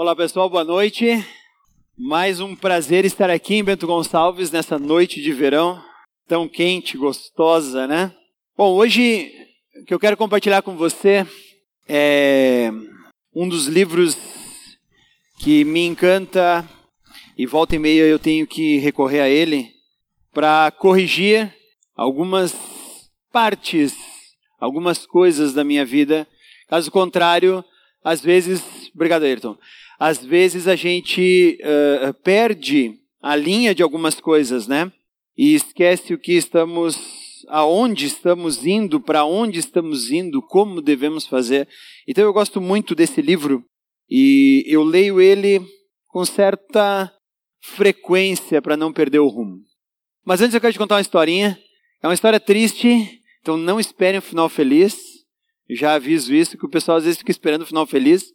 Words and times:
Olá 0.00 0.16
pessoal, 0.16 0.48
boa 0.48 0.64
noite. 0.64 1.04
Mais 1.94 2.40
um 2.40 2.56
prazer 2.56 3.04
estar 3.04 3.28
aqui 3.28 3.56
em 3.56 3.62
Bento 3.62 3.86
Gonçalves 3.86 4.50
nessa 4.50 4.78
noite 4.78 5.20
de 5.20 5.30
verão, 5.30 5.78
tão 6.26 6.48
quente, 6.48 6.96
gostosa, 6.96 7.86
né? 7.86 8.10
Bom, 8.56 8.72
hoje 8.72 9.30
o 9.76 9.84
que 9.84 9.92
eu 9.92 10.00
quero 10.00 10.16
compartilhar 10.16 10.62
com 10.62 10.74
você 10.74 11.26
é 11.86 12.70
um 13.36 13.46
dos 13.46 13.66
livros 13.66 14.16
que 15.38 15.64
me 15.64 15.84
encanta 15.84 16.66
e 17.36 17.44
volta 17.44 17.76
e 17.76 17.78
meia 17.78 18.04
eu 18.04 18.18
tenho 18.18 18.46
que 18.46 18.78
recorrer 18.78 19.20
a 19.20 19.28
ele 19.28 19.70
para 20.32 20.70
corrigir 20.70 21.54
algumas 21.94 22.56
partes, 23.30 23.94
algumas 24.58 25.04
coisas 25.04 25.52
da 25.52 25.62
minha 25.62 25.84
vida. 25.84 26.26
Caso 26.68 26.90
contrário, 26.90 27.62
às 28.02 28.22
vezes, 28.22 28.64
obrigado 28.94 29.24
Ayrton, 29.24 29.58
às 30.00 30.24
vezes 30.24 30.66
a 30.66 30.74
gente 30.74 31.58
uh, 31.60 32.14
perde 32.22 32.94
a 33.20 33.36
linha 33.36 33.74
de 33.74 33.82
algumas 33.82 34.18
coisas, 34.18 34.66
né? 34.66 34.90
E 35.36 35.54
esquece 35.54 36.14
o 36.14 36.18
que 36.18 36.32
estamos, 36.32 37.44
aonde 37.48 38.06
estamos 38.06 38.66
indo, 38.66 38.98
para 38.98 39.26
onde 39.26 39.58
estamos 39.58 40.10
indo, 40.10 40.40
como 40.40 40.80
devemos 40.80 41.26
fazer. 41.26 41.68
Então 42.08 42.24
eu 42.24 42.32
gosto 42.32 42.62
muito 42.62 42.94
desse 42.94 43.20
livro 43.20 43.62
e 44.08 44.64
eu 44.66 44.82
leio 44.82 45.20
ele 45.20 45.60
com 46.08 46.24
certa 46.24 47.12
frequência 47.62 48.62
para 48.62 48.78
não 48.78 48.94
perder 48.94 49.18
o 49.18 49.28
rumo. 49.28 49.58
Mas 50.24 50.40
antes 50.40 50.54
eu 50.54 50.62
quero 50.62 50.72
te 50.72 50.78
contar 50.78 50.94
uma 50.94 51.02
historinha. 51.02 51.58
É 52.02 52.08
uma 52.08 52.14
história 52.14 52.40
triste, 52.40 53.20
então 53.42 53.58
não 53.58 53.78
esperem 53.78 54.18
um 54.18 54.22
final 54.22 54.48
feliz. 54.48 54.98
Já 55.68 55.92
aviso 55.92 56.34
isso, 56.34 56.56
que 56.56 56.64
o 56.64 56.70
pessoal 56.70 56.96
às 56.96 57.04
vezes 57.04 57.18
fica 57.18 57.30
esperando 57.30 57.62
um 57.62 57.66
final 57.66 57.86
feliz. 57.86 58.32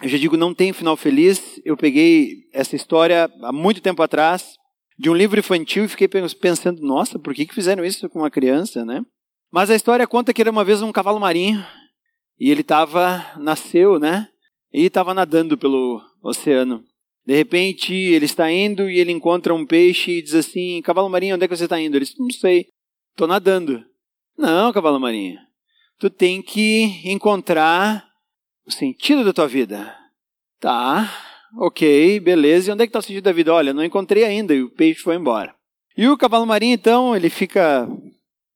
Eu 0.00 0.08
já 0.08 0.16
digo, 0.16 0.36
não 0.36 0.54
tem 0.54 0.72
final 0.72 0.96
feliz. 0.96 1.60
Eu 1.64 1.76
peguei 1.76 2.44
essa 2.52 2.76
história 2.76 3.30
há 3.42 3.52
muito 3.52 3.80
tempo 3.80 4.02
atrás, 4.02 4.54
de 4.98 5.10
um 5.10 5.14
livro 5.14 5.38
infantil, 5.38 5.84
e 5.84 5.88
fiquei 5.88 6.08
pensando, 6.08 6.80
nossa, 6.80 7.18
por 7.18 7.34
que, 7.34 7.46
que 7.46 7.54
fizeram 7.54 7.84
isso 7.84 8.08
com 8.08 8.20
uma 8.20 8.30
criança, 8.30 8.84
né? 8.84 9.02
Mas 9.50 9.70
a 9.70 9.74
história 9.74 10.06
conta 10.06 10.32
que 10.32 10.40
era 10.40 10.50
uma 10.50 10.64
vez 10.64 10.80
um 10.80 10.92
cavalo 10.92 11.20
marinho, 11.20 11.64
e 12.38 12.50
ele 12.50 12.62
estava, 12.62 13.24
nasceu, 13.38 13.98
né? 13.98 14.28
E 14.72 14.86
estava 14.86 15.12
nadando 15.12 15.58
pelo 15.58 16.00
oceano. 16.22 16.82
De 17.24 17.36
repente, 17.36 17.94
ele 17.94 18.24
está 18.24 18.50
indo 18.50 18.90
e 18.90 18.98
ele 18.98 19.12
encontra 19.12 19.54
um 19.54 19.64
peixe 19.64 20.10
e 20.10 20.22
diz 20.22 20.34
assim: 20.34 20.82
Cavalo 20.82 21.08
marinho, 21.08 21.36
onde 21.36 21.44
é 21.44 21.48
que 21.48 21.56
você 21.56 21.64
está 21.64 21.80
indo? 21.80 21.96
Ele 21.96 22.04
diz: 22.04 22.18
Não 22.18 22.30
sei, 22.30 22.66
estou 23.12 23.28
nadando. 23.28 23.84
Não, 24.36 24.72
cavalo 24.72 24.98
marinho, 24.98 25.38
tu 25.98 26.10
tem 26.10 26.42
que 26.42 27.00
encontrar 27.04 28.04
sentido 28.70 29.24
da 29.24 29.32
tua 29.32 29.48
vida. 29.48 29.96
Tá, 30.60 31.10
ok, 31.58 32.20
beleza. 32.20 32.70
E 32.70 32.72
onde 32.72 32.84
é 32.84 32.86
que 32.86 32.90
está 32.90 33.00
o 33.00 33.02
sentido 33.02 33.24
da 33.24 33.32
vida? 33.32 33.52
Olha, 33.52 33.74
não 33.74 33.84
encontrei 33.84 34.24
ainda 34.24 34.54
e 34.54 34.62
o 34.62 34.70
peixe 34.70 35.00
foi 35.00 35.16
embora. 35.16 35.54
E 35.96 36.08
o 36.08 36.16
cavalo 36.16 36.46
marinho, 36.46 36.74
então, 36.74 37.14
ele 37.14 37.28
fica 37.28 37.88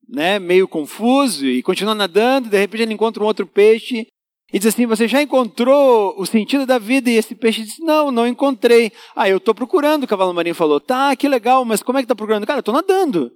né, 0.08 0.38
meio 0.38 0.68
confuso 0.68 1.46
e 1.46 1.62
continua 1.62 1.94
nadando. 1.94 2.48
De 2.48 2.58
repente, 2.58 2.82
ele 2.82 2.94
encontra 2.94 3.22
um 3.22 3.26
outro 3.26 3.46
peixe 3.46 4.06
e 4.52 4.58
diz 4.58 4.66
assim: 4.66 4.86
Você 4.86 5.08
já 5.08 5.20
encontrou 5.20 6.14
o 6.16 6.24
sentido 6.24 6.64
da 6.64 6.78
vida? 6.78 7.10
E 7.10 7.16
esse 7.16 7.34
peixe 7.34 7.62
diz: 7.62 7.78
Não, 7.80 8.10
não 8.10 8.26
encontrei. 8.26 8.92
Ah, 9.14 9.28
eu 9.28 9.38
estou 9.38 9.54
procurando. 9.54 10.04
O 10.04 10.08
cavalo 10.08 10.32
marinho 10.32 10.54
falou: 10.54 10.80
Tá, 10.80 11.14
que 11.16 11.28
legal, 11.28 11.64
mas 11.64 11.82
como 11.82 11.98
é 11.98 12.00
que 12.00 12.04
está 12.04 12.14
procurando? 12.14 12.46
Cara, 12.46 12.58
eu 12.58 12.60
estou 12.60 12.74
nadando. 12.74 13.32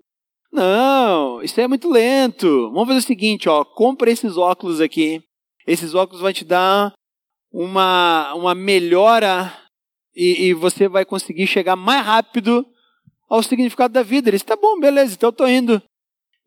Não, 0.52 1.42
isso 1.42 1.60
é 1.60 1.68
muito 1.68 1.88
lento. 1.88 2.70
Vamos 2.72 2.88
fazer 2.88 2.98
o 2.98 3.02
seguinte: 3.02 3.48
ó, 3.48 3.64
compra 3.64 4.10
esses 4.10 4.36
óculos 4.36 4.80
aqui. 4.80 5.22
Esses 5.70 5.94
óculos 5.94 6.20
vão 6.20 6.32
te 6.32 6.44
dar 6.44 6.92
uma, 7.52 8.34
uma 8.34 8.56
melhora 8.56 9.56
e, 10.12 10.46
e 10.46 10.52
você 10.52 10.88
vai 10.88 11.04
conseguir 11.04 11.46
chegar 11.46 11.76
mais 11.76 12.04
rápido 12.04 12.66
ao 13.28 13.40
significado 13.40 13.94
da 13.94 14.02
vida. 14.02 14.28
Ele 14.28 14.36
disse, 14.36 14.44
tá 14.44 14.56
bom, 14.56 14.80
beleza, 14.80 15.14
então 15.14 15.28
eu 15.28 15.30
estou 15.30 15.48
indo. 15.48 15.80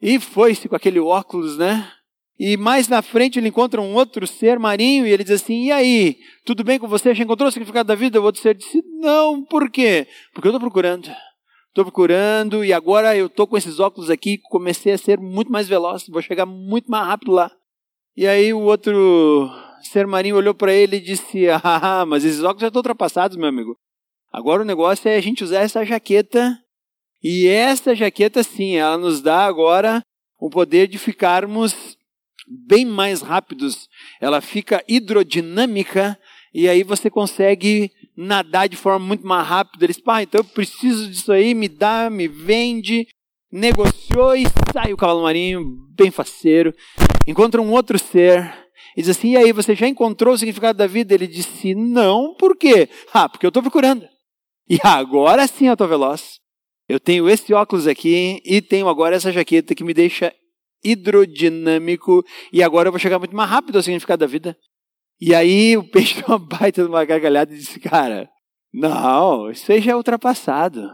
E 0.02 0.20
foi-se 0.20 0.68
com 0.68 0.76
aquele 0.76 1.00
óculos, 1.00 1.58
né? 1.58 1.90
E 2.38 2.58
mais 2.58 2.90
na 2.90 3.02
frente 3.02 3.40
ele 3.40 3.48
encontra 3.48 3.80
um 3.80 3.94
outro 3.94 4.28
ser 4.28 4.60
marinho 4.60 5.08
e 5.08 5.12
ele 5.12 5.24
diz 5.24 5.42
assim: 5.42 5.68
E 5.68 5.72
aí, 5.72 6.18
tudo 6.44 6.62
bem 6.62 6.78
com 6.78 6.90
você? 6.90 7.16
Já 7.16 7.24
encontrou 7.24 7.48
o 7.48 7.52
significado 7.52 7.88
da 7.88 7.96
vida? 7.96 8.20
O 8.20 8.26
outro 8.26 8.42
ser 8.42 8.56
disse: 8.56 8.84
Não, 9.00 9.42
por 9.46 9.70
quê? 9.70 10.06
Porque 10.34 10.50
eu 10.50 10.50
estou 10.50 10.60
procurando. 10.60 11.10
Estou 11.70 11.86
procurando 11.86 12.66
e 12.66 12.74
agora 12.74 13.16
eu 13.16 13.28
estou 13.28 13.48
com 13.48 13.56
esses 13.56 13.80
óculos 13.80 14.10
aqui. 14.10 14.38
Comecei 14.50 14.92
a 14.92 14.98
ser 14.98 15.18
muito 15.18 15.50
mais 15.50 15.70
veloz, 15.70 16.06
vou 16.10 16.22
chegar 16.22 16.46
muito 16.46 16.92
mais 16.92 17.08
rápido 17.08 17.32
lá. 17.32 17.50
E 18.16 18.28
aí 18.28 18.54
o 18.54 18.60
outro 18.60 19.50
ser 19.82 20.08
marinho 20.08 20.36
olhou 20.36 20.54
para 20.54 20.74
ele 20.74 20.98
e 20.98 21.02
disse: 21.02 21.48
Ah, 21.64 22.06
mas 22.06 22.24
esses 22.24 22.44
óculos 22.44 22.62
já 22.62 22.68
estão 22.68 22.80
ultrapassados, 22.80 23.38
meu 23.38 23.48
amigo. 23.48 23.76
Agora 24.32 24.62
o 24.62 24.66
negócio 24.66 25.08
é 25.08 25.16
a 25.16 25.22
gente 25.22 25.44
usar 25.44 25.62
essa 25.62 25.86
jaqueta. 25.86 26.58
E 27.22 27.48
essa 27.48 27.96
jaqueta, 27.96 28.44
sim, 28.44 28.76
ela 28.76 28.98
nos 28.98 29.22
dá 29.22 29.46
agora 29.46 30.04
o 30.40 30.50
poder 30.50 30.88
de 30.88 30.98
ficarmos 30.98 31.98
bem 32.68 32.86
mais 32.86 33.22
rápidos. 33.22 33.88
Ela 34.20 34.42
fica 34.42 34.84
hidrodinâmica 34.88 36.20
e 36.54 36.68
aí 36.68 36.84
você 36.84 37.10
consegue 37.10 37.90
nadar 38.16 38.68
de 38.68 38.76
forma 38.76 39.06
muito 39.06 39.26
mais 39.26 39.48
rápida. 39.48 39.86
Eles, 39.86 40.00
pá, 40.00 40.22
então 40.22 40.40
eu 40.40 40.44
preciso 40.44 41.10
disso 41.10 41.32
aí, 41.32 41.54
me 41.54 41.70
dá, 41.70 42.10
me 42.10 42.28
vende 42.28 43.08
negociou 43.54 44.36
e 44.36 44.46
sai 44.74 44.92
o 44.92 44.98
cavalo 44.98 45.22
marinho, 45.22 45.64
bem 45.96 46.10
faceiro, 46.10 46.74
encontra 47.28 47.62
um 47.62 47.72
outro 47.72 47.98
ser 47.98 48.54
e 48.96 49.02
diz 49.02 49.10
assim: 49.10 49.32
E 49.32 49.38
aí, 49.38 49.52
você 49.52 49.76
já 49.76 49.88
encontrou 49.88 50.34
o 50.34 50.38
significado 50.38 50.78
da 50.78 50.88
vida? 50.88 51.14
Ele 51.14 51.28
disse: 51.28 51.74
Não, 51.76 52.36
por 52.36 52.56
quê? 52.56 52.90
Ah, 53.14 53.28
porque 53.28 53.46
eu 53.46 53.50
estou 53.50 53.64
procurando. 53.64 54.08
E 54.70 54.80
agora 54.84 55.46
sim 55.48 55.68
eu 55.68 55.74
estou 55.74 55.88
veloz. 55.88 56.40
Eu 56.88 57.00
tenho 57.00 57.30
esse 57.30 57.54
óculos 57.54 57.88
aqui 57.88 58.42
e 58.46 58.62
tenho 58.62 58.88
agora 58.88 59.16
essa 59.16 59.32
jaqueta 59.32 59.74
que 59.74 59.84
me 59.84 59.94
deixa 59.94 60.34
hidrodinâmico 60.84 62.24
e 62.52 62.62
agora 62.62 62.88
eu 62.88 62.92
vou 62.92 63.00
chegar 63.00 63.18
muito 63.20 63.36
mais 63.36 63.50
rápido 63.50 63.78
ao 63.78 63.84
significado 63.84 64.20
da 64.20 64.28
vida. 64.28 64.58
E 65.20 65.34
aí 65.34 65.78
o 65.78 65.84
peixe 65.84 66.16
deu 66.16 66.28
uma 66.28 66.40
baita 66.40 66.86
uma 66.86 67.06
gargalhada 67.06 67.54
e 67.54 67.58
disse: 67.58 67.80
Cara, 67.80 68.30
não, 68.74 69.50
isso 69.50 69.72
aí 69.72 69.82
já 69.82 69.92
é 69.94 69.96
ultrapassado. 69.96 70.90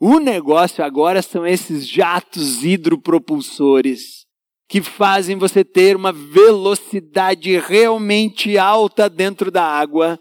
O 0.00 0.18
negócio 0.18 0.84
agora 0.84 1.22
são 1.22 1.46
esses 1.46 1.86
jatos 1.86 2.64
hidropropulsores 2.64 4.26
que 4.72 4.80
fazem 4.80 5.36
você 5.36 5.62
ter 5.62 5.94
uma 5.94 6.12
velocidade 6.12 7.58
realmente 7.58 8.56
alta 8.56 9.06
dentro 9.06 9.50
da 9.50 9.62
água. 9.62 10.18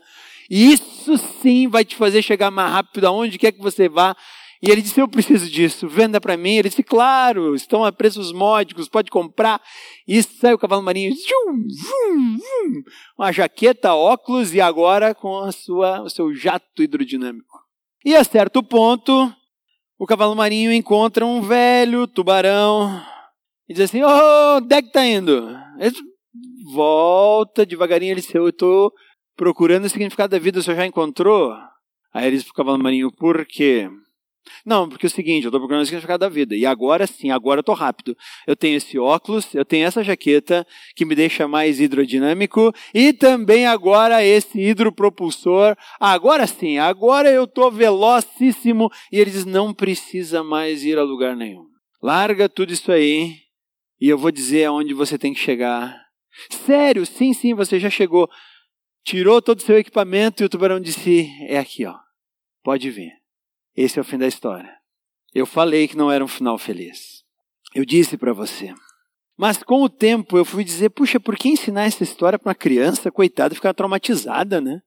E 0.49 0.73
isso 0.73 1.17
sim 1.17 1.69
vai 1.69 1.85
te 1.85 1.95
fazer 1.95 2.21
chegar 2.21 2.51
mais 2.51 2.69
rápido 2.69 3.07
aonde 3.07 3.39
quer 3.39 3.53
que 3.53 3.61
você 3.61 3.87
vá. 3.87 4.13
E 4.61 4.69
ele 4.69 4.81
disse: 4.81 4.99
Eu 4.99 5.07
preciso 5.07 5.49
disso, 5.49 5.87
venda 5.87 6.19
para 6.19 6.35
mim. 6.35 6.55
Ele 6.55 6.67
disse: 6.67 6.83
Claro, 6.83 7.55
estão 7.55 7.85
a 7.85 7.93
preços 7.93 8.33
módicos, 8.33 8.89
pode 8.89 9.09
comprar. 9.09 9.61
E 10.05 10.21
sai 10.21 10.53
o 10.53 10.59
cavalo 10.59 10.83
marinho, 10.83 11.15
uma 13.17 13.31
jaqueta, 13.31 13.95
óculos 13.95 14.53
e 14.53 14.59
agora 14.59 15.15
com 15.15 15.39
a 15.39 15.53
sua, 15.53 16.01
o 16.01 16.09
seu 16.09 16.35
jato 16.35 16.83
hidrodinâmico. 16.83 17.57
E 18.03 18.13
a 18.17 18.23
certo 18.25 18.61
ponto, 18.61 19.33
o 19.97 20.05
cavalo 20.05 20.35
marinho 20.35 20.73
encontra 20.73 21.25
um 21.25 21.41
velho 21.41 22.05
tubarão 22.05 23.01
e 23.71 23.73
diz 23.73 23.83
assim: 23.83 24.03
oh, 24.03 24.57
onde 24.57 24.75
é 24.75 24.81
que 24.81 24.91
tá 24.91 25.05
indo? 25.05 25.57
Ele 25.79 25.95
volta 26.73 27.65
devagarinho, 27.65 28.11
ele 28.11 28.19
diz: 28.19 28.35
Eu 28.35 28.49
estou 28.49 28.91
procurando 29.35 29.85
o 29.85 29.89
significado 29.89 30.31
da 30.31 30.39
vida, 30.39 30.59
o 30.59 30.63
senhor 30.63 30.75
já 30.75 30.85
encontrou? 30.85 31.55
Aí 32.13 32.27
ele 32.27 32.35
diz 32.35 32.43
para 32.43 32.51
o 32.51 32.55
cavalo 32.55 32.83
marinho: 32.83 33.09
Por 33.15 33.45
quê? 33.45 33.89
Não, 34.65 34.89
porque 34.89 35.05
é 35.05 35.07
o 35.07 35.09
seguinte, 35.09 35.45
eu 35.45 35.47
estou 35.47 35.61
procurando 35.61 35.83
o 35.83 35.85
significado 35.85 36.19
da 36.19 36.27
vida. 36.27 36.53
E 36.53 36.65
agora 36.65 37.07
sim, 37.07 37.31
agora 37.31 37.59
eu 37.59 37.61
estou 37.61 37.75
rápido. 37.75 38.17
Eu 38.45 38.57
tenho 38.57 38.75
esse 38.75 38.99
óculos, 38.99 39.55
eu 39.55 39.63
tenho 39.63 39.85
essa 39.85 40.03
jaqueta 40.03 40.67
que 40.93 41.05
me 41.05 41.15
deixa 41.15 41.47
mais 41.47 41.79
hidrodinâmico 41.79 42.73
e 42.93 43.13
também 43.13 43.65
agora 43.65 44.21
esse 44.21 44.59
hidropropulsor. 44.59 45.77
Agora 45.97 46.45
sim, 46.45 46.77
agora 46.77 47.31
eu 47.31 47.45
estou 47.45 47.71
velocíssimo. 47.71 48.89
E 49.13 49.17
ele 49.17 49.31
diz: 49.31 49.45
não 49.45 49.73
precisa 49.73 50.43
mais 50.43 50.83
ir 50.83 50.97
a 50.97 51.03
lugar 51.03 51.37
nenhum. 51.37 51.63
Larga 52.03 52.49
tudo 52.49 52.73
isso 52.73 52.91
aí 52.91 53.50
e 54.01 54.09
eu 54.09 54.17
vou 54.17 54.31
dizer 54.31 54.65
aonde 54.65 54.95
você 54.95 55.15
tem 55.15 55.31
que 55.31 55.39
chegar. 55.39 55.95
Sério, 56.65 57.05
sim, 57.05 57.33
sim, 57.33 57.53
você 57.53 57.79
já 57.79 57.89
chegou. 57.89 58.27
Tirou 59.03 59.41
todo 59.41 59.59
o 59.59 59.61
seu 59.61 59.77
equipamento 59.77 60.41
e 60.41 60.45
o 60.45 60.49
tubarão 60.49 60.79
disse: 60.79 61.29
é 61.47 61.59
aqui, 61.59 61.85
ó. 61.85 61.95
Pode 62.63 62.89
vir. 62.89 63.11
Esse 63.75 63.99
é 63.99 64.01
o 64.01 64.05
fim 64.05 64.17
da 64.17 64.27
história. 64.27 64.75
Eu 65.33 65.45
falei 65.45 65.87
que 65.87 65.95
não 65.95 66.11
era 66.11 66.23
um 66.23 66.27
final 66.27 66.57
feliz. 66.57 67.23
Eu 67.73 67.85
disse 67.85 68.17
para 68.17 68.33
você. 68.33 68.73
Mas 69.37 69.63
com 69.63 69.81
o 69.81 69.89
tempo 69.89 70.37
eu 70.37 70.45
fui 70.45 70.63
dizer, 70.63 70.89
puxa, 70.89 71.19
por 71.19 71.35
que 71.35 71.49
ensinar 71.49 71.85
essa 71.85 72.03
história 72.03 72.37
para 72.37 72.49
uma 72.49 72.55
criança, 72.55 73.11
coitada, 73.11 73.55
ficar 73.55 73.73
traumatizada, 73.73 74.59
né? 74.59 74.81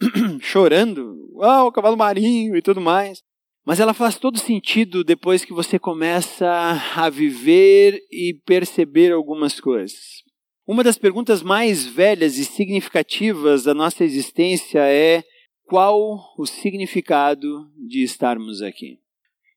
Chorando, 0.40 1.16
ah, 1.42 1.64
o 1.64 1.72
cavalo 1.72 1.96
marinho 1.96 2.56
e 2.56 2.62
tudo 2.62 2.80
mais. 2.80 3.22
Mas 3.68 3.80
ela 3.80 3.92
faz 3.92 4.16
todo 4.16 4.38
sentido 4.38 5.04
depois 5.04 5.44
que 5.44 5.52
você 5.52 5.78
começa 5.78 6.48
a 6.96 7.10
viver 7.10 8.00
e 8.10 8.32
perceber 8.46 9.12
algumas 9.12 9.60
coisas. 9.60 10.22
Uma 10.66 10.82
das 10.82 10.96
perguntas 10.96 11.42
mais 11.42 11.84
velhas 11.84 12.38
e 12.38 12.46
significativas 12.46 13.64
da 13.64 13.74
nossa 13.74 14.04
existência 14.04 14.78
é 14.88 15.22
qual 15.66 16.32
o 16.38 16.46
significado 16.46 17.70
de 17.76 18.02
estarmos 18.02 18.62
aqui. 18.62 19.00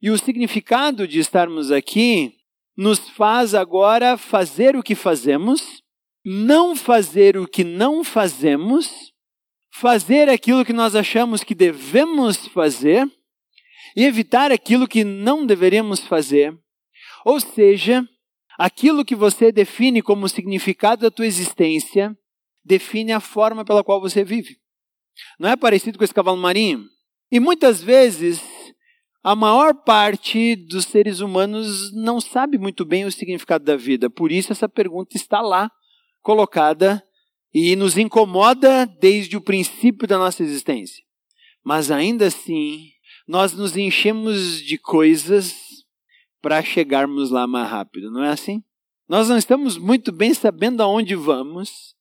E 0.01 0.09
o 0.09 0.17
significado 0.17 1.07
de 1.07 1.19
estarmos 1.19 1.71
aqui 1.71 2.33
nos 2.75 2.99
faz 3.11 3.55
agora 3.55 4.17
fazer 4.17 4.75
o 4.75 4.83
que 4.83 4.93
fazemos, 4.93 5.81
não 6.25 6.75
fazer 6.75 7.37
o 7.37 7.47
que 7.47 7.63
não 7.63 8.03
fazemos, 8.03 9.13
fazer 9.73 10.27
aquilo 10.27 10.65
que 10.65 10.73
nós 10.73 10.97
achamos 10.97 11.45
que 11.45 11.55
devemos 11.55 12.45
fazer 12.47 13.09
e 13.95 14.05
evitar 14.05 14.51
aquilo 14.51 14.87
que 14.87 15.03
não 15.03 15.45
deveríamos 15.45 16.01
fazer. 16.01 16.57
Ou 17.25 17.39
seja, 17.39 18.07
aquilo 18.57 19.05
que 19.05 19.15
você 19.15 19.51
define 19.51 20.01
como 20.01 20.29
significado 20.29 21.03
da 21.03 21.11
tua 21.11 21.25
existência 21.25 22.15
define 22.63 23.11
a 23.11 23.19
forma 23.19 23.65
pela 23.65 23.83
qual 23.83 23.99
você 23.99 24.23
vive. 24.23 24.57
Não 25.39 25.49
é 25.49 25.55
parecido 25.55 25.97
com 25.97 26.03
esse 26.03 26.13
cavalo 26.13 26.37
marinho? 26.37 26.85
E 27.31 27.39
muitas 27.39 27.81
vezes 27.81 28.41
a 29.23 29.35
maior 29.35 29.73
parte 29.83 30.55
dos 30.55 30.85
seres 30.85 31.19
humanos 31.19 31.93
não 31.93 32.19
sabe 32.19 32.57
muito 32.57 32.83
bem 32.83 33.05
o 33.05 33.11
significado 33.11 33.63
da 33.63 33.75
vida. 33.75 34.09
Por 34.09 34.31
isso 34.31 34.51
essa 34.51 34.67
pergunta 34.67 35.15
está 35.15 35.41
lá 35.41 35.69
colocada 36.21 37.03
e 37.53 37.75
nos 37.75 37.97
incomoda 37.97 38.85
desde 38.99 39.37
o 39.37 39.41
princípio 39.41 40.07
da 40.07 40.17
nossa 40.17 40.41
existência. 40.41 41.03
Mas 41.63 41.91
ainda 41.91 42.27
assim, 42.27 42.89
nós 43.27 43.53
nos 43.53 43.75
enchemos 43.75 44.61
de 44.61 44.77
coisas 44.77 45.55
para 46.41 46.63
chegarmos 46.63 47.29
lá 47.29 47.45
mais 47.45 47.69
rápido, 47.69 48.11
não 48.11 48.23
é 48.23 48.29
assim? 48.29 48.63
Nós 49.07 49.29
não 49.29 49.37
estamos 49.37 49.77
muito 49.77 50.11
bem 50.11 50.33
sabendo 50.33 50.81
aonde 50.81 51.15
vamos, 51.15 51.93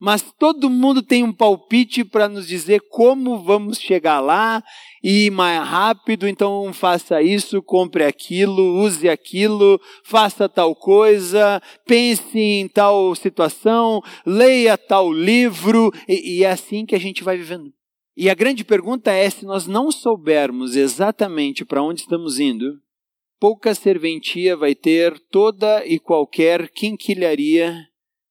mas 0.00 0.22
todo 0.38 0.70
mundo 0.70 1.02
tem 1.02 1.22
um 1.22 1.32
palpite 1.32 2.04
para 2.04 2.26
nos 2.26 2.48
dizer 2.48 2.80
como 2.88 3.42
vamos 3.42 3.78
chegar 3.78 4.18
lá 4.20 4.62
e 5.02 5.26
ir 5.26 5.30
mais 5.30 5.66
rápido, 5.66 6.26
então 6.26 6.72
faça 6.72 7.20
isso, 7.20 7.62
compre 7.62 8.04
aquilo, 8.04 8.82
use 8.82 9.08
aquilo, 9.08 9.78
faça 10.04 10.48
tal 10.48 10.74
coisa, 10.74 11.60
pense 11.86 12.38
em 12.38 12.66
tal 12.68 13.14
situação, 13.14 14.00
leia 14.24 14.78
tal 14.78 15.12
livro, 15.12 15.92
e, 16.08 16.38
e 16.38 16.44
é 16.44 16.50
assim 16.50 16.86
que 16.86 16.94
a 16.94 17.00
gente 17.00 17.22
vai 17.22 17.36
vivendo. 17.36 17.70
E 18.16 18.28
a 18.28 18.34
grande 18.34 18.64
pergunta 18.64 19.10
é: 19.10 19.28
se 19.30 19.44
nós 19.44 19.66
não 19.66 19.90
soubermos 19.90 20.76
exatamente 20.76 21.64
para 21.64 21.82
onde 21.82 22.02
estamos 22.02 22.38
indo, 22.38 22.80
pouca 23.38 23.74
serventia 23.74 24.56
vai 24.56 24.74
ter 24.74 25.18
toda 25.30 25.84
e 25.86 25.98
qualquer 25.98 26.68
quinquilharia 26.70 27.86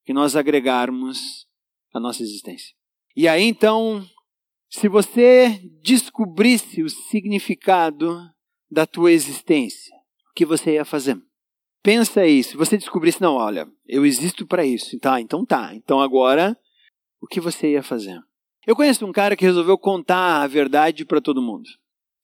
que 0.05 0.13
nós 0.13 0.35
agregarmos 0.35 1.47
à 1.93 1.99
nossa 1.99 2.21
existência. 2.21 2.73
E 3.15 3.27
aí 3.27 3.43
então, 3.43 4.05
se 4.69 4.87
você 4.87 5.59
descobrisse 5.81 6.83
o 6.83 6.89
significado 6.89 8.19
da 8.69 8.85
tua 8.85 9.11
existência, 9.11 9.95
o 10.29 10.33
que 10.35 10.45
você 10.45 10.73
ia 10.73 10.85
fazer? 10.85 11.19
Pensa 11.81 12.21
aí, 12.21 12.43
se 12.43 12.57
você 12.57 12.77
descobrisse, 12.77 13.21
não, 13.21 13.35
olha, 13.35 13.67
eu 13.87 14.05
existo 14.05 14.45
para 14.45 14.65
isso. 14.65 14.99
Tá, 14.99 15.19
então 15.19 15.45
tá. 15.45 15.73
Então 15.73 15.99
agora, 15.99 16.57
o 17.21 17.27
que 17.27 17.39
você 17.39 17.71
ia 17.71 17.81
fazer? 17.81 18.19
Eu 18.67 18.75
conheço 18.75 19.05
um 19.05 19.11
cara 19.11 19.35
que 19.35 19.45
resolveu 19.45 19.77
contar 19.77 20.41
a 20.41 20.47
verdade 20.47 21.05
para 21.05 21.21
todo 21.21 21.41
mundo. 21.41 21.69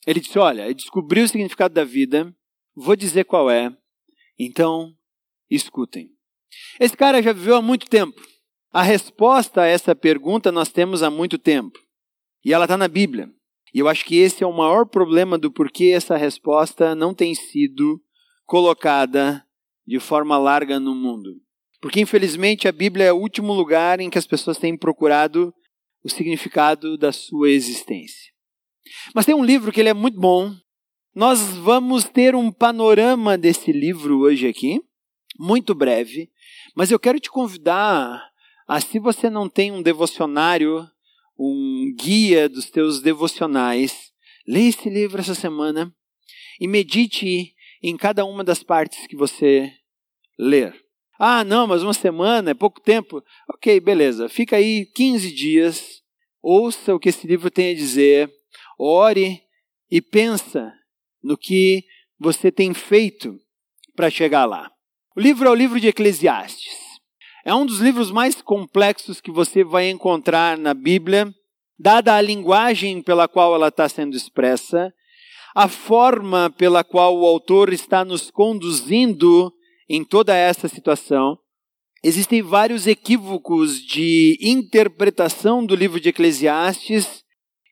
Ele 0.05 0.19
disse: 0.19 0.37
Olha, 0.37 0.73
descobri 0.73 1.21
o 1.21 1.27
significado 1.27 1.73
da 1.73 1.83
vida, 1.83 2.33
vou 2.75 2.95
dizer 2.95 3.25
qual 3.25 3.49
é, 3.49 3.75
então 4.37 4.93
escutem. 5.49 6.09
Esse 6.79 6.95
cara 6.95 7.21
já 7.21 7.33
viveu 7.33 7.55
há 7.55 7.61
muito 7.61 7.87
tempo. 7.87 8.21
A 8.71 8.81
resposta 8.81 9.61
a 9.61 9.67
essa 9.67 9.95
pergunta 9.95 10.51
nós 10.51 10.69
temos 10.69 11.01
há 11.01 11.09
muito 11.09 11.37
tempo. 11.37 11.79
E 12.43 12.53
ela 12.53 12.65
está 12.65 12.77
na 12.77 12.87
Bíblia. 12.87 13.29
E 13.73 13.79
eu 13.79 13.87
acho 13.87 14.05
que 14.05 14.17
esse 14.17 14.43
é 14.43 14.47
o 14.47 14.55
maior 14.55 14.85
problema 14.85 15.37
do 15.37 15.51
porquê 15.51 15.91
essa 15.95 16.15
resposta 16.15 16.93
não 16.95 17.13
tem 17.13 17.33
sido 17.33 18.01
colocada 18.45 19.43
de 19.85 19.99
forma 19.99 20.37
larga 20.37 20.79
no 20.79 20.93
mundo. 20.93 21.29
Porque, 21.81 21.99
infelizmente, 21.99 22.67
a 22.67 22.71
Bíblia 22.71 23.05
é 23.05 23.13
o 23.13 23.17
último 23.17 23.53
lugar 23.53 23.99
em 23.99 24.09
que 24.09 24.17
as 24.17 24.25
pessoas 24.25 24.57
têm 24.57 24.77
procurado 24.77 25.53
o 26.05 26.09
significado 26.09 26.95
da 26.95 27.11
sua 27.11 27.49
existência. 27.49 28.31
Mas 29.13 29.25
tem 29.25 29.33
um 29.33 29.43
livro 29.43 29.71
que 29.71 29.79
ele 29.79 29.89
é 29.89 29.93
muito 29.93 30.19
bom. 30.19 30.55
Nós 31.15 31.39
vamos 31.57 32.03
ter 32.03 32.35
um 32.35 32.51
panorama 32.51 33.35
desse 33.35 33.71
livro 33.71 34.19
hoje 34.19 34.47
aqui, 34.47 34.79
muito 35.39 35.73
breve, 35.73 36.29
mas 36.75 36.91
eu 36.91 36.99
quero 36.99 37.19
te 37.19 37.31
convidar 37.31 38.23
a, 38.67 38.79
se 38.79 38.99
você 38.99 39.31
não 39.31 39.49
tem 39.49 39.71
um 39.71 39.81
devocionário, 39.81 40.87
um 41.39 41.91
guia 41.97 42.47
dos 42.47 42.69
teus 42.69 43.01
devocionais, 43.01 44.11
leia 44.47 44.69
esse 44.69 44.87
livro 44.89 45.19
essa 45.19 45.33
semana 45.33 45.91
e 46.59 46.67
medite 46.67 47.55
em 47.81 47.97
cada 47.97 48.25
uma 48.25 48.43
das 48.43 48.61
partes 48.61 49.07
que 49.07 49.15
você 49.15 49.73
ler. 50.37 50.84
Ah, 51.17 51.43
não, 51.43 51.65
mas 51.65 51.81
uma 51.81 51.93
semana 51.93 52.51
é 52.51 52.53
pouco 52.53 52.81
tempo. 52.81 53.23
Ok, 53.49 53.79
beleza. 53.79 54.27
Fica 54.27 54.57
aí 54.57 54.85
15 54.93 55.33
dias, 55.33 56.01
ouça 56.41 56.93
o 56.93 56.99
que 56.99 57.09
esse 57.09 57.25
livro 57.25 57.49
tem 57.49 57.71
a 57.71 57.75
dizer, 57.75 58.29
ore 58.77 59.41
e 59.89 60.01
pensa 60.01 60.73
no 61.23 61.37
que 61.37 61.83
você 62.19 62.51
tem 62.51 62.73
feito 62.73 63.37
para 63.95 64.09
chegar 64.09 64.45
lá. 64.45 64.69
O 65.15 65.21
livro 65.21 65.47
é 65.47 65.51
o 65.51 65.55
livro 65.55 65.79
de 65.79 65.87
Eclesiastes. 65.87 66.85
É 67.45 67.53
um 67.53 67.65
dos 67.65 67.79
livros 67.79 68.11
mais 68.11 68.41
complexos 68.41 69.21
que 69.21 69.31
você 69.31 69.63
vai 69.63 69.89
encontrar 69.89 70.57
na 70.57 70.73
Bíblia, 70.73 71.33
dada 71.79 72.15
a 72.15 72.21
linguagem 72.21 73.01
pela 73.01 73.27
qual 73.27 73.55
ela 73.55 73.69
está 73.69 73.87
sendo 73.87 74.17
expressa, 74.17 74.91
a 75.53 75.69
forma 75.69 76.49
pela 76.57 76.83
qual 76.83 77.17
o 77.17 77.25
autor 77.25 77.71
está 77.71 78.03
nos 78.03 78.29
conduzindo 78.29 79.53
em 79.87 80.03
toda 80.03 80.35
essa 80.35 80.67
situação. 80.67 81.37
Existem 82.03 82.41
vários 82.41 82.87
equívocos 82.87 83.81
de 83.81 84.37
interpretação 84.41 85.65
do 85.65 85.75
livro 85.75 85.99
de 85.99 86.09
Eclesiastes, 86.09 87.23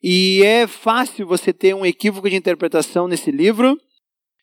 e 0.02 0.44
é 0.44 0.68
fácil 0.68 1.26
você 1.26 1.54
ter 1.54 1.74
um 1.74 1.86
equívoco 1.86 2.30
de 2.30 2.36
interpretação 2.36 3.08
nesse 3.08 3.32
livro 3.32 3.80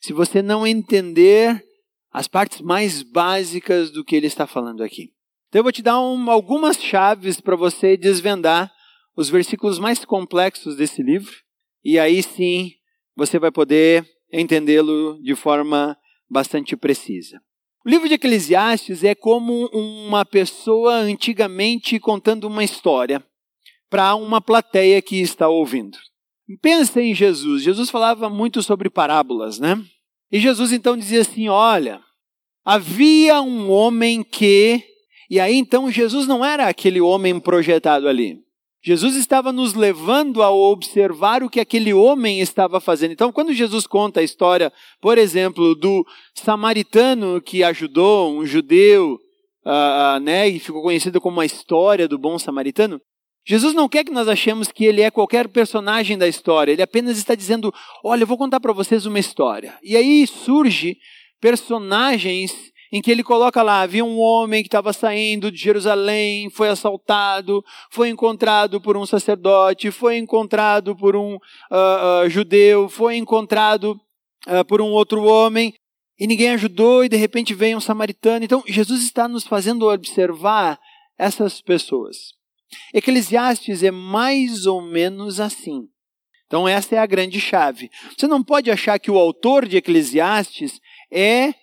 se 0.00 0.14
você 0.14 0.40
não 0.40 0.66
entender 0.66 1.62
as 2.10 2.26
partes 2.26 2.62
mais 2.62 3.02
básicas 3.02 3.90
do 3.90 4.02
que 4.02 4.16
ele 4.16 4.26
está 4.26 4.46
falando 4.46 4.82
aqui. 4.82 5.12
Então 5.48 5.60
eu 5.60 5.62
vou 5.64 5.72
te 5.72 5.82
dar 5.82 6.00
um, 6.00 6.30
algumas 6.30 6.80
chaves 6.80 7.40
para 7.40 7.56
você 7.56 7.96
desvendar 7.96 8.72
os 9.14 9.28
versículos 9.28 9.78
mais 9.78 10.02
complexos 10.04 10.76
desse 10.76 11.02
livro, 11.02 11.36
e 11.84 11.98
aí 11.98 12.22
sim 12.22 12.72
você 13.14 13.38
vai 13.38 13.50
poder 13.50 14.08
entendê-lo 14.32 15.20
de 15.22 15.34
forma 15.34 15.96
bastante 16.28 16.74
precisa. 16.76 17.38
O 17.84 17.88
livro 17.88 18.06
de 18.06 18.14
Eclesiastes 18.14 19.02
é 19.02 19.14
como 19.14 19.66
uma 19.72 20.22
pessoa 20.22 20.96
antigamente 20.96 21.98
contando 21.98 22.44
uma 22.44 22.62
história 22.62 23.24
para 23.88 24.14
uma 24.14 24.38
plateia 24.38 25.00
que 25.00 25.20
está 25.20 25.48
ouvindo. 25.48 25.96
Pensa 26.60 27.00
em 27.00 27.14
Jesus. 27.14 27.62
Jesus 27.62 27.88
falava 27.88 28.28
muito 28.28 28.62
sobre 28.62 28.90
parábolas, 28.90 29.58
né? 29.58 29.82
E 30.30 30.38
Jesus 30.38 30.72
então 30.72 30.94
dizia 30.94 31.22
assim: 31.22 31.48
Olha, 31.48 32.02
havia 32.64 33.40
um 33.40 33.70
homem 33.70 34.22
que. 34.22 34.84
E 35.30 35.40
aí 35.40 35.56
então 35.56 35.90
Jesus 35.90 36.26
não 36.26 36.44
era 36.44 36.68
aquele 36.68 37.00
homem 37.00 37.40
projetado 37.40 38.08
ali. 38.08 38.44
Jesus 38.82 39.14
estava 39.14 39.52
nos 39.52 39.74
levando 39.74 40.42
a 40.42 40.50
observar 40.50 41.42
o 41.42 41.50
que 41.50 41.60
aquele 41.60 41.92
homem 41.92 42.40
estava 42.40 42.80
fazendo. 42.80 43.12
Então, 43.12 43.30
quando 43.30 43.52
Jesus 43.52 43.86
conta 43.86 44.20
a 44.20 44.22
história, 44.22 44.72
por 45.00 45.18
exemplo, 45.18 45.74
do 45.74 46.06
samaritano 46.34 47.42
que 47.42 47.62
ajudou 47.62 48.32
um 48.32 48.46
judeu, 48.46 49.18
uh, 49.66 50.18
né, 50.20 50.48
e 50.48 50.58
ficou 50.58 50.82
conhecido 50.82 51.20
como 51.20 51.40
a 51.40 51.46
história 51.46 52.08
do 52.08 52.18
bom 52.18 52.38
samaritano, 52.38 53.00
Jesus 53.46 53.74
não 53.74 53.88
quer 53.88 54.04
que 54.04 54.12
nós 54.12 54.28
achemos 54.28 54.68
que 54.68 54.84
ele 54.84 55.02
é 55.02 55.10
qualquer 55.10 55.48
personagem 55.48 56.16
da 56.16 56.28
história. 56.28 56.72
Ele 56.72 56.82
apenas 56.82 57.18
está 57.18 57.34
dizendo: 57.34 57.72
olha, 58.04 58.22
eu 58.22 58.26
vou 58.26 58.38
contar 58.38 58.60
para 58.60 58.72
vocês 58.72 59.06
uma 59.06 59.18
história. 59.18 59.78
E 59.82 59.96
aí 59.96 60.26
surge 60.26 60.96
personagens 61.40 62.54
em 62.92 63.00
que 63.00 63.10
ele 63.10 63.22
coloca 63.22 63.62
lá: 63.62 63.82
havia 63.82 64.04
um 64.04 64.18
homem 64.18 64.62
que 64.62 64.68
estava 64.68 64.92
saindo 64.92 65.50
de 65.50 65.58
Jerusalém, 65.58 66.50
foi 66.50 66.68
assaltado, 66.68 67.64
foi 67.90 68.08
encontrado 68.08 68.80
por 68.80 68.96
um 68.96 69.06
sacerdote, 69.06 69.90
foi 69.90 70.16
encontrado 70.16 70.96
por 70.96 71.14
um 71.16 71.34
uh, 71.34 72.24
uh, 72.24 72.28
judeu, 72.28 72.88
foi 72.88 73.16
encontrado 73.16 74.00
uh, 74.48 74.64
por 74.66 74.80
um 74.80 74.90
outro 74.90 75.22
homem, 75.24 75.74
e 76.18 76.26
ninguém 76.26 76.50
ajudou, 76.50 77.04
e 77.04 77.08
de 77.08 77.16
repente 77.16 77.54
vem 77.54 77.76
um 77.76 77.80
samaritano. 77.80 78.44
Então, 78.44 78.62
Jesus 78.66 79.02
está 79.02 79.28
nos 79.28 79.46
fazendo 79.46 79.88
observar 79.88 80.78
essas 81.18 81.60
pessoas. 81.60 82.34
Eclesiastes 82.94 83.82
é 83.82 83.90
mais 83.90 84.66
ou 84.66 84.80
menos 84.80 85.40
assim. 85.40 85.88
Então, 86.46 86.66
essa 86.66 86.96
é 86.96 86.98
a 86.98 87.06
grande 87.06 87.40
chave. 87.40 87.90
Você 88.16 88.26
não 88.26 88.42
pode 88.42 88.70
achar 88.70 88.98
que 88.98 89.10
o 89.10 89.18
autor 89.18 89.66
de 89.68 89.76
Eclesiastes 89.76 90.80
é 91.10 91.54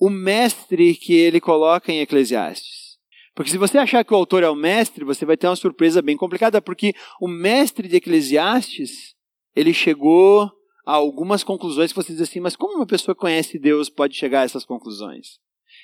o 0.00 0.08
mestre 0.08 0.94
que 0.94 1.12
ele 1.12 1.40
coloca 1.40 1.92
em 1.92 2.00
Eclesiastes. 2.00 2.98
Porque 3.34 3.50
se 3.50 3.58
você 3.58 3.76
achar 3.76 4.02
que 4.02 4.12
o 4.12 4.16
autor 4.16 4.42
é 4.42 4.48
o 4.48 4.54
mestre, 4.54 5.04
você 5.04 5.26
vai 5.26 5.36
ter 5.36 5.46
uma 5.46 5.54
surpresa 5.54 6.00
bem 6.00 6.16
complicada, 6.16 6.60
porque 6.60 6.94
o 7.20 7.28
mestre 7.28 7.86
de 7.86 7.96
Eclesiastes, 7.96 9.14
ele 9.54 9.74
chegou 9.74 10.50
a 10.86 10.94
algumas 10.94 11.44
conclusões 11.44 11.92
que 11.92 11.96
você 11.96 12.12
diz 12.12 12.22
assim, 12.22 12.40
mas 12.40 12.56
como 12.56 12.76
uma 12.76 12.86
pessoa 12.86 13.14
que 13.14 13.20
conhece 13.20 13.58
Deus 13.58 13.90
pode 13.90 14.16
chegar 14.16 14.40
a 14.40 14.44
essas 14.44 14.64
conclusões? 14.64 15.38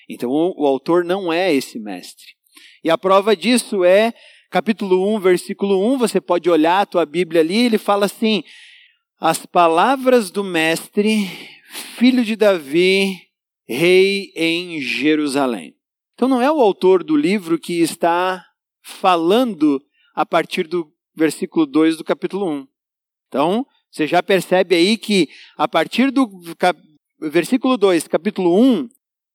Então 0.08 0.30
o, 0.30 0.62
o 0.62 0.66
autor 0.66 1.04
não 1.04 1.32
é 1.32 1.52
esse 1.54 1.78
mestre. 1.78 2.25
E 2.82 2.90
a 2.90 2.96
prova 2.96 3.37
disso 3.37 3.85
é 3.85 4.14
capítulo 4.50 5.14
1, 5.16 5.20
versículo 5.20 5.94
1, 5.94 5.99
você 5.99 6.20
pode 6.20 6.49
olhar 6.49 6.80
a 6.80 6.87
tua 6.87 7.04
Bíblia 7.04 7.42
ali, 7.42 7.66
ele 7.66 7.78
fala 7.78 8.06
assim: 8.06 8.42
As 9.20 9.44
palavras 9.44 10.30
do 10.30 10.42
mestre, 10.42 11.28
filho 11.96 12.25
de 12.25 12.37
Davi, 12.37 13.25
rei 13.68 14.32
em 14.37 14.80
Jerusalém. 14.80 15.75
Então 16.14 16.28
não 16.28 16.40
é 16.40 16.50
o 16.50 16.61
autor 16.61 17.04
do 17.04 17.16
livro 17.16 17.58
que 17.58 17.80
está 17.80 18.44
falando 18.82 19.82
a 20.14 20.25
partir 20.25 20.66
do 20.66 20.90
versículo 21.14 21.66
2 21.66 21.96
do 21.96 22.04
capítulo 22.04 22.49
1. 22.49 22.66
Então, 23.28 23.66
você 23.90 24.06
já 24.06 24.23
percebe 24.23 24.75
aí 24.75 24.96
que 24.96 25.28
a 25.56 25.66
partir 25.66 26.11
do 26.11 26.28
versículo 27.18 27.76
2, 27.76 28.06
capítulo 28.08 28.58
1, 28.58 28.88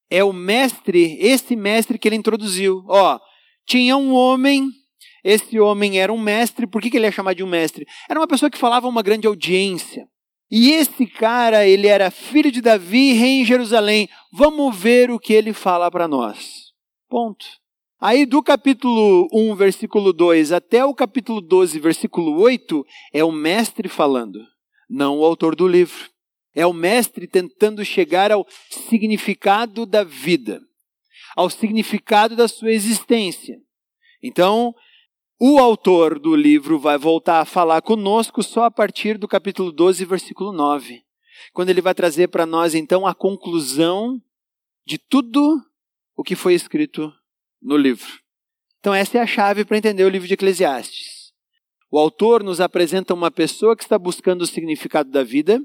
é 0.10 0.24
o 0.24 0.34
mestre, 0.34 1.18
esse 1.20 1.56
mestre 1.56 1.98
que 1.98 2.08
ele 2.08 2.16
introduziu. 2.16 2.84
Ó, 2.88 3.20
tinha 3.66 3.98
um 3.98 4.14
homem, 4.14 4.70
esse 5.24 5.60
homem 5.60 6.00
era 6.00 6.12
um 6.12 6.20
mestre, 6.20 6.68
por 6.68 6.82
que, 6.82 6.90
que 6.90 6.98
ele 6.98 7.08
é 7.08 7.12
chamado 7.12 7.38
de 7.38 7.44
um 7.44 7.50
mestre? 7.50 7.86
Era 8.10 8.20
uma 8.20 8.28
pessoa 8.28 8.50
que 8.50 8.58
falava 8.58 8.88
uma 8.88 9.02
grande 9.02 9.28
audiência. 9.28 10.08
E 10.52 10.72
esse 10.72 11.08
cara, 11.08 11.66
ele 11.66 11.88
era 11.88 12.12
filho 12.12 12.52
de 12.52 12.62
Davi, 12.62 13.14
rei 13.14 13.40
em 13.40 13.46
Jerusalém. 13.46 14.10
Vamos 14.34 14.76
ver 14.76 15.10
o 15.10 15.18
que 15.18 15.32
ele 15.32 15.54
fala 15.54 15.90
para 15.90 16.10
nós. 16.10 16.74
Ponto. 17.08 17.46
Aí 18.02 18.26
do 18.26 18.44
capítulo 18.44 19.30
1, 19.32 19.56
versículo 19.56 20.12
2 20.12 20.52
até 20.52 20.84
o 20.84 20.94
capítulo 20.94 21.40
12, 21.40 21.80
versículo 21.80 22.42
8, 22.42 22.86
é 23.14 23.24
o 23.24 23.32
mestre 23.32 23.88
falando, 23.88 24.40
não 24.90 25.20
o 25.20 25.24
autor 25.24 25.56
do 25.56 25.68
livro. 25.68 26.10
É 26.54 26.66
o 26.66 26.74
mestre 26.74 27.28
tentando 27.28 27.86
chegar 27.86 28.30
ao 28.30 28.46
significado 28.70 29.86
da 29.86 30.04
vida, 30.04 30.60
ao 31.34 31.50
significado 31.50 32.36
da 32.36 32.50
sua 32.50 32.74
existência. 32.74 33.58
Então, 34.22 34.76
o 35.44 35.58
autor 35.58 36.20
do 36.20 36.36
livro 36.36 36.78
vai 36.78 37.00
voltar 37.00 37.42
a 37.42 37.46
falar 37.46 37.82
conosco 37.82 38.44
só 38.44 38.66
a 38.66 38.70
partir 38.70 39.18
do 39.18 39.28
capítulo 39.28 39.72
12, 39.72 40.06
versículo 40.06 40.52
9, 40.52 41.02
quando 41.52 41.72
ele 41.72 41.82
vai 41.82 41.96
trazer 41.96 42.28
para 42.28 42.46
nós 42.46 42.76
então 42.76 43.08
a 43.08 43.16
conclusão 43.16 44.22
de 44.86 45.00
tudo 45.00 45.60
o 46.16 46.22
que 46.22 46.36
foi 46.36 46.54
escrito 46.54 47.12
no 47.60 47.76
livro. 47.76 48.20
Então, 48.80 48.94
essa 48.94 49.18
é 49.18 49.22
a 49.22 49.26
chave 49.26 49.66
para 49.66 49.80
entender 49.80 50.04
o 50.04 50.10
livro 50.10 50.28
de 50.28 50.36
Eclesiastes. 50.36 51.34
O 51.90 51.98
autor 51.98 52.44
nos 52.44 52.62
apresenta 52.62 53.12
uma 53.12 53.32
pessoa 53.32 53.76
que 53.76 53.82
está 53.82 53.98
buscando 53.98 54.44
o 54.44 54.48
significado 54.48 55.10
da 55.10 55.24
vida. 55.24 55.60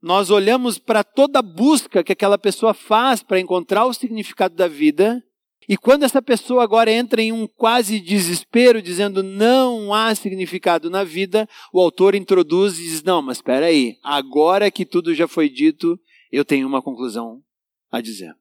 Nós 0.00 0.30
olhamos 0.30 0.78
para 0.78 1.04
toda 1.04 1.40
a 1.40 1.42
busca 1.42 2.02
que 2.02 2.12
aquela 2.12 2.38
pessoa 2.38 2.72
faz 2.72 3.22
para 3.22 3.38
encontrar 3.38 3.84
o 3.84 3.92
significado 3.92 4.54
da 4.54 4.66
vida 4.66 5.22
e 5.68 5.76
quando 5.76 6.02
essa 6.02 6.20
pessoa 6.20 6.62
agora 6.62 6.90
entra 6.90 7.22
em 7.22 7.32
um 7.32 7.46
quase 7.46 8.00
desespero, 8.00 8.82
dizendo 8.82 9.22
não 9.22 9.94
há 9.94 10.14
significado 10.14 10.90
na 10.90 11.04
vida, 11.04 11.48
o 11.72 11.80
autor 11.80 12.14
introduz 12.14 12.78
e 12.78 12.82
diz: 12.82 13.02
não, 13.02 13.22
mas 13.22 13.38
espera 13.38 13.66
aí, 13.66 13.96
agora 14.02 14.70
que 14.70 14.84
tudo 14.84 15.14
já 15.14 15.28
foi 15.28 15.48
dito, 15.48 15.98
eu 16.30 16.44
tenho 16.44 16.66
uma 16.66 16.82
conclusão 16.82 17.40
a 17.90 18.00
dizer. 18.00 18.34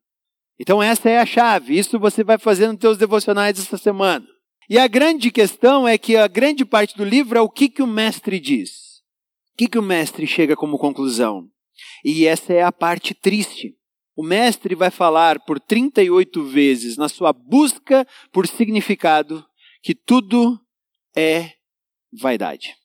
Então 0.60 0.82
essa 0.82 1.10
é 1.10 1.20
a 1.20 1.26
chave. 1.26 1.78
Isso 1.78 2.00
você 2.00 2.24
vai 2.24 2.38
fazer 2.38 2.68
nos 2.68 2.78
teus 2.78 2.98
devocionais 2.98 3.60
esta 3.60 3.78
semana. 3.78 4.26
E 4.70 4.78
a 4.78 4.88
grande 4.88 5.32
questão 5.32 5.88
é 5.88 5.98
que 5.98 6.16
a 6.16 6.28
grande 6.28 6.64
parte 6.64 6.96
do 6.96 7.04
livro 7.04 7.38
é 7.38 7.42
o 7.42 7.50
que, 7.50 7.68
que 7.68 7.82
o 7.82 7.88
mestre 7.88 8.40
diz. 8.40 9.02
O 9.54 9.58
que, 9.58 9.68
que 9.68 9.80
o 9.80 9.84
mestre 9.84 10.26
chega 10.26 10.56
como 10.56 10.78
conclusão? 10.78 11.50
E 12.06 12.26
essa 12.26 12.54
é 12.54 12.64
a 12.64 12.72
parte 12.72 13.14
triste. 13.14 13.76
O 14.22 14.24
mestre 14.24 14.76
vai 14.76 14.92
falar 14.92 15.40
por 15.40 15.60
38 15.60 16.44
vezes 16.44 16.96
na 16.96 17.10
sua 17.10 17.34
busca 17.34 18.08
por 18.32 18.46
significado 18.46 19.44
que 19.82 19.96
tudo 19.96 20.62
é 21.18 21.54
vaidade. 22.22 22.76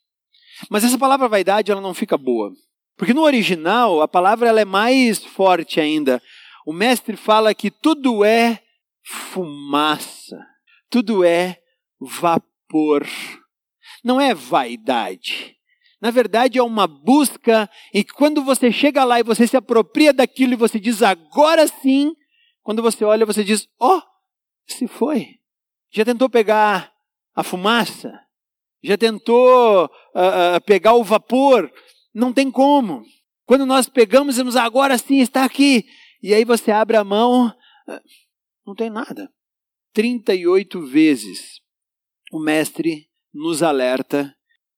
Mas 0.70 0.82
essa 0.82 0.96
palavra 0.98 1.28
vaidade 1.28 1.70
ela 1.70 1.82
não 1.82 1.92
fica 1.92 2.16
boa. 2.16 2.50
Porque 2.96 3.12
no 3.12 3.20
original 3.20 4.00
a 4.00 4.08
palavra 4.08 4.48
ela 4.48 4.62
é 4.62 4.64
mais 4.64 5.22
forte 5.22 5.78
ainda. 5.78 6.22
O 6.64 6.72
mestre 6.72 7.18
fala 7.18 7.54
que 7.54 7.70
tudo 7.70 8.24
é 8.24 8.62
fumaça, 9.04 10.42
tudo 10.88 11.22
é 11.22 11.58
vapor. 12.00 13.06
Não 14.02 14.18
é 14.18 14.32
vaidade. 14.32 15.55
Na 16.06 16.12
verdade, 16.12 16.56
é 16.56 16.62
uma 16.62 16.86
busca 16.86 17.68
e 17.92 18.04
quando 18.04 18.40
você 18.44 18.70
chega 18.70 19.02
lá 19.02 19.18
e 19.18 19.24
você 19.24 19.44
se 19.44 19.56
apropria 19.56 20.12
daquilo 20.12 20.52
e 20.52 20.56
você 20.56 20.78
diz 20.78 21.02
agora 21.02 21.66
sim, 21.66 22.14
quando 22.62 22.80
você 22.80 23.04
olha, 23.04 23.26
você 23.26 23.42
diz: 23.42 23.66
ó, 23.80 23.98
oh, 23.98 24.02
se 24.68 24.86
foi. 24.86 25.40
Já 25.90 26.04
tentou 26.04 26.30
pegar 26.30 26.92
a 27.34 27.42
fumaça? 27.42 28.12
Já 28.84 28.96
tentou 28.96 29.86
uh, 29.86 30.56
uh, 30.56 30.60
pegar 30.64 30.94
o 30.94 31.02
vapor? 31.02 31.68
Não 32.14 32.32
tem 32.32 32.52
como. 32.52 33.02
Quando 33.44 33.66
nós 33.66 33.88
pegamos, 33.88 34.36
dizemos 34.36 34.54
agora 34.54 34.96
sim, 34.98 35.18
está 35.18 35.44
aqui. 35.44 35.86
E 36.22 36.32
aí 36.32 36.44
você 36.44 36.70
abre 36.70 36.96
a 36.96 37.02
mão, 37.02 37.48
uh, 37.48 38.00
não 38.64 38.76
tem 38.76 38.90
nada. 38.90 39.28
38 39.92 40.86
vezes 40.86 41.60
o 42.30 42.38
mestre 42.38 43.08
nos 43.34 43.60
alerta 43.60 44.35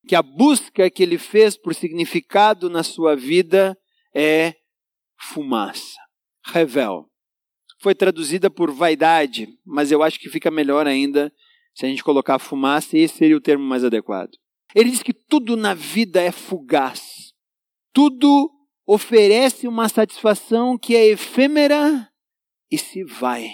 que 0.08 0.16
a 0.16 0.22
busca 0.22 0.88
que 0.88 1.02
ele 1.02 1.18
fez 1.18 1.56
por 1.56 1.74
significado 1.74 2.70
na 2.70 2.82
sua 2.82 3.14
vida 3.14 3.78
é 4.14 4.54
fumaça. 5.20 6.00
Revel. 6.46 7.06
Foi 7.80 7.94
traduzida 7.94 8.50
por 8.50 8.72
vaidade, 8.72 9.46
mas 9.64 9.92
eu 9.92 10.02
acho 10.02 10.18
que 10.18 10.30
fica 10.30 10.50
melhor 10.50 10.86
ainda 10.86 11.30
se 11.74 11.84
a 11.86 11.88
gente 11.88 12.02
colocar 12.02 12.40
fumaça, 12.40 12.96
e 12.96 13.02
esse 13.02 13.18
seria 13.18 13.36
o 13.36 13.40
termo 13.40 13.62
mais 13.64 13.84
adequado. 13.84 14.32
Ele 14.74 14.90
diz 14.90 15.00
que 15.02 15.12
tudo 15.12 15.56
na 15.56 15.74
vida 15.74 16.20
é 16.20 16.32
fugaz. 16.32 17.32
Tudo 17.92 18.50
oferece 18.84 19.68
uma 19.68 19.88
satisfação 19.88 20.76
que 20.76 20.96
é 20.96 21.06
efêmera 21.06 22.10
e 22.70 22.76
se 22.76 23.04
vai. 23.04 23.52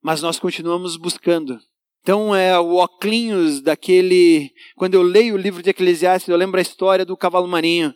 Mas 0.00 0.22
nós 0.22 0.38
continuamos 0.38 0.96
buscando. 0.96 1.58
Então 2.02 2.34
é 2.34 2.58
o 2.58 2.76
óculos 2.76 3.60
daquele. 3.60 4.50
Quando 4.76 4.94
eu 4.94 5.02
leio 5.02 5.34
o 5.34 5.38
livro 5.38 5.62
de 5.62 5.70
Eclesiastes, 5.70 6.28
eu 6.28 6.36
lembro 6.36 6.58
a 6.58 6.62
história 6.62 7.04
do 7.04 7.16
cavalo 7.16 7.46
marinho. 7.46 7.94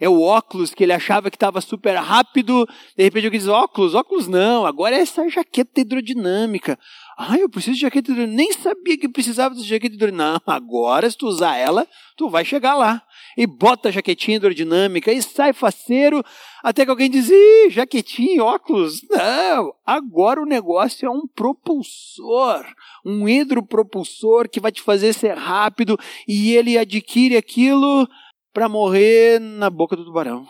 É 0.00 0.08
o 0.08 0.20
óculos 0.20 0.72
que 0.72 0.82
ele 0.82 0.92
achava 0.92 1.30
que 1.30 1.36
estava 1.36 1.60
super 1.60 1.94
rápido. 1.96 2.66
De 2.96 3.04
repente 3.04 3.26
alguém 3.26 3.40
diz: 3.40 3.48
óculos, 3.48 3.94
óculos 3.94 4.26
não, 4.26 4.66
agora 4.66 4.96
é 4.96 5.00
essa 5.00 5.28
jaqueta 5.28 5.80
hidrodinâmica. 5.80 6.78
Ah, 7.16 7.36
eu 7.38 7.48
preciso 7.48 7.76
de 7.76 7.82
jaqueta 7.82 8.10
hidrodinâmica. 8.10 8.36
Nem 8.36 8.52
sabia 8.52 8.98
que 8.98 9.08
precisava 9.08 9.54
de 9.54 9.62
jaqueta 9.62 9.94
hidrodinâmica. 9.94 10.42
Não, 10.46 10.54
agora 10.54 11.10
se 11.10 11.16
tu 11.16 11.26
usar 11.26 11.56
ela, 11.56 11.86
tu 12.16 12.28
vai 12.28 12.44
chegar 12.44 12.74
lá. 12.74 13.02
E 13.36 13.46
bota 13.46 13.88
a 13.88 13.92
jaquetinha 13.92 14.36
hidrodinâmica 14.36 15.12
e 15.12 15.22
sai 15.22 15.52
faceiro. 15.52 16.22
Até 16.62 16.84
que 16.84 16.90
alguém 16.90 17.10
diz: 17.10 17.28
Ih, 17.30 17.70
jaquetinha 17.70 18.36
e 18.36 18.40
óculos. 18.40 19.00
Não, 19.08 19.74
agora 19.86 20.40
o 20.40 20.46
negócio 20.46 21.06
é 21.06 21.10
um 21.10 21.26
propulsor. 21.26 22.64
Um 23.04 23.28
hidropropulsor 23.28 24.48
que 24.48 24.60
vai 24.60 24.70
te 24.70 24.82
fazer 24.82 25.12
ser 25.12 25.36
rápido. 25.36 25.98
E 26.26 26.54
ele 26.54 26.76
adquire 26.78 27.36
aquilo 27.36 28.08
para 28.52 28.68
morrer 28.68 29.40
na 29.40 29.70
boca 29.70 29.96
do 29.96 30.04
tubarão. 30.04 30.46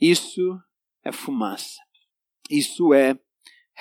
Isso 0.00 0.58
é 1.04 1.10
fumaça. 1.10 1.80
Isso 2.50 2.92
é 2.94 3.16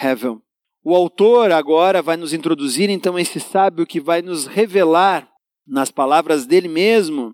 heaven. 0.02 0.42
O 0.84 0.96
autor 0.96 1.52
agora 1.52 2.02
vai 2.02 2.18
nos 2.18 2.34
introduzir 2.34 2.90
então 2.90 3.18
esse 3.18 3.40
sábio 3.40 3.86
que 3.86 4.02
vai 4.02 4.22
nos 4.22 4.46
revelar, 4.48 5.30
nas 5.66 5.90
palavras 5.90 6.46
dele 6.46 6.68
mesmo, 6.68 7.34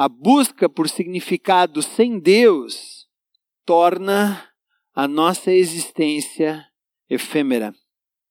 a 0.00 0.08
busca 0.08 0.66
por 0.66 0.88
significado 0.88 1.82
sem 1.82 2.18
Deus 2.18 3.06
torna 3.66 4.50
a 4.94 5.06
nossa 5.06 5.52
existência 5.52 6.66
efêmera, 7.06 7.74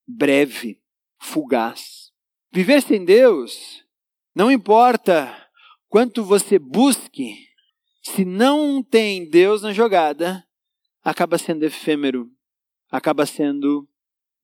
breve, 0.07 0.81
fugaz. 1.19 2.11
Viver 2.51 2.81
sem 2.81 3.05
Deus, 3.05 3.85
não 4.33 4.51
importa 4.51 5.31
quanto 5.87 6.23
você 6.23 6.57
busque, 6.57 7.35
se 8.01 8.25
não 8.25 8.81
tem 8.81 9.29
Deus 9.29 9.61
na 9.61 9.71
jogada, 9.71 10.43
acaba 11.03 11.37
sendo 11.37 11.65
efêmero, 11.65 12.31
acaba 12.89 13.27
sendo 13.27 13.87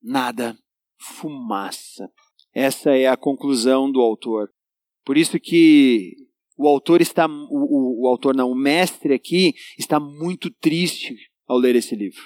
nada, 0.00 0.56
fumaça. 0.96 2.08
Essa 2.54 2.96
é 2.96 3.08
a 3.08 3.16
conclusão 3.16 3.90
do 3.90 4.00
autor. 4.00 4.48
Por 5.04 5.16
isso 5.16 5.40
que 5.40 6.24
o 6.56 6.66
autor 6.66 7.00
está, 7.00 7.26
o, 7.26 7.48
o, 7.50 8.04
o 8.04 8.08
autor 8.08 8.34
não, 8.34 8.50
o 8.50 8.54
mestre 8.54 9.12
aqui 9.12 9.54
está 9.78 10.00
muito 10.00 10.50
triste 10.50 11.14
ao 11.46 11.58
ler 11.58 11.76
esse 11.76 11.94
livro. 11.94 12.22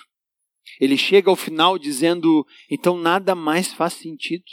Ele 0.81 0.97
chega 0.97 1.29
ao 1.31 1.37
final 1.37 1.79
dizendo: 1.79 2.47
então 2.71 2.97
nada 2.97 3.35
mais 3.35 3.73
faz 3.73 3.95
sentido. 3.95 4.45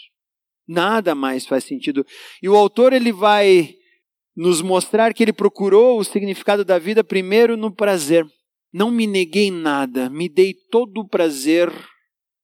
Nada 0.68 1.16
mais 1.16 1.46
faz 1.46 1.64
sentido. 1.64 2.06
E 2.42 2.50
o 2.50 2.56
autor 2.56 2.92
ele 2.92 3.12
vai 3.12 3.76
nos 4.36 4.62
mostrar 4.62 5.14
que 5.14 5.24
ele 5.24 5.32
procurou 5.32 6.00
o 6.00 6.04
significado 6.04 6.66
da 6.66 6.78
vida 6.78 7.04
primeiro 7.04 7.56
no 7.56 7.74
prazer. 7.74 8.26
Não 8.74 8.92
me 8.92 9.08
neguei 9.08 9.50
nada, 9.50 10.10
me 10.10 10.28
dei 10.28 10.54
todo 10.54 11.00
o 11.00 11.08
prazer 11.08 11.72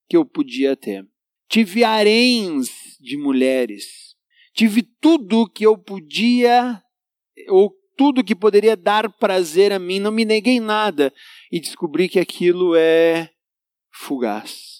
que 0.07 0.15
eu 0.15 0.25
podia 0.25 0.75
ter. 0.75 1.05
Tive 1.49 1.83
haréns 1.83 2.69
de 2.99 3.17
mulheres. 3.17 4.15
Tive 4.55 4.83
tudo 5.01 5.49
que 5.49 5.65
eu 5.65 5.77
podia 5.77 6.81
ou 7.49 7.73
tudo 7.95 8.23
que 8.23 8.35
poderia 8.35 8.75
dar 8.75 9.09
prazer 9.09 9.71
a 9.71 9.79
mim, 9.79 9.99
não 9.99 10.11
me 10.11 10.25
neguei 10.25 10.59
nada 10.59 11.13
e 11.51 11.59
descobri 11.59 12.09
que 12.09 12.19
aquilo 12.19 12.75
é 12.75 13.29
fugaz. 13.91 14.73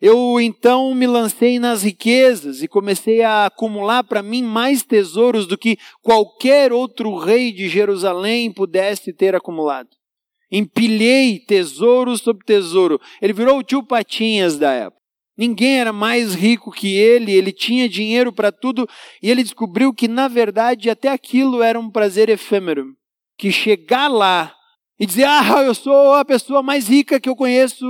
Eu 0.00 0.40
então 0.40 0.94
me 0.94 1.06
lancei 1.06 1.58
nas 1.58 1.82
riquezas 1.82 2.62
e 2.62 2.68
comecei 2.68 3.22
a 3.22 3.46
acumular 3.46 4.04
para 4.04 4.22
mim 4.22 4.44
mais 4.44 4.82
tesouros 4.82 5.46
do 5.46 5.58
que 5.58 5.76
qualquer 6.02 6.72
outro 6.72 7.16
rei 7.16 7.50
de 7.52 7.68
Jerusalém 7.68 8.52
pudesse 8.52 9.12
ter 9.12 9.34
acumulado. 9.34 9.88
Empilhei 10.50 11.40
tesouro 11.40 12.16
sobre 12.16 12.44
tesouro. 12.44 13.00
Ele 13.20 13.32
virou 13.32 13.58
o 13.58 13.62
tio 13.62 13.82
Patinhas 13.82 14.56
da 14.56 14.72
época. 14.72 14.97
Ninguém 15.38 15.78
era 15.78 15.92
mais 15.92 16.34
rico 16.34 16.72
que 16.72 16.96
ele, 16.96 17.30
ele 17.30 17.52
tinha 17.52 17.88
dinheiro 17.88 18.32
para 18.32 18.50
tudo 18.50 18.88
e 19.22 19.30
ele 19.30 19.44
descobriu 19.44 19.94
que, 19.94 20.08
na 20.08 20.26
verdade, 20.26 20.90
até 20.90 21.08
aquilo 21.08 21.62
era 21.62 21.78
um 21.78 21.88
prazer 21.88 22.28
efêmero. 22.28 22.86
Que 23.38 23.52
chegar 23.52 24.08
lá 24.08 24.52
e 24.98 25.06
dizer, 25.06 25.24
ah, 25.28 25.62
eu 25.64 25.76
sou 25.76 26.14
a 26.14 26.24
pessoa 26.24 26.60
mais 26.60 26.88
rica 26.88 27.20
que 27.20 27.28
eu 27.28 27.36
conheço, 27.36 27.86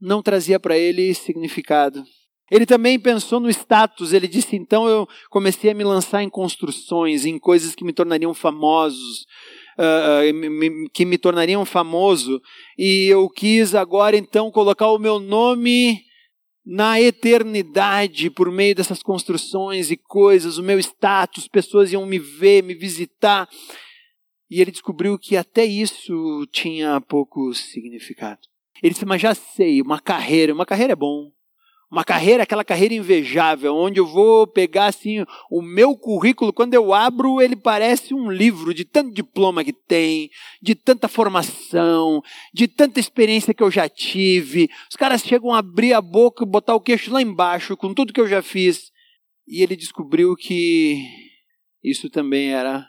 não 0.00 0.20
trazia 0.20 0.58
para 0.58 0.76
ele 0.76 1.14
significado. 1.14 2.02
Ele 2.50 2.66
também 2.66 2.98
pensou 2.98 3.38
no 3.38 3.48
status, 3.48 4.12
ele 4.12 4.26
disse: 4.26 4.56
então 4.56 4.88
eu 4.88 5.08
comecei 5.30 5.70
a 5.70 5.74
me 5.74 5.84
lançar 5.84 6.22
em 6.22 6.28
construções, 6.28 7.24
em 7.24 7.38
coisas 7.38 7.74
que 7.74 7.84
me 7.84 7.92
tornariam 7.92 8.34
famosos, 8.34 9.26
uh, 9.78 10.90
que 10.92 11.04
me 11.04 11.16
tornariam 11.16 11.64
famoso, 11.64 12.42
e 12.76 13.06
eu 13.06 13.28
quis 13.30 13.74
agora 13.74 14.16
então 14.16 14.50
colocar 14.50 14.90
o 14.90 14.98
meu 14.98 15.18
nome 15.18 16.02
na 16.64 17.00
eternidade 17.00 18.30
por 18.30 18.50
meio 18.50 18.74
dessas 18.74 19.02
construções 19.02 19.90
e 19.90 19.96
coisas, 19.96 20.56
o 20.56 20.62
meu 20.62 20.78
status, 20.78 21.46
pessoas 21.46 21.92
iam 21.92 22.06
me 22.06 22.18
ver, 22.18 22.62
me 22.62 22.74
visitar. 22.74 23.48
E 24.50 24.60
ele 24.60 24.70
descobriu 24.70 25.18
que 25.18 25.36
até 25.36 25.64
isso 25.64 26.46
tinha 26.50 27.00
pouco 27.00 27.52
significado. 27.52 28.40
Ele 28.82 28.92
disse, 28.92 29.04
mas 29.04 29.20
já 29.20 29.34
sei, 29.34 29.82
uma 29.82 30.00
carreira, 30.00 30.54
uma 30.54 30.66
carreira 30.66 30.92
é 30.92 30.96
bom. 30.96 31.30
Uma 31.94 32.02
carreira, 32.02 32.42
aquela 32.42 32.64
carreira 32.64 32.92
invejável, 32.92 33.72
onde 33.76 34.00
eu 34.00 34.04
vou 34.04 34.48
pegar 34.48 34.86
assim 34.86 35.24
o 35.48 35.62
meu 35.62 35.96
currículo, 35.96 36.52
quando 36.52 36.74
eu 36.74 36.92
abro, 36.92 37.40
ele 37.40 37.54
parece 37.54 38.12
um 38.12 38.32
livro 38.32 38.74
de 38.74 38.84
tanto 38.84 39.14
diploma 39.14 39.62
que 39.62 39.72
tem, 39.72 40.28
de 40.60 40.74
tanta 40.74 41.06
formação, 41.06 42.20
de 42.52 42.66
tanta 42.66 42.98
experiência 42.98 43.54
que 43.54 43.62
eu 43.62 43.70
já 43.70 43.88
tive. 43.88 44.68
Os 44.90 44.96
caras 44.96 45.22
chegam 45.22 45.54
a 45.54 45.58
abrir 45.58 45.92
a 45.92 46.00
boca, 46.00 46.44
botar 46.44 46.74
o 46.74 46.80
queixo 46.80 47.12
lá 47.12 47.22
embaixo 47.22 47.76
com 47.76 47.94
tudo 47.94 48.12
que 48.12 48.20
eu 48.20 48.26
já 48.26 48.42
fiz. 48.42 48.90
E 49.46 49.62
ele 49.62 49.76
descobriu 49.76 50.34
que 50.34 50.98
isso 51.80 52.10
também 52.10 52.52
era 52.52 52.84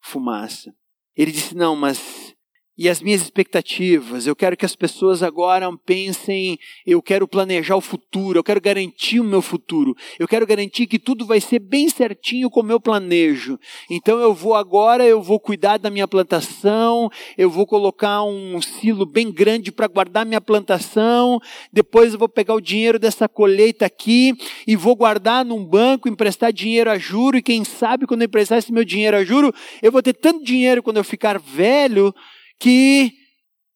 fumaça. 0.00 0.72
Ele 1.16 1.32
disse: 1.32 1.56
"Não, 1.56 1.74
mas 1.74 2.33
e 2.76 2.88
as 2.88 3.00
minhas 3.00 3.22
expectativas. 3.22 4.26
Eu 4.26 4.34
quero 4.34 4.56
que 4.56 4.64
as 4.64 4.74
pessoas 4.74 5.22
agora 5.22 5.70
pensem, 5.84 6.58
eu 6.86 7.00
quero 7.00 7.26
planejar 7.28 7.76
o 7.76 7.80
futuro, 7.80 8.38
eu 8.38 8.44
quero 8.44 8.60
garantir 8.60 9.20
o 9.20 9.24
meu 9.24 9.40
futuro. 9.40 9.96
Eu 10.18 10.26
quero 10.26 10.46
garantir 10.46 10.86
que 10.86 10.98
tudo 10.98 11.24
vai 11.24 11.40
ser 11.40 11.60
bem 11.60 11.88
certinho 11.88 12.50
como 12.50 12.72
eu 12.72 12.80
planejo. 12.80 13.58
Então 13.88 14.18
eu 14.18 14.34
vou 14.34 14.54
agora, 14.54 15.04
eu 15.04 15.22
vou 15.22 15.38
cuidar 15.38 15.78
da 15.78 15.90
minha 15.90 16.08
plantação, 16.08 17.10
eu 17.38 17.48
vou 17.48 17.66
colocar 17.66 18.24
um 18.24 18.60
silo 18.60 19.06
bem 19.06 19.30
grande 19.30 19.70
para 19.70 19.86
guardar 19.86 20.26
minha 20.26 20.40
plantação, 20.40 21.40
depois 21.72 22.12
eu 22.12 22.18
vou 22.18 22.28
pegar 22.28 22.54
o 22.54 22.60
dinheiro 22.60 22.98
dessa 22.98 23.28
colheita 23.28 23.86
aqui 23.86 24.36
e 24.66 24.74
vou 24.74 24.96
guardar 24.96 25.44
num 25.44 25.64
banco, 25.64 26.08
emprestar 26.08 26.52
dinheiro 26.52 26.90
a 26.90 26.98
juro 26.98 27.36
e 27.36 27.42
quem 27.42 27.64
sabe 27.64 28.06
quando 28.06 28.22
eu 28.22 28.26
emprestar 28.26 28.58
esse 28.58 28.72
meu 28.72 28.84
dinheiro 28.84 29.16
a 29.16 29.24
juro, 29.24 29.54
eu 29.82 29.92
vou 29.92 30.02
ter 30.02 30.14
tanto 30.14 30.44
dinheiro 30.44 30.82
quando 30.82 30.96
eu 30.96 31.04
ficar 31.04 31.38
velho 31.38 32.14
que 32.58 33.12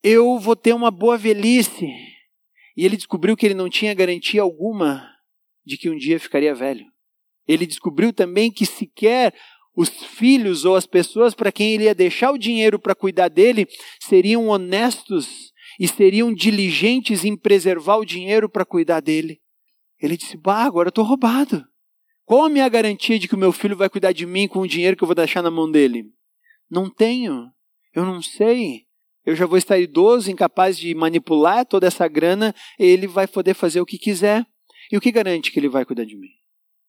eu 0.03 0.39
vou 0.39 0.55
ter 0.55 0.73
uma 0.73 0.91
boa 0.91 1.17
velhice. 1.17 1.87
E 2.75 2.85
ele 2.85 2.95
descobriu 2.95 3.35
que 3.35 3.45
ele 3.45 3.53
não 3.53 3.69
tinha 3.69 3.93
garantia 3.93 4.41
alguma 4.41 5.09
de 5.65 5.77
que 5.77 5.89
um 5.89 5.97
dia 5.97 6.19
ficaria 6.19 6.55
velho. 6.55 6.85
Ele 7.47 7.65
descobriu 7.65 8.13
também 8.13 8.51
que 8.51 8.65
sequer 8.65 9.33
os 9.75 9.89
filhos 9.89 10.65
ou 10.65 10.75
as 10.75 10.85
pessoas 10.85 11.33
para 11.33 11.51
quem 11.51 11.73
ele 11.73 11.85
ia 11.85 11.95
deixar 11.95 12.31
o 12.31 12.37
dinheiro 12.37 12.79
para 12.79 12.95
cuidar 12.95 13.29
dele 13.29 13.67
seriam 13.99 14.47
honestos 14.47 15.51
e 15.79 15.87
seriam 15.87 16.33
diligentes 16.33 17.23
em 17.23 17.37
preservar 17.37 17.97
o 17.97 18.05
dinheiro 18.05 18.49
para 18.49 18.65
cuidar 18.65 18.99
dele. 18.99 19.39
Ele 20.01 20.17
disse: 20.17 20.37
Bah, 20.37 20.63
agora 20.63 20.87
eu 20.87 20.91
estou 20.91 21.03
roubado. 21.03 21.65
Qual 22.25 22.43
a 22.43 22.49
minha 22.49 22.69
garantia 22.69 23.17
de 23.17 23.27
que 23.27 23.35
o 23.35 23.37
meu 23.37 23.51
filho 23.51 23.75
vai 23.75 23.89
cuidar 23.89 24.11
de 24.11 24.25
mim 24.25 24.47
com 24.47 24.59
o 24.59 24.67
dinheiro 24.67 24.95
que 24.95 25.03
eu 25.03 25.07
vou 25.07 25.15
deixar 25.15 25.41
na 25.41 25.49
mão 25.49 25.69
dele? 25.69 26.05
Não 26.69 26.89
tenho. 26.89 27.49
Eu 27.93 28.05
não 28.05 28.21
sei. 28.21 28.87
Eu 29.25 29.35
já 29.35 29.45
vou 29.45 29.57
estar 29.57 29.77
idoso, 29.77 30.31
incapaz 30.31 30.77
de 30.77 30.93
manipular 30.95 31.65
toda 31.65 31.87
essa 31.87 32.07
grana, 32.07 32.55
ele 32.77 33.07
vai 33.07 33.27
poder 33.27 33.53
fazer 33.53 33.81
o 33.81 33.85
que 33.85 33.97
quiser. 33.97 34.45
E 34.91 34.97
o 34.97 35.01
que 35.01 35.11
garante 35.11 35.51
que 35.51 35.59
ele 35.59 35.69
vai 35.69 35.85
cuidar 35.85 36.05
de 36.05 36.17
mim? 36.17 36.29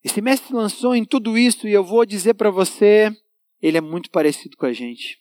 Esse 0.02 0.22
mestre 0.22 0.54
lançou 0.54 0.94
em 0.94 1.04
tudo 1.04 1.36
isso 1.36 1.68
e 1.68 1.72
eu 1.72 1.84
vou 1.84 2.06
dizer 2.06 2.34
para 2.34 2.50
você, 2.50 3.14
ele 3.60 3.76
é 3.76 3.80
muito 3.80 4.10
parecido 4.10 4.56
com 4.56 4.64
a 4.64 4.72
gente. 4.72 5.18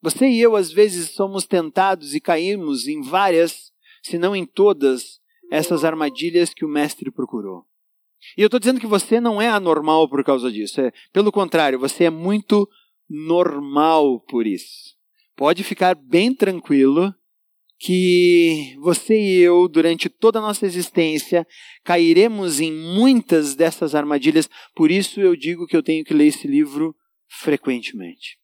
Você 0.00 0.28
e 0.28 0.40
eu, 0.40 0.54
às 0.54 0.70
vezes, 0.70 1.10
somos 1.10 1.46
tentados 1.46 2.14
e 2.14 2.20
caímos 2.20 2.86
em 2.86 3.02
várias, 3.02 3.72
se 4.02 4.18
não 4.18 4.36
em 4.36 4.46
todas, 4.46 5.20
essas 5.50 5.84
armadilhas 5.84 6.54
que 6.54 6.64
o 6.64 6.68
mestre 6.68 7.10
procurou. 7.10 7.64
E 8.36 8.42
eu 8.42 8.46
estou 8.46 8.60
dizendo 8.60 8.80
que 8.80 8.86
você 8.86 9.20
não 9.20 9.42
é 9.42 9.48
anormal 9.48 10.08
por 10.08 10.22
causa 10.24 10.50
disso. 10.50 10.80
É, 10.80 10.92
pelo 11.12 11.32
contrário, 11.32 11.78
você 11.78 12.04
é 12.04 12.10
muito 12.10 12.68
normal 13.08 14.20
por 14.20 14.46
isso 14.46 14.91
pode 15.36 15.62
ficar 15.64 15.94
bem 15.94 16.34
tranquilo 16.34 17.14
que 17.78 18.76
você 18.78 19.20
e 19.20 19.38
eu, 19.40 19.66
durante 19.66 20.08
toda 20.08 20.38
a 20.38 20.42
nossa 20.42 20.64
existência, 20.64 21.44
cairemos 21.82 22.60
em 22.60 22.72
muitas 22.72 23.56
dessas 23.56 23.92
armadilhas. 23.94 24.48
Por 24.72 24.88
isso 24.88 25.20
eu 25.20 25.34
digo 25.34 25.66
que 25.66 25.76
eu 25.76 25.82
tenho 25.82 26.04
que 26.04 26.14
ler 26.14 26.28
esse 26.28 26.46
livro 26.46 26.94
frequentemente. 27.28 28.38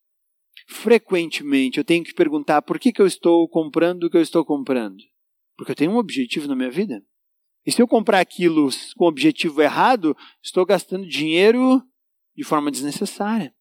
Frequentemente 0.66 1.78
eu 1.78 1.84
tenho 1.84 2.02
que 2.02 2.12
perguntar 2.12 2.62
por 2.62 2.80
que, 2.80 2.92
que 2.92 3.00
eu 3.00 3.06
estou 3.06 3.48
comprando 3.48 4.04
o 4.04 4.10
que 4.10 4.16
eu 4.16 4.22
estou 4.22 4.44
comprando. 4.44 4.98
Porque 5.56 5.70
eu 5.70 5.76
tenho 5.76 5.92
um 5.92 5.98
objetivo 5.98 6.48
na 6.48 6.56
minha 6.56 6.70
vida. 6.70 7.00
E 7.64 7.70
se 7.70 7.80
eu 7.80 7.86
comprar 7.86 8.18
aquilo 8.18 8.68
com 8.96 9.04
o 9.04 9.08
objetivo 9.08 9.62
errado, 9.62 10.16
estou 10.42 10.66
gastando 10.66 11.06
dinheiro 11.06 11.80
de 12.36 12.42
forma 12.42 12.72
desnecessária, 12.72 13.54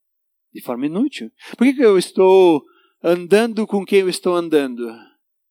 de 0.52 0.62
forma 0.62 0.88
inútil. 0.88 1.32
Por 1.56 1.66
que, 1.66 1.74
que 1.74 1.86
eu 1.86 1.98
estou 1.98 2.64
andando 3.04 3.66
com 3.68 3.86
quem 3.86 4.00
eu 4.00 4.10
estou 4.10 4.36
andando. 4.36 4.94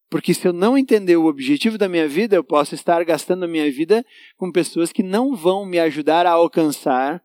Porque 0.08 0.32
se 0.32 0.46
eu 0.46 0.52
não 0.52 0.78
entender 0.78 1.16
o 1.16 1.26
objetivo 1.26 1.76
da 1.76 1.88
minha 1.88 2.08
vida, 2.08 2.36
eu 2.36 2.44
posso 2.44 2.74
estar 2.74 3.04
gastando 3.04 3.44
a 3.44 3.48
minha 3.48 3.70
vida 3.70 4.04
com 4.36 4.52
pessoas 4.52 4.92
que 4.92 5.02
não 5.02 5.34
vão 5.34 5.66
me 5.66 5.78
ajudar 5.78 6.26
a 6.26 6.32
alcançar 6.32 7.22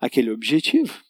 aquele 0.00 0.30
objetivo. 0.30 1.02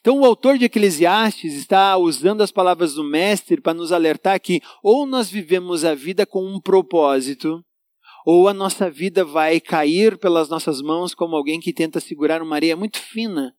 Então, 0.00 0.20
o 0.20 0.24
autor 0.24 0.58
de 0.58 0.64
Eclesiastes 0.64 1.54
está 1.54 1.96
usando 1.96 2.40
as 2.40 2.52
palavras 2.52 2.94
do 2.94 3.04
Mestre 3.04 3.60
para 3.60 3.74
nos 3.74 3.90
alertar 3.90 4.40
que 4.40 4.60
ou 4.82 5.06
nós 5.06 5.30
vivemos 5.30 5.84
a 5.84 5.94
vida 5.94 6.24
com 6.24 6.44
um 6.44 6.60
propósito, 6.60 7.64
ou 8.24 8.46
a 8.46 8.54
nossa 8.54 8.88
vida 8.88 9.24
vai 9.24 9.60
cair 9.60 10.16
pelas 10.18 10.48
nossas 10.48 10.80
mãos 10.80 11.14
como 11.14 11.34
alguém 11.34 11.60
que 11.60 11.72
tenta 11.72 11.98
segurar 11.98 12.40
uma 12.42 12.54
areia 12.54 12.76
muito 12.76 12.98
fina 12.98 13.56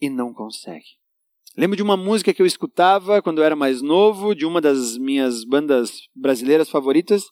e 0.00 0.08
não 0.08 0.32
consegue. 0.32 0.86
Lembro 1.58 1.74
de 1.74 1.82
uma 1.82 1.96
música 1.96 2.34
que 2.34 2.42
eu 2.42 2.44
escutava 2.44 3.22
quando 3.22 3.38
eu 3.38 3.44
era 3.44 3.56
mais 3.56 3.80
novo, 3.80 4.34
de 4.34 4.44
uma 4.44 4.60
das 4.60 4.98
minhas 4.98 5.42
bandas 5.42 6.02
brasileiras 6.14 6.68
favoritas, 6.68 7.24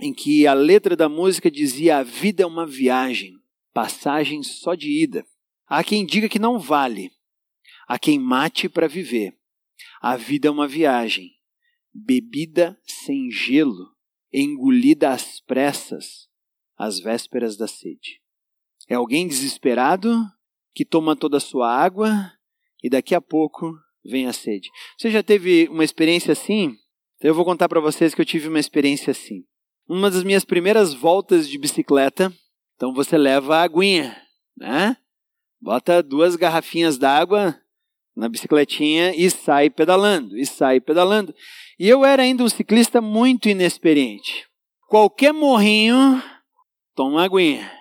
em 0.00 0.12
que 0.12 0.48
a 0.48 0.52
letra 0.52 0.96
da 0.96 1.08
música 1.08 1.48
dizia: 1.48 1.98
A 1.98 2.02
vida 2.02 2.42
é 2.42 2.46
uma 2.46 2.66
viagem, 2.66 3.34
passagem 3.72 4.42
só 4.42 4.74
de 4.74 4.90
ida. 4.90 5.24
Há 5.68 5.84
quem 5.84 6.04
diga 6.04 6.28
que 6.28 6.40
não 6.40 6.58
vale, 6.58 7.12
há 7.86 8.00
quem 8.00 8.18
mate 8.18 8.68
para 8.68 8.88
viver. 8.88 9.32
A 10.00 10.16
vida 10.16 10.48
é 10.48 10.50
uma 10.50 10.66
viagem, 10.66 11.30
bebida 11.94 12.76
sem 12.84 13.30
gelo, 13.30 13.94
engolida 14.32 15.12
às 15.12 15.40
pressas, 15.40 16.28
às 16.76 16.98
vésperas 16.98 17.56
da 17.56 17.68
sede. 17.68 18.20
É 18.88 18.96
alguém 18.96 19.28
desesperado 19.28 20.12
que 20.74 20.84
toma 20.84 21.14
toda 21.14 21.36
a 21.36 21.40
sua 21.40 21.72
água 21.72 22.32
e 22.82 22.90
daqui 22.90 23.14
a 23.14 23.20
pouco 23.20 23.74
vem 24.04 24.26
a 24.26 24.32
sede. 24.32 24.70
Você 24.98 25.10
já 25.10 25.22
teve 25.22 25.68
uma 25.68 25.84
experiência 25.84 26.32
assim? 26.32 26.76
Eu 27.20 27.34
vou 27.34 27.44
contar 27.44 27.68
para 27.68 27.80
vocês 27.80 28.14
que 28.14 28.20
eu 28.20 28.26
tive 28.26 28.48
uma 28.48 28.58
experiência 28.58 29.10
assim. 29.12 29.44
Uma 29.88 30.10
das 30.10 30.24
minhas 30.24 30.44
primeiras 30.44 30.92
voltas 30.92 31.48
de 31.48 31.58
bicicleta, 31.58 32.32
então 32.74 32.92
você 32.92 33.16
leva 33.16 33.56
a 33.56 33.62
aguinha, 33.62 34.16
né? 34.56 34.96
bota 35.62 36.02
duas 36.02 36.34
garrafinhas 36.34 36.98
d'água 36.98 37.56
na 38.16 38.28
bicicletinha 38.28 39.14
e 39.14 39.30
sai 39.30 39.70
pedalando, 39.70 40.36
e 40.36 40.44
sai 40.44 40.80
pedalando. 40.80 41.32
E 41.78 41.88
eu 41.88 42.04
era 42.04 42.22
ainda 42.22 42.42
um 42.42 42.48
ciclista 42.48 43.00
muito 43.00 43.48
inexperiente. 43.48 44.46
Qualquer 44.88 45.32
morrinho, 45.32 46.22
toma 46.94 47.12
uma 47.12 47.24
aguinha. 47.24 47.72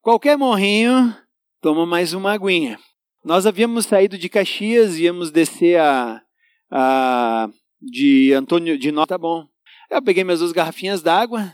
Qualquer 0.00 0.38
morrinho, 0.38 1.14
toma 1.60 1.84
mais 1.84 2.14
uma 2.14 2.32
aguinha. 2.32 2.78
Nós 3.26 3.44
havíamos 3.44 3.86
saído 3.86 4.16
de 4.16 4.28
Caxias, 4.28 5.00
íamos 5.00 5.32
descer 5.32 5.80
a, 5.80 6.22
a 6.70 7.48
de 7.82 8.32
Antônio 8.32 8.78
de 8.78 8.92
Nota, 8.92 9.14
tá 9.14 9.18
bom. 9.18 9.48
Eu 9.90 10.00
peguei 10.00 10.22
minhas 10.22 10.38
duas 10.38 10.52
garrafinhas 10.52 11.02
d'água 11.02 11.52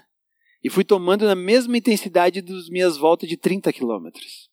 e 0.63 0.69
fui 0.69 0.85
tomando 0.85 1.25
na 1.25 1.35
mesma 1.35 1.79
intensidade 1.79 2.43
das 2.43 2.69
minhas 2.69 2.99
voltas 2.99 3.27
de 3.27 3.39
30 3.39 3.73
quilômetros. 3.73 4.51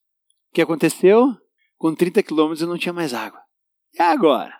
O 0.50 0.56
que 0.56 0.62
aconteceu? 0.62 1.36
Com 1.78 1.94
30 1.94 2.24
quilômetros 2.24 2.62
eu 2.62 2.70
não 2.70 2.78
tinha 2.78 2.94
mais 2.94 3.14
água. 3.14 3.42
E 3.94 4.02
agora? 4.02 4.54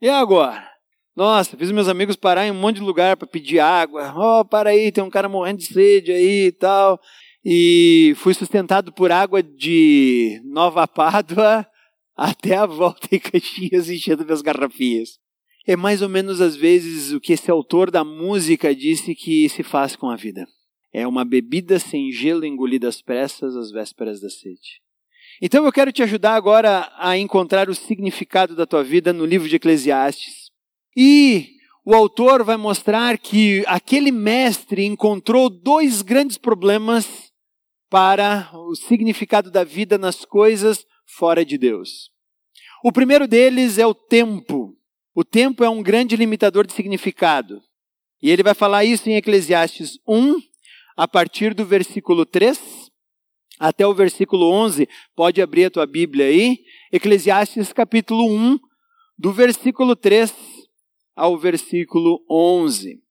E 0.00 0.08
agora? 0.08 0.70
Nossa, 1.16 1.56
fiz 1.56 1.72
meus 1.72 1.88
amigos 1.88 2.14
parar 2.14 2.46
em 2.46 2.52
um 2.52 2.60
monte 2.60 2.76
de 2.76 2.82
lugar 2.82 3.16
para 3.16 3.26
pedir 3.26 3.58
água. 3.58 4.14
Oh, 4.16 4.44
para 4.44 4.70
aí, 4.70 4.92
tem 4.92 5.02
um 5.02 5.10
cara 5.10 5.28
morrendo 5.28 5.58
de 5.58 5.66
sede 5.66 6.12
aí 6.12 6.46
e 6.46 6.52
tal. 6.52 7.00
E 7.44 8.14
fui 8.18 8.34
sustentado 8.34 8.92
por 8.92 9.10
água 9.10 9.42
de 9.42 10.40
Nova 10.44 10.86
Pádua 10.86 11.66
até 12.18 12.56
a 12.56 12.66
volta 12.66 13.14
em 13.14 13.20
Caxias 13.20 13.88
enchendo 13.88 14.24
minhas 14.24 14.42
garrafinhas. 14.42 15.20
É 15.64 15.76
mais 15.76 16.02
ou 16.02 16.08
menos 16.08 16.40
às 16.40 16.56
vezes 16.56 17.12
o 17.12 17.20
que 17.20 17.32
esse 17.32 17.48
autor 17.48 17.92
da 17.92 18.02
música 18.02 18.74
disse 18.74 19.14
que 19.14 19.48
se 19.48 19.62
faz 19.62 19.94
com 19.94 20.10
a 20.10 20.16
vida. 20.16 20.44
É 20.92 21.06
uma 21.06 21.24
bebida 21.24 21.78
sem 21.78 22.10
gelo 22.10 22.44
engolida 22.44 22.88
às 22.88 23.00
pressas 23.00 23.54
às 23.54 23.70
vésperas 23.70 24.20
da 24.20 24.28
sede. 24.28 24.80
Então 25.40 25.64
eu 25.64 25.70
quero 25.70 25.92
te 25.92 26.02
ajudar 26.02 26.34
agora 26.34 26.90
a 26.96 27.16
encontrar 27.16 27.70
o 27.70 27.74
significado 27.74 28.56
da 28.56 28.66
tua 28.66 28.82
vida 28.82 29.12
no 29.12 29.24
livro 29.24 29.48
de 29.48 29.54
Eclesiastes. 29.54 30.50
E 30.96 31.50
o 31.84 31.94
autor 31.94 32.42
vai 32.42 32.56
mostrar 32.56 33.16
que 33.16 33.62
aquele 33.68 34.10
mestre 34.10 34.84
encontrou 34.84 35.48
dois 35.48 36.02
grandes 36.02 36.36
problemas 36.36 37.30
para 37.88 38.50
o 38.54 38.74
significado 38.74 39.50
da 39.52 39.62
vida 39.62 39.96
nas 39.96 40.24
coisas 40.24 40.84
fora 41.08 41.44
de 41.44 41.56
Deus. 41.56 42.10
O 42.84 42.92
primeiro 42.92 43.26
deles 43.26 43.78
é 43.78 43.86
o 43.86 43.94
tempo. 43.94 44.76
O 45.14 45.24
tempo 45.24 45.64
é 45.64 45.68
um 45.68 45.82
grande 45.82 46.14
limitador 46.14 46.66
de 46.66 46.72
significado. 46.72 47.60
E 48.22 48.30
ele 48.30 48.42
vai 48.42 48.54
falar 48.54 48.84
isso 48.84 49.08
em 49.08 49.16
Eclesiastes 49.16 49.98
1, 50.06 50.36
a 50.96 51.08
partir 51.08 51.54
do 51.54 51.64
versículo 51.64 52.26
3 52.26 52.88
até 53.58 53.86
o 53.86 53.94
versículo 53.94 54.50
11. 54.50 54.88
Pode 55.16 55.42
abrir 55.42 55.64
a 55.64 55.70
tua 55.70 55.86
Bíblia 55.86 56.26
aí. 56.26 56.58
Eclesiastes 56.92 57.72
capítulo 57.72 58.30
1, 58.30 58.58
do 59.18 59.32
versículo 59.32 59.96
3 59.96 60.32
ao 61.16 61.36
versículo 61.36 62.24
11. 62.30 63.02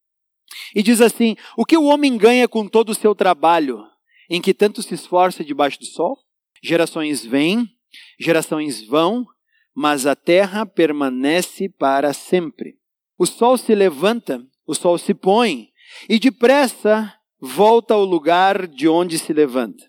E 0.74 0.82
diz 0.82 1.02
assim: 1.02 1.36
O 1.58 1.66
que 1.66 1.78
o 1.78 1.84
homem 1.84 2.18
ganha 2.18 2.48
com 2.48 2.68
todo 2.68 2.90
o 2.90 2.96
seu 2.96 3.14
trabalho, 3.14 3.84
em 4.30 4.42
que 4.42 4.54
tanto 4.54 4.82
se 4.82 4.94
esforça 4.94 5.44
debaixo 5.44 5.80
do 5.80 5.86
sol? 5.86 6.18
Gerações 6.64 7.26
vêm, 7.26 7.70
gerações 8.20 8.86
vão, 8.86 9.26
mas 9.76 10.06
a 10.06 10.16
terra 10.16 10.66
permanece 10.66 11.70
para 11.70 12.14
sempre. 12.14 12.76
O 13.18 13.26
sol 13.26 13.58
se 13.58 13.74
levanta, 13.74 14.44
o 14.66 14.74
sol 14.74 14.98
se 14.98 15.14
põe, 15.14 15.70
e 16.10 16.20
depressa 16.20 17.14
volta 17.40 17.94
ao 17.94 18.04
lugar 18.04 18.68
de 18.68 18.88
onde 18.88 19.18
se 19.18 19.32
levanta. 19.34 19.84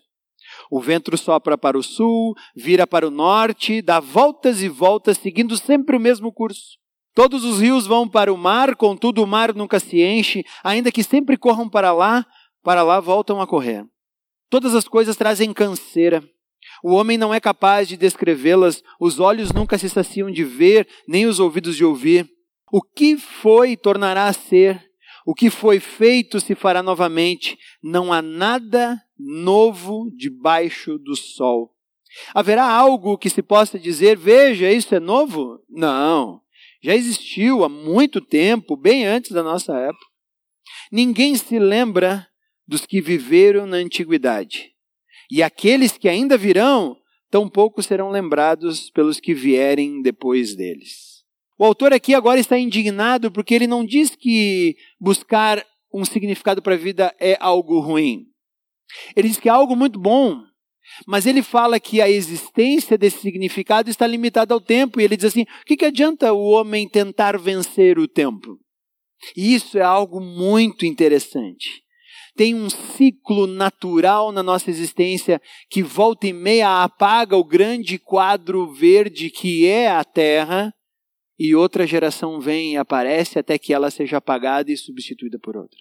O 0.69 0.79
vento 0.79 1.15
sopra 1.17 1.57
para 1.57 1.77
o 1.77 1.83
sul, 1.83 2.35
vira 2.55 2.85
para 2.85 3.07
o 3.07 3.11
norte, 3.11 3.81
dá 3.81 3.99
voltas 3.99 4.61
e 4.61 4.69
voltas, 4.69 5.17
seguindo 5.17 5.57
sempre 5.57 5.95
o 5.95 5.99
mesmo 5.99 6.31
curso. 6.31 6.77
Todos 7.15 7.43
os 7.43 7.59
rios 7.59 7.87
vão 7.87 8.07
para 8.07 8.31
o 8.31 8.37
mar, 8.37 8.75
contudo 8.75 9.23
o 9.23 9.27
mar 9.27 9.53
nunca 9.53 9.79
se 9.79 10.01
enche, 10.01 10.43
ainda 10.63 10.91
que 10.91 11.03
sempre 11.03 11.37
corram 11.37 11.67
para 11.67 11.91
lá, 11.91 12.25
para 12.63 12.83
lá 12.83 12.99
voltam 12.99 13.41
a 13.41 13.47
correr. 13.47 13.85
Todas 14.49 14.75
as 14.75 14.87
coisas 14.87 15.15
trazem 15.15 15.53
canseira. 15.53 16.23
O 16.83 16.93
homem 16.93 17.17
não 17.17 17.33
é 17.33 17.39
capaz 17.39 17.87
de 17.87 17.97
descrevê-las, 17.97 18.83
os 18.99 19.19
olhos 19.19 19.51
nunca 19.51 19.77
se 19.77 19.89
saciam 19.89 20.31
de 20.31 20.43
ver, 20.43 20.87
nem 21.07 21.25
os 21.25 21.39
ouvidos 21.39 21.75
de 21.75 21.83
ouvir. 21.83 22.29
O 22.71 22.81
que 22.81 23.17
foi 23.17 23.75
tornará 23.75 24.27
a 24.27 24.33
ser, 24.33 24.89
o 25.25 25.33
que 25.33 25.49
foi 25.49 25.79
feito 25.79 26.39
se 26.39 26.55
fará 26.55 26.81
novamente. 26.81 27.57
Não 27.83 28.13
há 28.13 28.21
nada 28.21 28.99
novo 29.17 30.09
debaixo 30.15 30.97
do 30.97 31.15
sol. 31.15 31.71
Haverá 32.33 32.65
algo 32.65 33.17
que 33.17 33.29
se 33.29 33.41
possa 33.41 33.77
dizer, 33.77 34.17
veja, 34.17 34.71
isso 34.71 34.95
é 34.95 34.99
novo? 34.99 35.63
Não. 35.69 36.41
Já 36.81 36.95
existiu 36.95 37.63
há 37.63 37.69
muito 37.69 38.21
tempo, 38.21 38.75
bem 38.75 39.05
antes 39.05 39.31
da 39.31 39.43
nossa 39.43 39.77
época. 39.77 40.05
Ninguém 40.91 41.35
se 41.35 41.59
lembra 41.59 42.27
dos 42.67 42.85
que 42.85 43.01
viveram 43.01 43.65
na 43.65 43.77
antiguidade. 43.77 44.71
E 45.29 45.43
aqueles 45.43 45.97
que 45.97 46.09
ainda 46.09 46.37
virão, 46.37 46.97
tampouco 47.29 47.83
serão 47.83 48.09
lembrados 48.09 48.89
pelos 48.89 49.19
que 49.19 49.33
vierem 49.33 50.01
depois 50.01 50.55
deles. 50.55 51.23
O 51.57 51.65
autor 51.65 51.93
aqui 51.93 52.13
agora 52.13 52.39
está 52.39 52.57
indignado 52.57 53.31
porque 53.31 53.53
ele 53.53 53.67
não 53.67 53.85
diz 53.85 54.15
que 54.15 54.75
buscar 54.99 55.63
um 55.93 56.05
significado 56.05 56.61
para 56.61 56.75
a 56.75 56.77
vida 56.77 57.13
é 57.19 57.37
algo 57.39 57.79
ruim. 57.79 58.25
Ele 59.15 59.27
diz 59.27 59.39
que 59.39 59.49
é 59.49 59.51
algo 59.51 59.75
muito 59.75 59.99
bom, 59.99 60.41
mas 61.05 61.25
ele 61.25 61.41
fala 61.41 61.79
que 61.79 62.01
a 62.01 62.09
existência 62.09 62.97
desse 62.97 63.19
significado 63.19 63.89
está 63.89 64.07
limitada 64.07 64.53
ao 64.53 64.61
tempo. 64.61 64.99
E 64.99 65.03
ele 65.03 65.15
diz 65.15 65.25
assim: 65.25 65.43
o 65.43 65.65
que, 65.65 65.77
que 65.77 65.85
adianta 65.85 66.33
o 66.33 66.49
homem 66.49 66.87
tentar 66.87 67.37
vencer 67.37 67.99
o 67.99 68.07
tempo? 68.07 68.57
E 69.35 69.53
isso 69.53 69.77
é 69.77 69.81
algo 69.81 70.19
muito 70.21 70.85
interessante. 70.85 71.83
Tem 72.39 72.55
um 72.55 72.69
ciclo 72.69 73.45
natural 73.45 74.31
na 74.31 74.41
nossa 74.41 74.69
existência 74.69 75.41
que 75.69 75.83
volta 75.83 76.25
e 76.25 76.31
meia 76.31 76.85
apaga 76.85 77.35
o 77.35 77.43
grande 77.43 77.99
quadro 77.99 78.71
verde 78.71 79.29
que 79.29 79.67
é 79.67 79.91
a 79.91 80.05
Terra 80.05 80.73
e 81.37 81.53
outra 81.53 81.85
geração 81.85 82.39
vem 82.39 82.75
e 82.75 82.77
aparece 82.77 83.37
até 83.39 83.59
que 83.59 83.73
ela 83.73 83.91
seja 83.91 84.19
apagada 84.19 84.71
e 84.71 84.77
substituída 84.77 85.37
por 85.37 85.57
outra. 85.57 85.77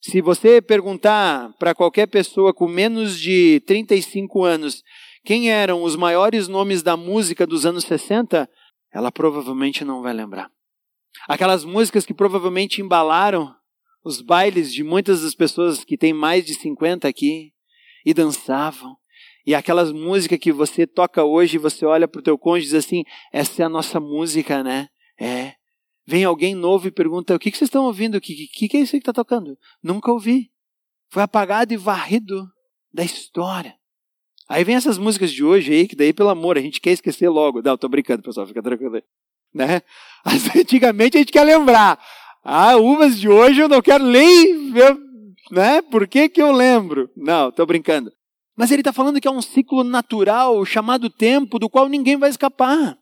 Se 0.00 0.22
você 0.22 0.62
perguntar 0.62 1.52
para 1.58 1.74
qualquer 1.74 2.06
pessoa 2.06 2.54
com 2.54 2.66
menos 2.66 3.20
de 3.20 3.60
35 3.66 4.44
anos 4.44 4.82
quem 5.26 5.50
eram 5.50 5.82
os 5.82 5.94
maiores 5.94 6.48
nomes 6.48 6.82
da 6.82 6.96
música 6.96 7.46
dos 7.46 7.66
anos 7.66 7.84
60, 7.84 8.48
ela 8.94 9.12
provavelmente 9.12 9.84
não 9.84 10.00
vai 10.00 10.14
lembrar. 10.14 10.50
Aquelas 11.28 11.66
músicas 11.66 12.06
que 12.06 12.14
provavelmente 12.14 12.80
embalaram 12.80 13.57
os 14.04 14.20
bailes 14.20 14.72
de 14.72 14.82
muitas 14.82 15.22
das 15.22 15.34
pessoas 15.34 15.84
que 15.84 15.96
têm 15.96 16.12
mais 16.12 16.44
de 16.44 16.54
50 16.54 17.06
aqui 17.06 17.52
e 18.04 18.14
dançavam. 18.14 18.96
E 19.46 19.54
aquelas 19.54 19.92
músicas 19.92 20.38
que 20.38 20.52
você 20.52 20.86
toca 20.86 21.24
hoje, 21.24 21.58
você 21.58 21.86
olha 21.86 22.06
para 22.06 22.18
o 22.18 22.22
teu 22.22 22.38
cônjuge 22.38 22.66
e 22.66 22.70
diz 22.70 22.84
assim: 22.84 23.04
essa 23.32 23.62
é 23.62 23.66
a 23.66 23.68
nossa 23.68 23.98
música, 23.98 24.62
né? 24.62 24.88
É. 25.18 25.54
Vem 26.06 26.24
alguém 26.24 26.54
novo 26.54 26.88
e 26.88 26.90
pergunta: 26.90 27.34
o 27.34 27.38
que, 27.38 27.50
que 27.50 27.56
vocês 27.56 27.68
estão 27.68 27.84
ouvindo? 27.84 28.16
O 28.16 28.20
que, 28.20 28.46
que, 28.48 28.68
que 28.68 28.76
é 28.76 28.80
isso 28.80 28.92
que 28.92 28.98
está 28.98 29.12
tocando? 29.12 29.58
Nunca 29.82 30.12
ouvi. 30.12 30.50
Foi 31.10 31.22
apagado 31.22 31.72
e 31.72 31.76
varrido 31.76 32.46
da 32.92 33.02
história. 33.02 33.74
Aí 34.48 34.64
vem 34.64 34.76
essas 34.76 34.96
músicas 34.96 35.30
de 35.30 35.44
hoje 35.44 35.72
aí, 35.72 35.86
que 35.86 35.94
daí, 35.94 36.12
pelo 36.12 36.30
amor, 36.30 36.56
a 36.56 36.60
gente 36.60 36.80
quer 36.80 36.92
esquecer 36.92 37.28
logo. 37.28 37.60
Não, 37.60 37.76
tô 37.76 37.88
brincando, 37.88 38.22
pessoal, 38.22 38.46
fica 38.46 38.62
tranquilo. 38.62 39.02
Né? 39.52 39.82
Antigamente 40.56 41.16
a 41.16 41.20
gente 41.20 41.32
quer 41.32 41.44
lembrar. 41.44 41.98
Ah, 42.42 42.76
uvas 42.76 43.18
de 43.18 43.28
hoje 43.28 43.60
eu 43.60 43.68
não 43.68 43.82
quero 43.82 44.04
nem 44.04 44.72
ver, 44.72 44.96
né? 45.50 45.82
Por 45.82 46.06
que, 46.06 46.28
que 46.28 46.40
eu 46.40 46.52
lembro? 46.52 47.10
Não, 47.16 47.50
tô 47.50 47.64
brincando. 47.66 48.12
Mas 48.56 48.70
ele 48.70 48.80
está 48.80 48.92
falando 48.92 49.20
que 49.20 49.28
é 49.28 49.30
um 49.30 49.40
ciclo 49.42 49.84
natural 49.84 50.64
chamado 50.64 51.08
tempo, 51.08 51.58
do 51.58 51.70
qual 51.70 51.88
ninguém 51.88 52.16
vai 52.16 52.28
escapar. 52.28 52.98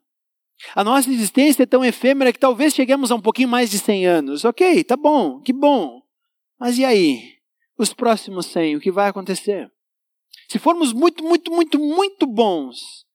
A 0.75 0.85
nossa 0.85 1.11
existência 1.11 1.63
é 1.63 1.67
tão 1.67 1.85
efêmera 1.85 2.33
que 2.33 2.39
talvez 2.39 2.75
cheguemos 2.75 3.11
a 3.11 3.15
um 3.15 3.21
pouquinho 3.21 3.49
mais 3.49 3.71
de 3.71 3.79
100 3.79 4.07
anos. 4.07 4.45
Ok, 4.45 4.85
tá 4.85 4.97
bom, 4.97 5.41
que 5.41 5.53
bom. 5.53 6.03
Mas 6.59 6.79
e 6.79 6.85
aí? 6.85 7.37
Os 7.79 7.93
próximos 7.93 8.47
100, 8.47 8.77
o 8.77 8.81
que 8.81 8.91
vai 8.91 9.09
acontecer? 9.09 9.71
Se 10.49 10.59
formos 10.59 10.93
muito, 10.93 11.25
muito, 11.25 11.51
muito, 11.51 11.79
muito 11.79 12.27
bons, 12.27 13.06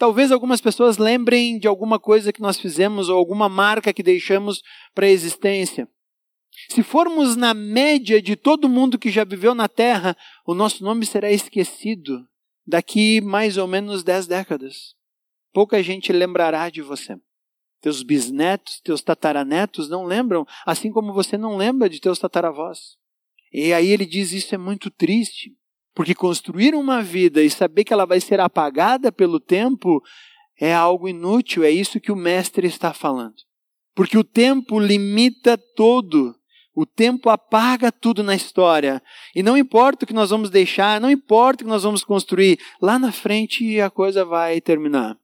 talvez 0.00 0.32
algumas 0.32 0.60
pessoas 0.60 0.98
lembrem 0.98 1.60
de 1.60 1.68
alguma 1.68 2.00
coisa 2.00 2.32
que 2.32 2.42
nós 2.42 2.58
fizemos 2.58 3.08
ou 3.08 3.16
alguma 3.16 3.48
marca 3.48 3.92
que 3.92 4.02
deixamos 4.02 4.60
para 4.92 5.06
a 5.06 5.10
existência. 5.10 5.88
Se 6.68 6.82
formos 6.82 7.36
na 7.36 7.54
média 7.54 8.20
de 8.20 8.34
todo 8.34 8.68
mundo 8.68 8.98
que 8.98 9.10
já 9.10 9.22
viveu 9.22 9.54
na 9.54 9.68
Terra, 9.68 10.16
o 10.44 10.54
nosso 10.54 10.82
nome 10.82 11.06
será 11.06 11.30
esquecido 11.30 12.26
daqui 12.66 13.20
mais 13.20 13.56
ou 13.56 13.68
menos 13.68 14.02
10 14.02 14.26
décadas 14.26 14.98
pouca 15.52 15.82
gente 15.82 16.12
lembrará 16.12 16.70
de 16.70 16.82
você. 16.82 17.16
Teus 17.80 18.02
bisnetos, 18.02 18.80
teus 18.80 19.00
tataranetos 19.00 19.88
não 19.88 20.04
lembram, 20.04 20.46
assim 20.66 20.92
como 20.92 21.12
você 21.12 21.38
não 21.38 21.56
lembra 21.56 21.88
de 21.88 22.00
teus 22.00 22.18
tataravós. 22.18 22.96
E 23.52 23.72
aí 23.72 23.88
ele 23.88 24.04
diz: 24.04 24.32
Isso 24.32 24.54
é 24.54 24.58
muito 24.58 24.90
triste. 24.90 25.56
Porque 25.94 26.14
construir 26.14 26.74
uma 26.74 27.02
vida 27.02 27.42
e 27.42 27.50
saber 27.50 27.84
que 27.84 27.92
ela 27.92 28.06
vai 28.06 28.20
ser 28.20 28.40
apagada 28.40 29.10
pelo 29.10 29.40
tempo 29.40 30.02
é 30.60 30.74
algo 30.74 31.08
inútil, 31.08 31.64
é 31.64 31.70
isso 31.70 32.00
que 32.00 32.12
o 32.12 32.16
mestre 32.16 32.66
está 32.66 32.92
falando. 32.92 33.36
Porque 33.94 34.16
o 34.16 34.24
tempo 34.24 34.78
limita 34.78 35.58
todo. 35.58 36.34
O 36.74 36.86
tempo 36.86 37.28
apaga 37.28 37.90
tudo 37.90 38.22
na 38.22 38.34
história. 38.34 39.02
E 39.34 39.42
não 39.42 39.56
importa 39.58 40.04
o 40.04 40.06
que 40.06 40.14
nós 40.14 40.30
vamos 40.30 40.50
deixar, 40.50 41.00
não 41.00 41.10
importa 41.10 41.62
o 41.62 41.66
que 41.66 41.70
nós 41.70 41.82
vamos 41.82 42.04
construir, 42.04 42.58
lá 42.80 42.98
na 42.98 43.10
frente 43.10 43.80
a 43.80 43.90
coisa 43.90 44.24
vai 44.24 44.60
terminar. 44.60 45.16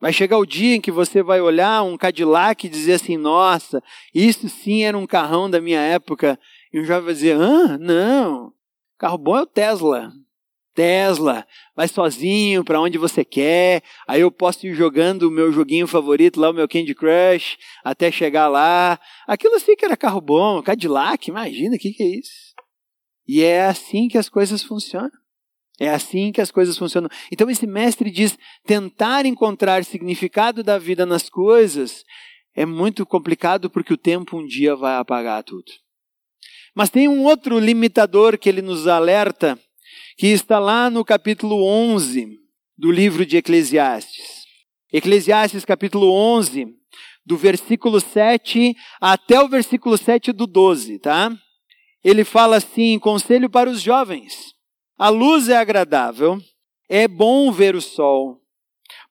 Vai 0.00 0.12
chegar 0.12 0.38
o 0.38 0.46
dia 0.46 0.76
em 0.76 0.80
que 0.80 0.90
você 0.90 1.22
vai 1.22 1.40
olhar 1.40 1.82
um 1.82 1.96
Cadillac 1.96 2.66
e 2.66 2.70
dizer 2.70 2.94
assim: 2.94 3.16
nossa, 3.16 3.82
isso 4.14 4.48
sim 4.48 4.82
era 4.82 4.96
um 4.96 5.06
carrão 5.06 5.48
da 5.48 5.60
minha 5.60 5.80
época. 5.80 6.38
E 6.72 6.80
o 6.80 6.84
jovem 6.84 7.04
vai 7.04 7.14
dizer: 7.14 7.36
ah, 7.40 7.78
não, 7.78 8.52
carro 9.00 9.16
bom 9.16 9.38
é 9.38 9.42
o 9.42 9.46
Tesla. 9.46 10.12
Tesla, 10.74 11.46
vai 11.74 11.88
sozinho 11.88 12.62
para 12.62 12.80
onde 12.80 12.98
você 12.98 13.24
quer. 13.24 13.82
Aí 14.06 14.20
eu 14.20 14.30
posso 14.30 14.66
ir 14.66 14.74
jogando 14.74 15.24
o 15.24 15.30
meu 15.30 15.50
joguinho 15.50 15.86
favorito 15.86 16.38
lá, 16.38 16.50
o 16.50 16.52
meu 16.52 16.68
Candy 16.68 16.94
Crush, 16.94 17.56
até 17.82 18.12
chegar 18.12 18.46
lá. 18.46 19.00
Aquilo 19.26 19.56
assim 19.56 19.74
que 19.74 19.84
era 19.84 19.96
carro 19.96 20.20
bom, 20.20 20.62
Cadillac, 20.62 21.28
imagina, 21.28 21.76
o 21.76 21.78
que, 21.78 21.92
que 21.92 22.02
é 22.02 22.18
isso? 22.18 22.54
E 23.26 23.42
é 23.42 23.64
assim 23.64 24.06
que 24.06 24.18
as 24.18 24.28
coisas 24.28 24.62
funcionam. 24.62 25.10
É 25.80 25.88
assim 25.88 26.30
que 26.30 26.42
as 26.42 26.50
coisas 26.50 26.76
funcionam. 26.76 27.08
Então 27.32 27.48
esse 27.48 27.66
mestre 27.66 28.10
diz: 28.10 28.38
tentar 28.66 29.24
encontrar 29.24 29.82
significado 29.82 30.62
da 30.62 30.78
vida 30.78 31.06
nas 31.06 31.30
coisas 31.30 32.04
é 32.54 32.66
muito 32.66 33.06
complicado 33.06 33.70
porque 33.70 33.94
o 33.94 33.98
tempo 33.98 34.36
um 34.36 34.46
dia 34.46 34.76
vai 34.76 34.96
apagar 34.96 35.42
tudo. 35.42 35.72
Mas 36.74 36.90
tem 36.90 37.08
um 37.08 37.24
outro 37.24 37.58
limitador 37.58 38.38
que 38.38 38.48
ele 38.48 38.62
nos 38.62 38.86
alerta, 38.86 39.58
que 40.16 40.28
está 40.28 40.58
lá 40.58 40.88
no 40.88 41.04
capítulo 41.04 41.64
11 41.64 42.38
do 42.78 42.90
livro 42.90 43.26
de 43.26 43.36
Eclesiastes. 43.36 44.44
Eclesiastes 44.92 45.64
capítulo 45.64 46.12
11, 46.12 46.66
do 47.24 47.36
versículo 47.36 48.00
7 48.00 48.74
até 49.00 49.40
o 49.40 49.48
versículo 49.48 49.96
7 49.96 50.32
do 50.32 50.46
12, 50.46 50.98
tá? 50.98 51.30
Ele 52.02 52.24
fala 52.24 52.56
assim: 52.56 52.98
conselho 52.98 53.50
para 53.50 53.68
os 53.68 53.80
jovens. 53.80 54.54
A 54.98 55.08
luz 55.08 55.48
é 55.48 55.56
agradável, 55.56 56.38
é 56.88 57.06
bom 57.06 57.50
ver 57.52 57.74
o 57.74 57.80
sol. 57.80 58.40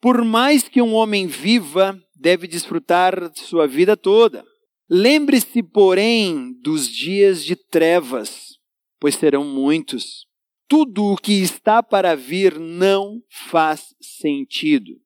Por 0.02 0.24
mais 0.24 0.68
que 0.68 0.82
um 0.82 0.94
homem 0.94 1.28
viva, 1.28 1.98
deve 2.16 2.48
desfrutar 2.48 3.30
de 3.30 3.40
sua 3.40 3.68
vida 3.68 3.96
toda. 3.96 4.46
Lembre-se, 4.90 5.62
porém, 5.62 6.54
dos 6.64 6.88
dias 6.88 7.44
de 7.46 7.56
trevas, 7.56 8.58
pois 9.00 9.14
serão 9.14 9.44
muitos. 9.44 10.26
Tudo 10.68 11.14
o 11.14 11.18
que 11.18 11.34
está 11.34 11.84
para 11.84 12.16
vir 12.16 12.58
não 12.60 13.22
faz 13.30 13.94
sentido. 14.02 15.00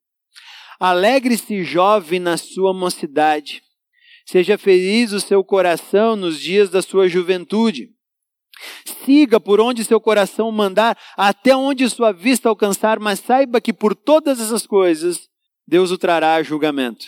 Alegre-se, 0.80 1.64
jovem, 1.64 2.20
na 2.20 2.38
sua 2.38 2.74
mocidade. 2.74 3.62
Seja 4.26 4.58
feliz 4.58 5.12
o 5.12 5.20
seu 5.20 5.44
coração 5.44 6.16
nos 6.16 6.40
dias 6.40 6.70
da 6.70 6.82
sua 6.82 7.10
juventude. 7.10 7.90
Siga 9.06 9.40
por 9.40 9.60
onde 9.60 9.84
seu 9.84 10.00
coração 10.00 10.50
mandar, 10.50 10.98
até 11.18 11.56
onde 11.56 11.90
sua 11.90 12.14
vista 12.14 12.48
alcançar, 12.48 13.00
mas 13.00 13.20
saiba 13.20 13.60
que 13.60 13.74
por 13.74 13.96
todas 13.96 14.40
essas 14.40 14.66
coisas 14.66 15.30
Deus 15.68 15.92
o 15.92 15.98
trará 15.98 16.36
a 16.36 16.44
julgamento. 16.44 17.06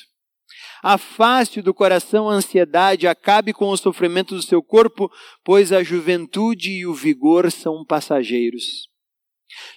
Afaste 0.88 1.64
do 1.64 1.74
coração 1.74 2.30
a 2.30 2.36
ansiedade, 2.36 3.08
acabe 3.08 3.52
com 3.52 3.70
o 3.70 3.76
sofrimento 3.76 4.36
do 4.36 4.42
seu 4.44 4.62
corpo, 4.62 5.12
pois 5.44 5.72
a 5.72 5.82
juventude 5.82 6.70
e 6.74 6.86
o 6.86 6.94
vigor 6.94 7.52
são 7.52 7.84
passageiros. 7.84 8.88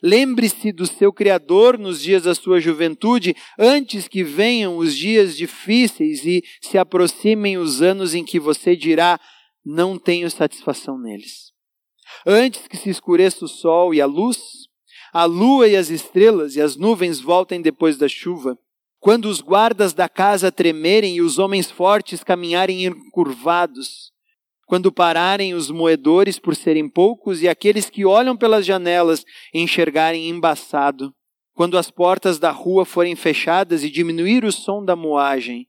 Lembre-se 0.02 0.70
do 0.70 0.86
seu 0.86 1.10
Criador 1.10 1.78
nos 1.78 2.02
dias 2.02 2.24
da 2.24 2.34
sua 2.34 2.60
juventude, 2.60 3.34
antes 3.58 4.06
que 4.06 4.22
venham 4.22 4.76
os 4.76 4.94
dias 4.94 5.34
difíceis 5.34 6.26
e 6.26 6.44
se 6.60 6.76
aproximem 6.76 7.56
os 7.56 7.80
anos 7.80 8.12
em 8.12 8.22
que 8.22 8.38
você 8.38 8.76
dirá: 8.76 9.18
Não 9.64 9.98
tenho 9.98 10.30
satisfação 10.30 10.98
neles. 10.98 11.52
Antes 12.26 12.68
que 12.68 12.76
se 12.76 12.90
escureça 12.90 13.46
o 13.46 13.48
sol 13.48 13.94
e 13.94 14.00
a 14.02 14.06
luz, 14.06 14.36
a 15.14 15.24
lua 15.24 15.68
e 15.68 15.74
as 15.74 15.88
estrelas 15.88 16.54
e 16.54 16.60
as 16.60 16.76
nuvens 16.76 17.18
voltem 17.18 17.62
depois 17.62 17.96
da 17.96 18.08
chuva, 18.08 18.58
quando 19.00 19.26
os 19.26 19.40
guardas 19.40 19.92
da 19.92 20.08
casa 20.08 20.50
tremerem 20.50 21.16
e 21.16 21.22
os 21.22 21.38
homens 21.38 21.70
fortes 21.70 22.24
caminharem 22.24 22.84
encurvados, 22.84 24.12
quando 24.66 24.92
pararem 24.92 25.54
os 25.54 25.70
moedores 25.70 26.38
por 26.38 26.54
serem 26.54 26.88
poucos 26.88 27.42
e 27.42 27.48
aqueles 27.48 27.88
que 27.88 28.04
olham 28.04 28.36
pelas 28.36 28.66
janelas 28.66 29.24
enxergarem 29.54 30.28
embaçado, 30.28 31.14
quando 31.54 31.78
as 31.78 31.90
portas 31.90 32.38
da 32.38 32.50
rua 32.50 32.84
forem 32.84 33.16
fechadas 33.16 33.82
e 33.82 33.90
diminuir 33.90 34.44
o 34.44 34.52
som 34.52 34.84
da 34.84 34.94
moagem, 34.94 35.66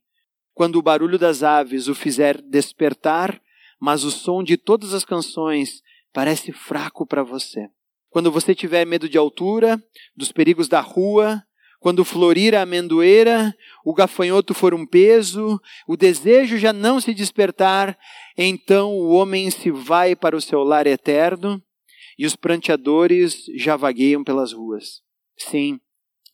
quando 0.53 0.75
o 0.75 0.81
barulho 0.81 1.17
das 1.17 1.43
aves 1.43 1.87
o 1.87 1.95
fizer 1.95 2.41
despertar, 2.41 3.41
mas 3.79 4.03
o 4.03 4.11
som 4.11 4.43
de 4.43 4.57
todas 4.57 4.93
as 4.93 5.05
canções 5.05 5.81
parece 6.11 6.51
fraco 6.51 7.05
para 7.05 7.23
você. 7.23 7.69
Quando 8.09 8.31
você 8.31 8.53
tiver 8.53 8.85
medo 8.85 9.07
de 9.07 9.17
altura, 9.17 9.81
dos 10.15 10.31
perigos 10.31 10.67
da 10.67 10.81
rua, 10.81 11.41
quando 11.79 12.03
florir 12.03 12.53
a 12.55 12.61
amendoeira, 12.63 13.55
o 13.85 13.93
gafanhoto 13.93 14.53
for 14.53 14.73
um 14.73 14.85
peso, 14.85 15.59
o 15.87 15.95
desejo 15.95 16.57
já 16.57 16.73
não 16.73 16.99
se 16.99 17.13
despertar, 17.13 17.97
então 18.37 18.93
o 18.93 19.09
homem 19.09 19.49
se 19.49 19.71
vai 19.71 20.15
para 20.15 20.35
o 20.35 20.41
seu 20.41 20.63
lar 20.63 20.85
eterno 20.85 21.61
e 22.17 22.25
os 22.25 22.35
pranteadores 22.35 23.45
já 23.55 23.77
vagueiam 23.77 24.23
pelas 24.25 24.51
ruas. 24.51 25.01
Sim, 25.37 25.79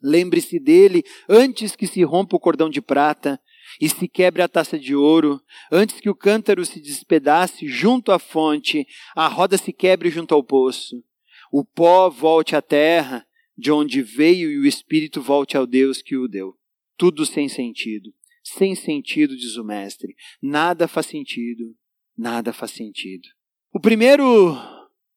lembre-se 0.01 0.59
dele 0.59 1.03
antes 1.29 1.75
que 1.75 1.85
se 1.85 2.03
rompa 2.03 2.35
o 2.35 2.39
cordão 2.39 2.69
de 2.69 2.81
prata 2.81 3.39
e 3.79 3.87
se 3.87 4.07
quebre 4.07 4.41
a 4.41 4.47
taça 4.47 4.79
de 4.79 4.95
ouro, 4.95 5.39
antes 5.71 5.99
que 5.99 6.09
o 6.09 6.15
cântaro 6.15 6.65
se 6.65 6.79
despedace 6.79 7.67
junto 7.67 8.11
à 8.11 8.17
fonte, 8.17 8.87
a 9.15 9.27
roda 9.27 9.57
se 9.57 9.71
quebre 9.71 10.09
junto 10.09 10.33
ao 10.33 10.43
poço, 10.43 11.03
o 11.51 11.63
pó 11.63 12.09
volte 12.09 12.55
à 12.55 12.61
terra, 12.61 13.24
de 13.57 13.71
onde 13.71 14.01
veio, 14.01 14.51
e 14.51 14.57
o 14.57 14.65
espírito 14.65 15.21
volte 15.21 15.55
ao 15.57 15.65
Deus 15.65 16.01
que 16.01 16.15
o 16.15 16.27
deu. 16.27 16.55
Tudo 16.97 17.25
sem 17.25 17.47
sentido. 17.47 18.13
Sem 18.43 18.75
sentido, 18.75 19.35
diz 19.35 19.55
o 19.57 19.63
mestre. 19.63 20.15
Nada 20.41 20.87
faz 20.87 21.07
sentido. 21.07 21.75
Nada 22.17 22.53
faz 22.53 22.71
sentido. 22.71 23.27
O 23.73 23.79
primeiro 23.79 24.55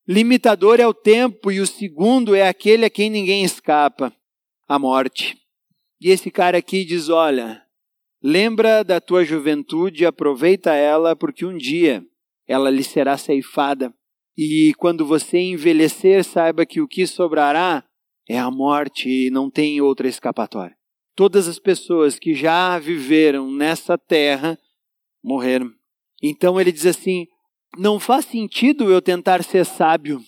limitador 0.07 0.79
é 0.79 0.87
o 0.87 0.93
tempo, 0.93 1.51
e 1.51 1.59
o 1.59 1.67
segundo 1.67 2.35
é 2.35 2.47
aquele 2.47 2.85
a 2.85 2.89
quem 2.89 3.09
ninguém 3.09 3.43
escapa 3.43 4.13
a 4.67 4.79
morte. 4.79 5.37
E 6.01 6.09
esse 6.09 6.31
cara 6.31 6.57
aqui 6.57 6.83
diz: 6.83 7.09
olha, 7.09 7.63
Lembra 8.21 8.83
da 8.83 8.99
tua 8.99 9.23
juventude, 9.23 10.05
aproveita 10.05 10.73
ela, 10.73 11.15
porque 11.15 11.45
um 11.45 11.55
dia 11.55 12.05
ela 12.45 12.69
lhe 12.69 12.83
será 12.83 13.17
ceifada. 13.17 13.93
E 14.37 14.73
quando 14.77 15.05
você 15.05 15.39
envelhecer, 15.39 16.25
saiba 16.25 16.65
que 16.65 16.81
o 16.81 16.87
que 16.87 17.07
sobrará 17.07 17.83
é 18.29 18.37
a 18.37 18.51
morte 18.51 19.09
e 19.09 19.31
não 19.31 19.49
tem 19.49 19.81
outra 19.81 20.07
escapatória. 20.07 20.77
Todas 21.15 21.47
as 21.47 21.57
pessoas 21.57 22.19
que 22.19 22.35
já 22.35 22.77
viveram 22.77 23.51
nessa 23.51 23.97
terra 23.97 24.57
morreram. 25.23 25.71
Então 26.21 26.61
ele 26.61 26.71
diz 26.71 26.85
assim: 26.85 27.25
não 27.75 27.99
faz 27.99 28.25
sentido 28.25 28.91
eu 28.91 29.01
tentar 29.01 29.43
ser 29.43 29.65
sábio, 29.65 30.21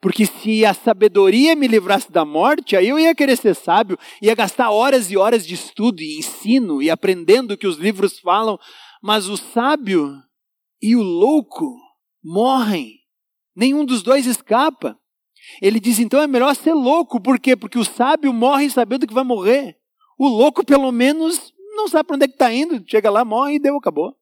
porque 0.00 0.26
se 0.26 0.64
a 0.64 0.72
sabedoria 0.72 1.54
me 1.54 1.68
livrasse 1.68 2.10
da 2.10 2.24
morte, 2.24 2.76
aí 2.76 2.88
eu 2.88 2.98
ia 2.98 3.14
querer 3.14 3.36
ser 3.36 3.54
sábio, 3.54 3.98
ia 4.20 4.34
gastar 4.34 4.70
horas 4.70 5.10
e 5.10 5.16
horas 5.16 5.46
de 5.46 5.54
estudo 5.54 6.00
e 6.00 6.18
ensino 6.18 6.82
e 6.82 6.90
aprendendo 6.90 7.52
o 7.52 7.58
que 7.58 7.66
os 7.66 7.76
livros 7.76 8.18
falam, 8.18 8.58
mas 9.02 9.28
o 9.28 9.36
sábio 9.36 10.14
e 10.80 10.96
o 10.96 11.02
louco 11.02 11.76
morrem. 12.22 13.00
Nenhum 13.54 13.84
dos 13.84 14.02
dois 14.02 14.26
escapa. 14.26 14.98
Ele 15.60 15.78
diz 15.80 15.98
então 15.98 16.20
é 16.20 16.26
melhor 16.26 16.54
ser 16.54 16.74
louco, 16.74 17.20
por 17.20 17.38
quê? 17.38 17.56
Porque 17.56 17.78
o 17.78 17.84
sábio 17.84 18.32
morre 18.32 18.68
sabendo 18.70 19.06
que 19.06 19.14
vai 19.14 19.24
morrer. 19.24 19.76
O 20.18 20.28
louco, 20.28 20.64
pelo 20.64 20.90
menos, 20.92 21.52
não 21.76 21.88
sabe 21.88 22.06
para 22.06 22.16
onde 22.16 22.24
é 22.24 22.28
que 22.28 22.34
está 22.34 22.52
indo, 22.52 22.82
chega 22.86 23.10
lá, 23.10 23.24
morre 23.24 23.54
e 23.54 23.58
deu, 23.58 23.76
acabou. 23.76 24.16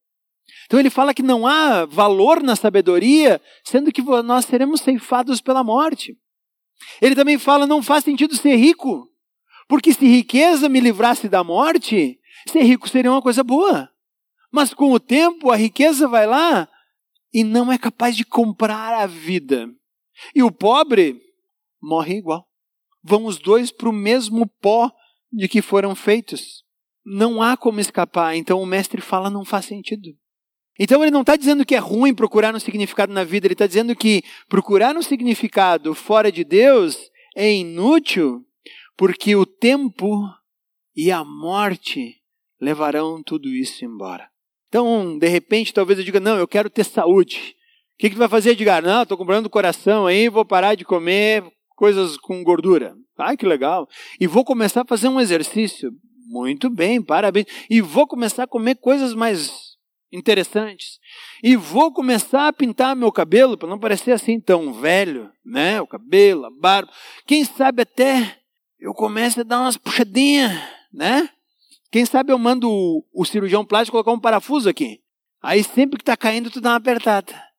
Então 0.66 0.78
ele 0.80 0.90
fala 0.90 1.14
que 1.14 1.22
não 1.22 1.46
há 1.46 1.84
valor 1.84 2.42
na 2.42 2.56
sabedoria, 2.56 3.40
sendo 3.64 3.92
que 3.92 4.02
nós 4.02 4.44
seremos 4.44 4.80
ceifados 4.80 5.40
pela 5.40 5.62
morte. 5.62 6.16
Ele 7.00 7.14
também 7.14 7.38
fala: 7.38 7.66
não 7.66 7.82
faz 7.82 8.04
sentido 8.04 8.36
ser 8.36 8.56
rico, 8.56 9.08
porque 9.68 9.92
se 9.92 10.06
riqueza 10.06 10.68
me 10.68 10.80
livrasse 10.80 11.28
da 11.28 11.44
morte, 11.44 12.18
ser 12.48 12.62
rico 12.62 12.88
seria 12.88 13.10
uma 13.10 13.22
coisa 13.22 13.42
boa. 13.42 13.88
Mas 14.50 14.74
com 14.74 14.92
o 14.92 15.00
tempo 15.00 15.50
a 15.50 15.56
riqueza 15.56 16.06
vai 16.08 16.26
lá 16.26 16.68
e 17.32 17.42
não 17.42 17.72
é 17.72 17.78
capaz 17.78 18.16
de 18.16 18.24
comprar 18.24 18.94
a 18.94 19.06
vida. 19.06 19.70
E 20.34 20.42
o 20.42 20.50
pobre 20.50 21.20
morre 21.80 22.16
igual. 22.16 22.46
Vão 23.02 23.24
os 23.24 23.38
dois 23.38 23.70
para 23.70 23.88
o 23.88 23.92
mesmo 23.92 24.46
pó 24.46 24.90
de 25.32 25.48
que 25.48 25.62
foram 25.62 25.94
feitos. 25.94 26.64
Não 27.04 27.42
há 27.42 27.56
como 27.56 27.80
escapar. 27.80 28.36
Então 28.36 28.60
o 28.60 28.66
mestre 28.66 29.00
fala: 29.00 29.30
não 29.30 29.44
faz 29.44 29.64
sentido. 29.64 30.10
Então 30.78 31.02
ele 31.02 31.10
não 31.10 31.20
está 31.20 31.36
dizendo 31.36 31.66
que 31.66 31.74
é 31.74 31.78
ruim 31.78 32.14
procurar 32.14 32.54
um 32.54 32.60
significado 32.60 33.12
na 33.12 33.24
vida, 33.24 33.46
ele 33.46 33.54
está 33.54 33.66
dizendo 33.66 33.94
que 33.94 34.22
procurar 34.48 34.96
um 34.96 35.02
significado 35.02 35.94
fora 35.94 36.32
de 36.32 36.44
Deus 36.44 37.10
é 37.36 37.52
inútil, 37.52 38.44
porque 38.96 39.36
o 39.36 39.44
tempo 39.44 40.28
e 40.96 41.10
a 41.10 41.24
morte 41.24 42.22
levarão 42.60 43.22
tudo 43.22 43.48
isso 43.48 43.84
embora. 43.84 44.30
Então, 44.68 45.18
de 45.18 45.28
repente, 45.28 45.74
talvez 45.74 45.98
eu 45.98 46.04
diga: 46.04 46.20
não, 46.20 46.36
eu 46.36 46.48
quero 46.48 46.70
ter 46.70 46.84
saúde. 46.84 47.54
Que, 48.02 48.10
que 48.10 48.16
tu 48.16 48.18
vai 48.18 48.28
fazer, 48.28 48.50
Edgar? 48.50 48.82
Não, 48.82 49.04
estou 49.04 49.16
comprando 49.16 49.48
coração 49.48 50.08
aí, 50.08 50.28
vou 50.28 50.44
parar 50.44 50.74
de 50.74 50.84
comer 50.84 51.44
coisas 51.76 52.16
com 52.16 52.42
gordura. 52.42 52.96
Ai, 53.16 53.36
que 53.36 53.46
legal. 53.46 53.88
E 54.18 54.26
vou 54.26 54.44
começar 54.44 54.80
a 54.80 54.84
fazer 54.84 55.06
um 55.06 55.20
exercício. 55.20 55.92
Muito 56.26 56.68
bem, 56.68 57.00
parabéns. 57.00 57.46
E 57.70 57.80
vou 57.80 58.04
começar 58.04 58.42
a 58.42 58.46
comer 58.48 58.74
coisas 58.74 59.14
mais 59.14 59.52
interessantes. 60.10 60.98
E 61.44 61.54
vou 61.54 61.92
começar 61.92 62.48
a 62.48 62.52
pintar 62.52 62.96
meu 62.96 63.12
cabelo 63.12 63.56
para 63.56 63.68
não 63.68 63.78
parecer 63.78 64.10
assim 64.10 64.40
tão 64.40 64.72
velho, 64.72 65.30
né? 65.46 65.80
O 65.80 65.86
cabelo, 65.86 66.46
a 66.46 66.50
barba. 66.50 66.90
Quem 67.24 67.44
sabe 67.44 67.82
até 67.82 68.36
eu 68.80 68.92
comece 68.92 69.38
a 69.38 69.44
dar 69.44 69.60
umas 69.60 69.76
puxadinhas, 69.76 70.50
né? 70.92 71.30
Quem 71.88 72.04
sabe 72.04 72.32
eu 72.32 72.38
mando 72.40 72.68
o, 72.68 73.04
o 73.14 73.24
cirurgião 73.24 73.64
plástico 73.64 73.92
colocar 73.92 74.10
um 74.10 74.20
parafuso 74.20 74.68
aqui. 74.68 74.98
Aí 75.40 75.62
sempre 75.62 75.98
que 75.98 76.02
está 76.02 76.16
caindo, 76.16 76.50
tu 76.50 76.60
dá 76.60 76.70
uma 76.70 76.76
apertada. 76.78 77.51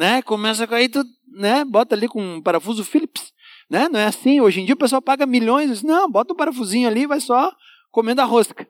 Né? 0.00 0.22
Começa 0.22 0.64
a 0.64 0.66
cair, 0.66 0.88
tu 0.88 1.04
né? 1.30 1.62
bota 1.62 1.94
ali 1.94 2.08
com 2.08 2.22
um 2.22 2.40
parafuso 2.40 2.82
Phillips. 2.82 3.34
Né? 3.68 3.86
Não 3.86 4.00
é 4.00 4.06
assim. 4.06 4.40
Hoje 4.40 4.62
em 4.62 4.64
dia 4.64 4.74
o 4.74 4.78
pessoal 4.78 5.02
paga 5.02 5.26
milhões. 5.26 5.82
Não, 5.82 6.10
bota 6.10 6.32
um 6.32 6.36
parafusinho 6.36 6.88
ali 6.88 7.06
vai 7.06 7.20
só 7.20 7.54
comendo 7.90 8.22
a 8.22 8.24
rosca. 8.24 8.66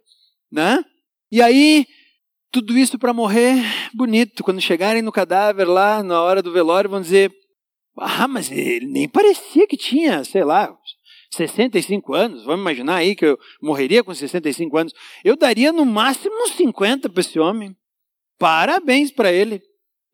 Né? 0.50 0.84
E 1.30 1.40
aí, 1.40 1.86
tudo 2.50 2.76
isso 2.76 2.98
para 2.98 3.12
morrer 3.12 3.62
bonito. 3.94 4.42
Quando 4.42 4.60
chegarem 4.60 5.02
no 5.02 5.12
cadáver 5.12 5.68
lá, 5.68 6.02
na 6.02 6.20
hora 6.20 6.42
do 6.42 6.50
velório, 6.50 6.90
vão 6.90 7.00
dizer: 7.00 7.32
Ah, 7.96 8.26
mas 8.26 8.50
ele 8.50 8.86
nem 8.86 9.08
parecia 9.08 9.68
que 9.68 9.76
tinha, 9.76 10.24
sei 10.24 10.42
lá, 10.42 10.76
65 11.30 12.12
anos. 12.12 12.42
Vamos 12.42 12.62
imaginar 12.62 12.96
aí 12.96 13.14
que 13.14 13.26
eu 13.26 13.38
morreria 13.62 14.02
com 14.02 14.12
65 14.12 14.76
anos. 14.76 14.92
Eu 15.24 15.36
daria 15.36 15.70
no 15.70 15.86
máximo 15.86 16.34
uns 16.42 16.56
50 16.56 17.08
para 17.08 17.20
esse 17.20 17.38
homem. 17.38 17.76
Parabéns 18.36 19.12
para 19.12 19.30
ele, 19.30 19.62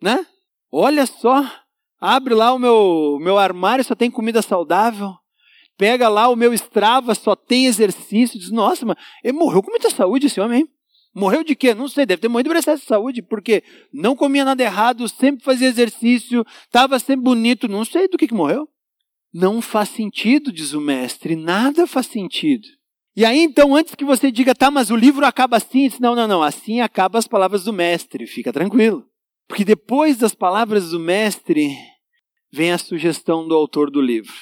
né? 0.03 0.27
Olha 0.71 1.07
só, 1.07 1.45
abre 2.01 2.35
lá 2.35 2.53
o 2.53 2.59
meu, 2.59 3.19
meu 3.21 3.39
armário, 3.39 3.85
só 3.85 3.95
tem 3.95 4.11
comida 4.11 4.43
saudável. 4.43 5.13
Pega 5.79 6.09
lá 6.09 6.29
o 6.29 6.37
meu 6.37 6.55
Strava, 6.55 7.15
só 7.15 7.37
tem 7.37 7.67
exercício. 7.67 8.39
Diz, 8.39 8.51
nossa, 8.51 8.87
mas 8.87 8.97
ele 9.23 9.37
morreu 9.37 9.63
com 9.63 9.71
muita 9.71 9.91
saúde 9.91 10.27
esse 10.27 10.41
homem, 10.41 10.61
hein? 10.61 10.69
Morreu 11.15 11.43
de 11.43 11.57
quê? 11.57 11.75
Não 11.75 11.89
sei, 11.89 12.05
deve 12.05 12.21
ter 12.21 12.29
morrido 12.29 12.51
de 12.51 12.59
excesso 12.59 12.83
de 12.83 12.89
saúde, 12.89 13.23
porque 13.23 13.63
não 13.91 14.15
comia 14.15 14.45
nada 14.45 14.63
errado, 14.63 15.09
sempre 15.09 15.43
fazia 15.43 15.67
exercício, 15.67 16.45
estava 16.65 16.99
sempre 16.99 17.25
bonito, 17.25 17.69
não 17.69 17.87
sei 17.87 18.07
do 18.07 18.19
que, 18.19 18.29
que 18.29 18.35
morreu. 18.35 18.69
Não 19.33 19.63
faz 19.63 19.89
sentido, 19.89 20.53
diz 20.53 20.75
o 20.75 20.81
mestre, 20.81 21.35
nada 21.35 21.87
faz 21.87 22.07
sentido. 22.07 22.67
E 23.17 23.25
aí 23.25 23.39
então, 23.39 23.75
antes 23.75 23.95
que 23.95 24.05
você 24.05 24.31
diga, 24.31 24.55
tá, 24.55 24.71
mas 24.71 24.91
o 24.91 24.97
livro 24.97 25.25
acaba 25.25 25.57
assim, 25.57 25.89
diz, 25.89 25.99
não, 25.99 26.15
não, 26.15 26.29
não, 26.29 26.43
assim 26.43 26.83
acabam 26.83 27.19
as 27.19 27.27
palavras 27.27 27.65
do 27.65 27.73
mestre, 27.73 28.27
fica 28.27 28.53
tranquilo. 28.53 29.07
Porque 29.49 29.65
depois 29.65 30.17
das 30.17 30.35
palavras 30.35 30.91
do 30.91 31.01
mestre, 31.01 31.77
vem 32.53 32.73
a 32.73 32.79
sugestão 32.79 33.47
do 33.47 33.55
autor 33.55 33.91
do 33.91 34.01
livro. 34.01 34.35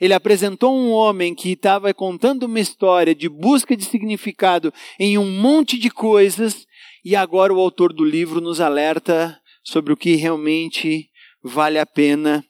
Ele 0.00 0.14
apresentou 0.14 0.74
um 0.74 0.90
homem 0.90 1.34
que 1.34 1.50
estava 1.50 1.92
contando 1.92 2.44
uma 2.44 2.60
história 2.60 3.14
de 3.14 3.28
busca 3.28 3.76
de 3.76 3.84
significado 3.84 4.72
em 4.98 5.18
um 5.18 5.30
monte 5.30 5.78
de 5.78 5.90
coisas, 5.90 6.66
e 7.04 7.14
agora 7.14 7.52
o 7.52 7.60
autor 7.60 7.92
do 7.92 8.04
livro 8.04 8.40
nos 8.40 8.60
alerta 8.60 9.38
sobre 9.62 9.92
o 9.92 9.96
que 9.96 10.14
realmente 10.16 11.08
vale 11.42 11.78
a 11.78 11.86
pena 11.86 12.44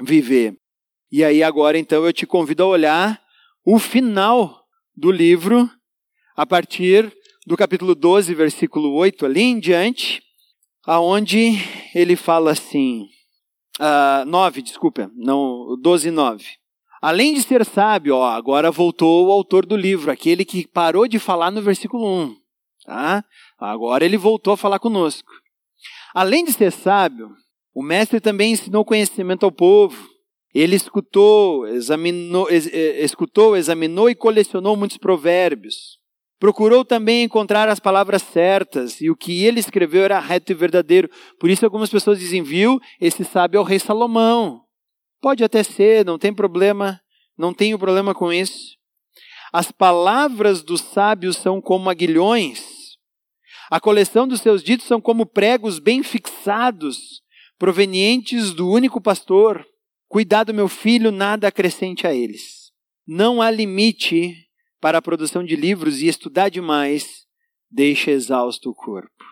viver. 0.00 0.56
E 1.10 1.24
aí, 1.24 1.42
agora, 1.42 1.78
então, 1.78 2.04
eu 2.04 2.12
te 2.12 2.26
convido 2.26 2.62
a 2.62 2.66
olhar 2.66 3.22
o 3.64 3.78
final 3.78 4.62
do 4.94 5.10
livro, 5.10 5.70
a 6.36 6.44
partir 6.44 7.10
do 7.46 7.56
capítulo 7.56 7.94
12, 7.94 8.34
versículo 8.34 8.92
8, 8.94 9.24
ali 9.24 9.40
em 9.40 9.58
diante, 9.58 10.22
aonde 10.88 11.58
ele 11.94 12.16
fala 12.16 12.52
assim, 12.52 13.10
uh, 13.78 14.24
9, 14.24 14.62
desculpa, 14.62 15.10
não, 15.14 15.76
12 15.82 16.10
9. 16.10 16.42
Além 17.02 17.34
de 17.34 17.42
ser 17.42 17.62
sábio, 17.66 18.16
ó, 18.16 18.30
agora 18.30 18.70
voltou 18.70 19.26
o 19.26 19.30
autor 19.30 19.66
do 19.66 19.76
livro, 19.76 20.10
aquele 20.10 20.46
que 20.46 20.66
parou 20.66 21.06
de 21.06 21.18
falar 21.18 21.50
no 21.50 21.60
versículo 21.60 22.06
1. 22.06 22.36
Tá? 22.86 23.22
Agora 23.58 24.02
ele 24.02 24.16
voltou 24.16 24.54
a 24.54 24.56
falar 24.56 24.78
conosco. 24.78 25.30
Além 26.14 26.42
de 26.42 26.54
ser 26.54 26.72
sábio, 26.72 27.30
o 27.74 27.82
mestre 27.82 28.18
também 28.18 28.52
ensinou 28.52 28.82
conhecimento 28.82 29.44
ao 29.44 29.52
povo. 29.52 30.08
Ele 30.54 30.74
escutou, 30.74 31.68
examinou, 31.68 32.48
escutou, 32.50 33.54
examinou 33.54 34.08
e 34.08 34.14
colecionou 34.14 34.74
muitos 34.74 34.96
provérbios. 34.96 35.98
Procurou 36.38 36.84
também 36.84 37.24
encontrar 37.24 37.68
as 37.68 37.80
palavras 37.80 38.22
certas, 38.22 39.00
e 39.00 39.10
o 39.10 39.16
que 39.16 39.44
ele 39.44 39.58
escreveu 39.58 40.04
era 40.04 40.20
reto 40.20 40.52
e 40.52 40.54
verdadeiro. 40.54 41.10
Por 41.38 41.50
isso, 41.50 41.64
algumas 41.64 41.90
pessoas 41.90 42.18
dizem: 42.18 42.42
viu, 42.42 42.78
esse 43.00 43.24
sábio 43.24 43.58
é 43.58 43.60
o 43.60 43.64
rei 43.64 43.78
Salomão. 43.78 44.62
Pode 45.20 45.42
até 45.42 45.64
ser, 45.64 46.04
não 46.04 46.16
tem 46.16 46.32
problema, 46.32 47.00
não 47.36 47.52
tenho 47.52 47.78
problema 47.78 48.14
com 48.14 48.32
isso. 48.32 48.76
As 49.52 49.72
palavras 49.72 50.62
dos 50.62 50.80
sábios 50.80 51.36
são 51.36 51.60
como 51.60 51.90
aguilhões. 51.90 52.78
A 53.70 53.80
coleção 53.80 54.28
dos 54.28 54.40
seus 54.40 54.62
ditos 54.62 54.86
são 54.86 55.00
como 55.00 55.26
pregos 55.26 55.78
bem 55.78 56.02
fixados, 56.02 57.20
provenientes 57.58 58.52
do 58.52 58.70
único 58.70 59.00
pastor. 59.00 59.66
Cuidado, 60.08 60.54
meu 60.54 60.68
filho, 60.68 61.10
nada 61.10 61.48
acrescente 61.48 62.06
a 62.06 62.14
eles. 62.14 62.70
Não 63.06 63.42
há 63.42 63.50
limite 63.50 64.47
para 64.80 64.98
a 64.98 65.02
produção 65.02 65.44
de 65.44 65.56
livros 65.56 66.00
e 66.00 66.06
estudar 66.06 66.48
demais 66.48 67.26
deixa 67.70 68.10
exausto 68.10 68.70
o 68.70 68.74
corpo. 68.74 69.24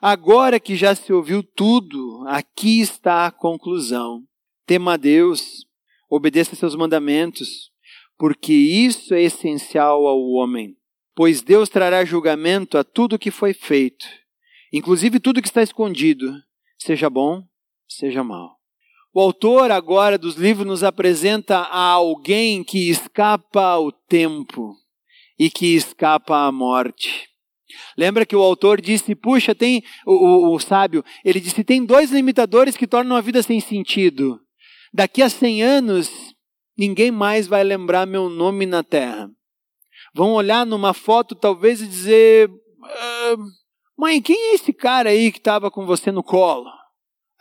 Agora 0.00 0.60
que 0.60 0.76
já 0.76 0.94
se 0.94 1.12
ouviu 1.12 1.42
tudo, 1.42 2.24
aqui 2.26 2.80
está 2.80 3.26
a 3.26 3.30
conclusão. 3.30 4.24
Tema 4.66 4.94
a 4.94 4.96
Deus, 4.96 5.66
obedeça 6.10 6.54
seus 6.54 6.74
mandamentos, 6.74 7.70
porque 8.18 8.52
isso 8.52 9.14
é 9.14 9.22
essencial 9.22 10.06
ao 10.06 10.20
homem. 10.30 10.76
Pois 11.14 11.42
Deus 11.42 11.68
trará 11.68 12.04
julgamento 12.04 12.78
a 12.78 12.84
tudo 12.84 13.18
que 13.18 13.30
foi 13.30 13.52
feito, 13.52 14.06
inclusive 14.72 15.18
tudo 15.18 15.42
que 15.42 15.48
está 15.48 15.62
escondido, 15.62 16.32
seja 16.78 17.10
bom, 17.10 17.42
seja 17.88 18.22
mal. 18.22 18.57
O 19.12 19.20
autor 19.20 19.70
agora 19.70 20.18
dos 20.18 20.36
livros 20.36 20.66
nos 20.66 20.84
apresenta 20.84 21.58
a 21.58 21.90
alguém 21.90 22.62
que 22.62 22.90
escapa 22.90 23.62
ao 23.62 23.90
tempo 23.90 24.74
e 25.38 25.50
que 25.50 25.74
escapa 25.74 26.46
à 26.46 26.52
morte. 26.52 27.28
Lembra 27.96 28.26
que 28.26 28.36
o 28.36 28.42
autor 28.42 28.80
disse, 28.80 29.14
puxa, 29.14 29.54
tem 29.54 29.82
o, 30.06 30.12
o, 30.12 30.54
o, 30.54 30.60
sábio, 30.60 31.04
ele 31.24 31.40
disse, 31.40 31.64
tem 31.64 31.84
dois 31.84 32.10
limitadores 32.10 32.76
que 32.76 32.86
tornam 32.86 33.16
a 33.16 33.20
vida 33.20 33.42
sem 33.42 33.60
sentido. 33.60 34.40
Daqui 34.92 35.22
a 35.22 35.28
cem 35.28 35.62
anos, 35.62 36.10
ninguém 36.76 37.10
mais 37.10 37.46
vai 37.46 37.62
lembrar 37.62 38.06
meu 38.06 38.28
nome 38.28 38.66
na 38.66 38.82
terra. 38.82 39.30
Vão 40.14 40.32
olhar 40.32 40.64
numa 40.64 40.94
foto 40.94 41.34
talvez 41.34 41.80
e 41.80 41.86
dizer, 41.86 42.50
ah, 42.82 43.36
mãe, 43.96 44.20
quem 44.20 44.36
é 44.36 44.54
esse 44.54 44.72
cara 44.72 45.10
aí 45.10 45.30
que 45.30 45.38
estava 45.38 45.70
com 45.70 45.86
você 45.86 46.10
no 46.10 46.22
colo? 46.22 46.77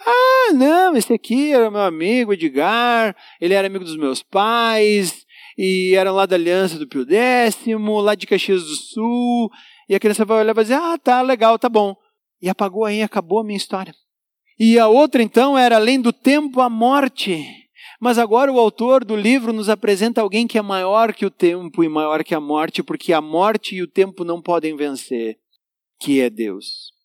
Ah, 0.09 0.53
não, 0.53 0.95
esse 0.95 1.13
aqui 1.13 1.51
era 1.51 1.69
meu 1.69 1.81
amigo 1.81 2.31
Edgar, 2.31 3.13
ele 3.41 3.53
era 3.53 3.67
amigo 3.67 3.83
dos 3.83 3.97
meus 3.97 4.23
pais, 4.23 5.25
e 5.57 5.93
era 5.95 6.13
lá 6.13 6.25
da 6.25 6.37
Aliança 6.37 6.79
do 6.79 6.87
Pio 6.87 7.05
Décimo, 7.05 7.99
lá 7.99 8.15
de 8.15 8.25
Caxias 8.25 8.63
do 8.63 8.75
Sul. 8.75 9.51
E 9.89 9.95
a 9.95 9.99
criança 9.99 10.23
vai 10.23 10.39
olhar 10.39 10.51
e 10.51 10.53
vai 10.53 10.63
dizer: 10.63 10.75
Ah, 10.75 10.97
tá, 10.97 11.21
legal, 11.21 11.59
tá 11.59 11.67
bom. 11.67 11.93
E 12.41 12.47
apagou 12.47 12.85
aí, 12.85 13.01
acabou 13.01 13.39
a 13.39 13.43
minha 13.43 13.57
história. 13.57 13.93
E 14.57 14.79
a 14.79 14.87
outra, 14.87 15.21
então, 15.21 15.57
era 15.57 15.75
além 15.75 15.99
do 15.99 16.13
tempo, 16.13 16.61
a 16.61 16.69
morte. 16.69 17.45
Mas 17.99 18.17
agora 18.17 18.51
o 18.51 18.59
autor 18.59 19.03
do 19.03 19.15
livro 19.15 19.51
nos 19.51 19.67
apresenta 19.67 20.21
alguém 20.21 20.47
que 20.47 20.57
é 20.57 20.61
maior 20.61 21.13
que 21.13 21.25
o 21.25 21.31
tempo 21.31 21.83
e 21.83 21.89
maior 21.89 22.23
que 22.23 22.33
a 22.33 22.39
morte, 22.39 22.81
porque 22.81 23.11
a 23.11 23.19
morte 23.19 23.75
e 23.75 23.81
o 23.81 23.87
tempo 23.87 24.23
não 24.23 24.41
podem 24.41 24.75
vencer, 24.75 25.37
que 25.99 26.21
é 26.21 26.29
Deus. 26.29 26.96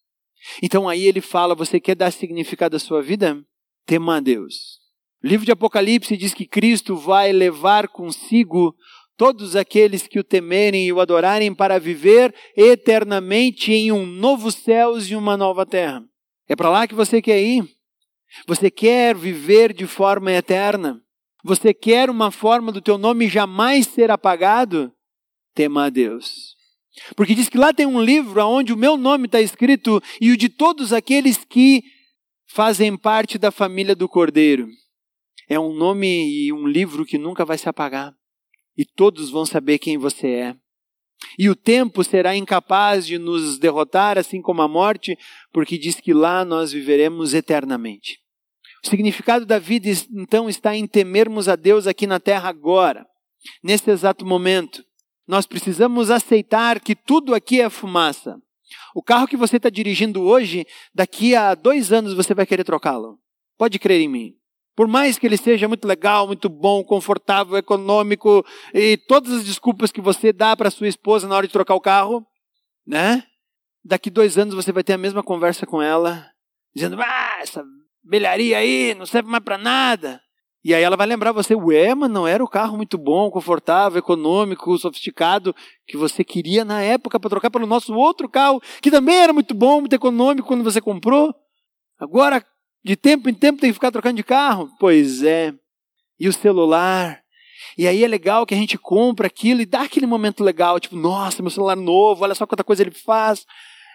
Então 0.62 0.88
aí 0.88 1.04
ele 1.04 1.20
fala: 1.20 1.54
você 1.54 1.80
quer 1.80 1.94
dar 1.94 2.10
significado 2.12 2.76
à 2.76 2.78
sua 2.78 3.02
vida? 3.02 3.42
Tema 3.86 4.16
a 4.16 4.20
Deus. 4.20 4.80
O 5.22 5.26
livro 5.26 5.46
de 5.46 5.52
Apocalipse 5.52 6.16
diz 6.16 6.34
que 6.34 6.46
Cristo 6.46 6.96
vai 6.96 7.32
levar 7.32 7.88
consigo 7.88 8.74
todos 9.16 9.54
aqueles 9.54 10.06
que 10.06 10.18
o 10.18 10.24
temerem 10.24 10.86
e 10.86 10.92
o 10.92 11.00
adorarem 11.00 11.54
para 11.54 11.78
viver 11.78 12.34
eternamente 12.56 13.72
em 13.72 13.92
um 13.92 14.04
novo 14.04 14.50
céu 14.50 14.98
e 14.98 15.14
uma 15.14 15.36
nova 15.36 15.64
terra. 15.64 16.02
É 16.48 16.56
para 16.56 16.70
lá 16.70 16.88
que 16.88 16.94
você 16.94 17.22
quer 17.22 17.40
ir? 17.40 17.64
Você 18.46 18.70
quer 18.70 19.14
viver 19.14 19.72
de 19.72 19.86
forma 19.86 20.32
eterna? 20.32 21.00
Você 21.44 21.74
quer 21.74 22.08
uma 22.08 22.30
forma 22.30 22.72
do 22.72 22.80
teu 22.80 22.98
nome 22.98 23.28
jamais 23.28 23.86
ser 23.86 24.10
apagado? 24.10 24.92
Tema 25.54 25.86
a 25.86 25.90
Deus. 25.90 26.56
Porque 27.16 27.34
diz 27.34 27.48
que 27.48 27.58
lá 27.58 27.72
tem 27.72 27.86
um 27.86 28.02
livro 28.02 28.44
onde 28.46 28.72
o 28.72 28.76
meu 28.76 28.96
nome 28.96 29.26
está 29.26 29.40
escrito 29.40 30.02
e 30.20 30.30
o 30.30 30.36
de 30.36 30.48
todos 30.48 30.92
aqueles 30.92 31.44
que 31.44 31.82
fazem 32.46 32.96
parte 32.96 33.38
da 33.38 33.50
família 33.50 33.94
do 33.94 34.08
Cordeiro. 34.08 34.68
É 35.48 35.58
um 35.58 35.74
nome 35.74 36.06
e 36.06 36.52
um 36.52 36.66
livro 36.66 37.04
que 37.04 37.18
nunca 37.18 37.44
vai 37.44 37.58
se 37.58 37.68
apagar. 37.68 38.14
E 38.76 38.84
todos 38.84 39.30
vão 39.30 39.44
saber 39.44 39.78
quem 39.78 39.98
você 39.98 40.28
é. 40.28 40.56
E 41.38 41.48
o 41.48 41.56
tempo 41.56 42.02
será 42.02 42.36
incapaz 42.36 43.06
de 43.06 43.18
nos 43.18 43.58
derrotar, 43.58 44.18
assim 44.18 44.42
como 44.42 44.62
a 44.62 44.68
morte, 44.68 45.16
porque 45.52 45.78
diz 45.78 46.00
que 46.00 46.12
lá 46.12 46.44
nós 46.44 46.72
viveremos 46.72 47.32
eternamente. 47.34 48.18
O 48.84 48.88
significado 48.88 49.46
da 49.46 49.58
vida, 49.58 49.88
então, 50.10 50.48
está 50.48 50.74
em 50.74 50.86
temermos 50.86 51.48
a 51.48 51.54
Deus 51.54 51.86
aqui 51.86 52.06
na 52.06 52.18
terra 52.18 52.48
agora, 52.48 53.06
nesse 53.62 53.90
exato 53.90 54.26
momento. 54.26 54.84
Nós 55.26 55.46
precisamos 55.46 56.10
aceitar 56.10 56.80
que 56.80 56.94
tudo 56.94 57.34
aqui 57.34 57.60
é 57.60 57.70
fumaça. 57.70 58.40
O 58.94 59.02
carro 59.02 59.26
que 59.26 59.36
você 59.36 59.56
está 59.56 59.68
dirigindo 59.68 60.22
hoje, 60.22 60.66
daqui 60.94 61.34
a 61.34 61.54
dois 61.54 61.92
anos 61.92 62.14
você 62.14 62.34
vai 62.34 62.46
querer 62.46 62.64
trocá-lo. 62.64 63.18
Pode 63.56 63.78
crer 63.78 64.00
em 64.00 64.08
mim. 64.08 64.34
Por 64.74 64.88
mais 64.88 65.18
que 65.18 65.26
ele 65.26 65.36
seja 65.36 65.68
muito 65.68 65.86
legal, 65.86 66.26
muito 66.26 66.48
bom, 66.48 66.82
confortável, 66.82 67.56
econômico 67.58 68.44
e 68.72 68.96
todas 68.96 69.32
as 69.32 69.44
desculpas 69.44 69.92
que 69.92 70.00
você 70.00 70.32
dá 70.32 70.56
para 70.56 70.70
sua 70.70 70.88
esposa 70.88 71.28
na 71.28 71.36
hora 71.36 71.46
de 71.46 71.52
trocar 71.52 71.74
o 71.74 71.80
carro, 71.80 72.26
né? 72.86 73.22
Daqui 73.84 74.08
dois 74.08 74.38
anos 74.38 74.54
você 74.54 74.72
vai 74.72 74.82
ter 74.82 74.94
a 74.94 74.98
mesma 74.98 75.22
conversa 75.22 75.66
com 75.66 75.82
ela, 75.82 76.26
dizendo: 76.74 77.00
Ah, 77.00 77.38
essa 77.40 77.62
belharia 78.02 78.56
aí 78.56 78.94
não 78.94 79.04
serve 79.04 79.28
mais 79.28 79.44
para 79.44 79.58
nada. 79.58 80.22
E 80.64 80.72
aí 80.72 80.82
ela 80.82 80.96
vai 80.96 81.06
lembrar 81.06 81.32
você, 81.32 81.56
ué, 81.56 81.92
mas 81.94 82.08
não 82.08 82.26
era 82.26 82.42
o 82.42 82.48
carro 82.48 82.76
muito 82.76 82.96
bom, 82.96 83.30
confortável, 83.30 83.98
econômico, 83.98 84.78
sofisticado 84.78 85.54
que 85.86 85.96
você 85.96 86.22
queria 86.22 86.64
na 86.64 86.80
época 86.80 87.18
para 87.18 87.30
trocar 87.30 87.50
pelo 87.50 87.66
nosso 87.66 87.92
outro 87.94 88.28
carro, 88.28 88.62
que 88.80 88.90
também 88.90 89.16
era 89.16 89.32
muito 89.32 89.54
bom, 89.54 89.80
muito 89.80 89.94
econômico 89.94 90.46
quando 90.46 90.62
você 90.62 90.80
comprou. 90.80 91.34
Agora, 91.98 92.44
de 92.84 92.94
tempo 92.94 93.28
em 93.28 93.34
tempo 93.34 93.60
tem 93.60 93.70
que 93.70 93.74
ficar 93.74 93.90
trocando 93.90 94.16
de 94.16 94.22
carro? 94.22 94.70
Pois 94.78 95.22
é. 95.22 95.52
E 96.18 96.28
o 96.28 96.32
celular? 96.32 97.20
E 97.76 97.88
aí 97.88 98.04
é 98.04 98.08
legal 98.08 98.46
que 98.46 98.54
a 98.54 98.56
gente 98.56 98.78
compra 98.78 99.26
aquilo 99.26 99.60
e 99.60 99.66
dá 99.66 99.82
aquele 99.82 100.06
momento 100.06 100.44
legal, 100.44 100.78
tipo, 100.78 100.94
nossa, 100.94 101.42
meu 101.42 101.50
celular 101.50 101.76
novo, 101.76 102.22
olha 102.22 102.34
só 102.34 102.46
quanta 102.46 102.64
coisa 102.64 102.82
ele 102.82 102.90
faz. 102.92 103.44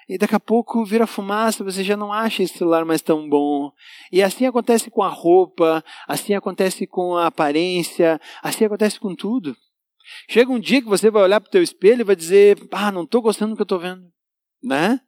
E 0.07 0.17
daqui 0.17 0.35
a 0.35 0.39
pouco 0.39 0.85
vira 0.85 1.05
fumaça, 1.05 1.63
você 1.63 1.83
já 1.83 1.97
não 1.97 2.13
acha 2.13 2.41
esse 2.41 2.57
celular 2.57 2.85
mais 2.85 3.01
tão 3.01 3.27
bom. 3.27 3.71
E 4.09 4.23
assim 4.23 4.45
acontece 4.45 4.89
com 4.89 5.03
a 5.03 5.09
roupa, 5.09 5.83
assim 6.07 6.33
acontece 6.33 6.87
com 6.87 7.17
a 7.17 7.27
aparência, 7.27 8.19
assim 8.41 8.63
acontece 8.63 8.99
com 8.99 9.13
tudo. 9.13 9.55
Chega 10.29 10.49
um 10.49 10.59
dia 10.59 10.81
que 10.81 10.87
você 10.87 11.09
vai 11.09 11.23
olhar 11.23 11.41
para 11.41 11.49
o 11.49 11.51
teu 11.51 11.61
espelho 11.61 12.01
e 12.01 12.05
vai 12.05 12.15
dizer, 12.15 12.57
ah, 12.71 12.91
não 12.91 13.03
estou 13.03 13.21
gostando 13.21 13.51
do 13.51 13.55
que 13.57 13.61
eu 13.61 13.65
estou 13.65 13.79
vendo. 13.79 14.09
Né? 14.63 15.01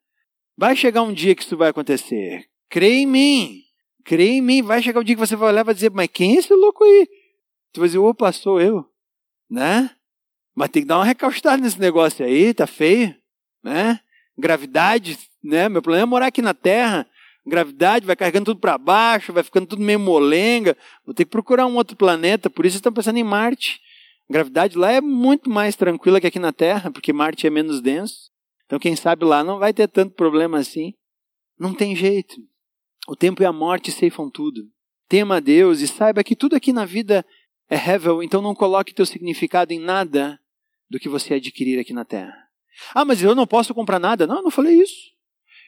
Vai 0.58 0.76
chegar 0.76 1.04
um 1.04 1.14
dia 1.14 1.34
que 1.34 1.44
isso 1.44 1.56
vai 1.56 1.70
acontecer. 1.70 2.46
Crê 2.70 2.96
em 2.96 3.06
mim. 3.06 3.62
Crê 4.04 4.32
em 4.32 4.42
mim. 4.42 4.62
Vai 4.62 4.84
chegar 4.84 5.00
um 5.00 5.04
dia 5.04 5.16
que 5.16 5.26
você 5.26 5.38
vai 5.38 5.50
olhar 5.50 5.62
e 5.62 5.66
vai 5.66 5.74
dizer, 5.74 5.92
mas 5.92 6.10
quem 6.12 6.36
é 6.36 6.40
esse 6.40 6.54
louco 6.54 6.84
aí? 6.84 7.08
Tu 7.72 7.80
vai 7.80 7.88
dizer, 7.88 8.00
opa, 8.00 8.32
sou 8.34 8.60
eu. 8.60 8.86
Né? 9.50 9.90
Mas 10.54 10.70
tem 10.70 10.82
que 10.82 10.88
dar 10.88 10.98
uma 10.98 11.06
recaustada 11.06 11.62
nesse 11.62 11.80
negócio 11.80 12.26
aí, 12.26 12.54
tá 12.54 12.68
feio. 12.68 13.16
Né? 13.64 14.02
Gravidade, 14.40 15.20
né? 15.44 15.70
Meu 15.70 15.82
problema 15.82 16.04
é 16.04 16.06
morar 16.06 16.28
aqui 16.28 16.42
na 16.42 16.54
Terra. 16.54 17.08
Gravidade 17.46 18.06
vai 18.06 18.16
carregando 18.16 18.46
tudo 18.46 18.60
para 18.60 18.78
baixo, 18.78 19.34
vai 19.34 19.44
ficando 19.44 19.68
tudo 19.68 19.82
meio 19.82 20.00
molenga. 20.00 20.78
Vou 21.06 21.14
ter 21.14 21.26
que 21.26 21.32
procurar 21.32 21.66
um 21.66 21.76
outro 21.76 21.96
planeta, 21.96 22.50
por 22.50 22.66
isso 22.66 22.78
estão 22.78 22.94
pensando 22.94 23.18
em 23.18 23.24
Marte. 23.24 23.80
Gravidade 24.30 24.78
lá 24.78 24.92
é 24.92 25.02
muito 25.02 25.50
mais 25.50 25.76
tranquila 25.76 26.22
que 26.22 26.28
aqui 26.28 26.40
na 26.40 26.54
Terra, 26.54 26.92
porque 26.92 27.12
Marte 27.12 27.48
é 27.48 27.50
menos 27.50 27.82
denso. 27.82 28.30
Então, 28.66 28.78
quem 28.78 28.96
sabe 28.96 29.26
lá 29.26 29.44
não 29.44 29.58
vai 29.58 29.74
ter 29.74 29.88
tanto 29.88 30.14
problema 30.14 30.60
assim. 30.60 30.94
Não 31.58 31.74
tem 31.74 31.96
jeito. 31.96 32.36
O 33.08 33.16
tempo 33.16 33.42
e 33.42 33.46
a 33.46 33.52
morte 33.52 33.92
ceifam 33.92 34.30
tudo. 34.30 34.62
Tema 35.08 35.38
a 35.38 35.40
Deus 35.40 35.82
e 35.82 35.88
saiba 35.88 36.24
que 36.24 36.36
tudo 36.36 36.56
aqui 36.56 36.72
na 36.72 36.86
vida 36.86 37.26
é 37.68 37.76
hevel, 37.76 38.22
então 38.22 38.42
não 38.42 38.54
coloque 38.54 38.94
teu 38.94 39.06
significado 39.06 39.74
em 39.74 39.80
nada 39.80 40.40
do 40.88 41.00
que 41.00 41.10
você 41.10 41.34
adquirir 41.34 41.80
aqui 41.80 41.94
na 41.94 42.06
Terra. 42.06 42.49
Ah, 42.94 43.06
mas 43.06 43.22
eu 43.22 43.36
não 43.36 43.48
posso 43.48 43.74
comprar 43.74 44.00
nada. 44.00 44.26
Não, 44.26 44.38
eu 44.38 44.44
não 44.44 44.52
falei 44.52 44.82
isso. 44.82 45.12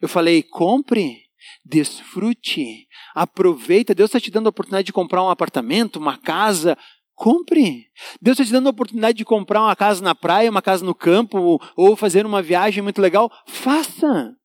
Eu 0.02 0.08
falei, 0.08 0.42
compre, 0.42 1.24
desfrute, 1.64 2.88
aproveita. 3.14 3.94
Deus 3.94 4.10
está 4.10 4.20
te 4.20 4.32
dando 4.32 4.48
a 4.48 4.50
oportunidade 4.50 4.88
de 4.88 4.94
comprar 4.94 5.24
um 5.24 5.30
apartamento, 5.30 5.98
uma 5.98 6.18
casa. 6.18 6.78
Compre. 7.14 7.88
Deus 8.22 8.40
está 8.40 8.46
te 8.46 8.52
dando 8.52 8.68
a 8.68 8.72
oportunidade 8.72 9.18
de 9.18 9.26
comprar 9.26 9.62
uma 9.62 9.76
casa 9.76 10.04
na 10.04 10.16
praia, 10.16 10.50
uma 10.50 10.62
casa 10.62 10.84
no 10.84 10.96
campo, 10.96 11.62
ou 11.76 11.96
fazer 11.96 12.26
uma 12.26 12.42
viagem 12.42 12.82
muito 12.82 13.02
legal. 13.02 13.32
Faça. 13.48 14.36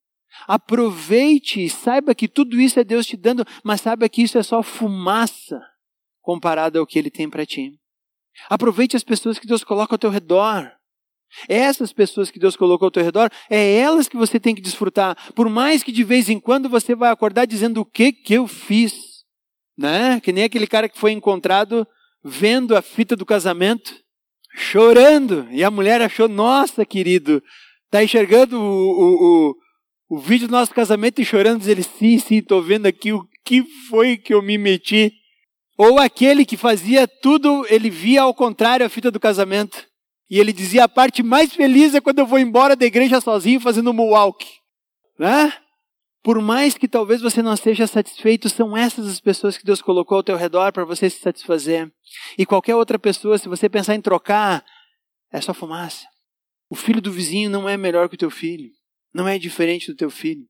Aproveite, 0.46 1.68
saiba 1.70 2.14
que 2.14 2.28
tudo 2.28 2.60
isso 2.60 2.78
é 2.78 2.84
Deus 2.84 3.06
te 3.06 3.16
dando, 3.16 3.46
mas 3.64 3.80
saiba 3.80 4.08
que 4.08 4.22
isso 4.22 4.36
é 4.36 4.42
só 4.42 4.62
fumaça 4.62 5.60
comparado 6.20 6.78
ao 6.78 6.86
que 6.86 6.98
Ele 6.98 7.10
tem 7.10 7.30
para 7.30 7.46
ti. 7.46 7.72
Aproveite 8.50 8.96
as 8.96 9.04
pessoas 9.04 9.38
que 9.38 9.46
Deus 9.46 9.64
coloca 9.64 9.94
ao 9.94 9.98
teu 9.98 10.10
redor. 10.10 10.70
Essas 11.48 11.92
pessoas 11.92 12.30
que 12.30 12.38
Deus 12.38 12.56
colocou 12.56 12.86
ao 12.86 12.90
teu 12.90 13.02
redor, 13.02 13.30
é 13.50 13.76
elas 13.76 14.08
que 14.08 14.16
você 14.16 14.40
tem 14.40 14.54
que 14.54 14.60
desfrutar. 14.60 15.16
Por 15.34 15.48
mais 15.48 15.82
que 15.82 15.92
de 15.92 16.02
vez 16.02 16.28
em 16.28 16.40
quando 16.40 16.68
você 16.68 16.94
vai 16.94 17.10
acordar 17.10 17.46
dizendo 17.46 17.80
o 17.80 17.84
que 17.84 18.12
que 18.12 18.34
eu 18.34 18.46
fiz, 18.46 18.94
né? 19.76 20.20
Que 20.20 20.32
nem 20.32 20.44
aquele 20.44 20.66
cara 20.66 20.88
que 20.88 20.98
foi 20.98 21.12
encontrado 21.12 21.86
vendo 22.24 22.76
a 22.76 22.82
fita 22.82 23.14
do 23.14 23.26
casamento, 23.26 23.94
chorando, 24.54 25.46
e 25.50 25.62
a 25.62 25.70
mulher 25.70 26.00
achou, 26.00 26.28
nossa, 26.28 26.84
querido, 26.84 27.42
tá 27.90 28.02
enxergando 28.02 28.58
o, 28.58 28.62
o, 28.62 29.54
o, 30.10 30.16
o 30.16 30.18
vídeo 30.18 30.48
do 30.48 30.52
nosso 30.52 30.74
casamento 30.74 31.20
e 31.20 31.24
chorando, 31.24 31.60
diz 31.60 31.68
ele, 31.68 31.82
sim, 31.82 32.18
sim, 32.18 32.42
tô 32.42 32.60
vendo 32.60 32.86
aqui 32.86 33.12
o 33.12 33.24
que 33.44 33.62
foi 33.88 34.16
que 34.16 34.34
eu 34.34 34.42
me 34.42 34.58
meti. 34.58 35.12
Ou 35.78 35.98
aquele 35.98 36.44
que 36.44 36.56
fazia 36.56 37.06
tudo, 37.06 37.66
ele 37.68 37.90
via 37.90 38.22
ao 38.22 38.34
contrário 38.34 38.84
a 38.84 38.88
fita 38.88 39.10
do 39.10 39.20
casamento. 39.20 39.86
E 40.28 40.38
ele 40.38 40.52
dizia: 40.52 40.84
a 40.84 40.88
parte 40.88 41.22
mais 41.22 41.52
feliz 41.52 41.94
é 41.94 42.00
quando 42.00 42.18
eu 42.18 42.26
vou 42.26 42.38
embora 42.38 42.76
da 42.76 42.84
igreja 42.84 43.20
sozinho 43.20 43.60
fazendo 43.60 43.90
um 43.90 44.00
walk. 44.00 44.46
Né? 45.18 45.52
Por 46.22 46.40
mais 46.42 46.76
que 46.76 46.88
talvez 46.88 47.20
você 47.20 47.40
não 47.40 47.54
esteja 47.54 47.86
satisfeito, 47.86 48.48
são 48.48 48.76
essas 48.76 49.06
as 49.06 49.20
pessoas 49.20 49.56
que 49.56 49.64
Deus 49.64 49.80
colocou 49.80 50.16
ao 50.16 50.24
teu 50.24 50.36
redor 50.36 50.72
para 50.72 50.84
você 50.84 51.08
se 51.08 51.20
satisfazer. 51.20 51.92
E 52.36 52.44
qualquer 52.44 52.74
outra 52.74 52.98
pessoa, 52.98 53.38
se 53.38 53.48
você 53.48 53.68
pensar 53.68 53.94
em 53.94 54.00
trocar, 54.00 54.64
é 55.32 55.40
só 55.40 55.54
fumaça. 55.54 56.04
O 56.68 56.74
filho 56.74 57.00
do 57.00 57.12
vizinho 57.12 57.48
não 57.48 57.68
é 57.68 57.76
melhor 57.76 58.08
que 58.08 58.16
o 58.16 58.18
teu 58.18 58.30
filho. 58.30 58.70
Não 59.14 59.28
é 59.28 59.38
diferente 59.38 59.86
do 59.86 59.96
teu 59.96 60.10
filho. 60.10 60.44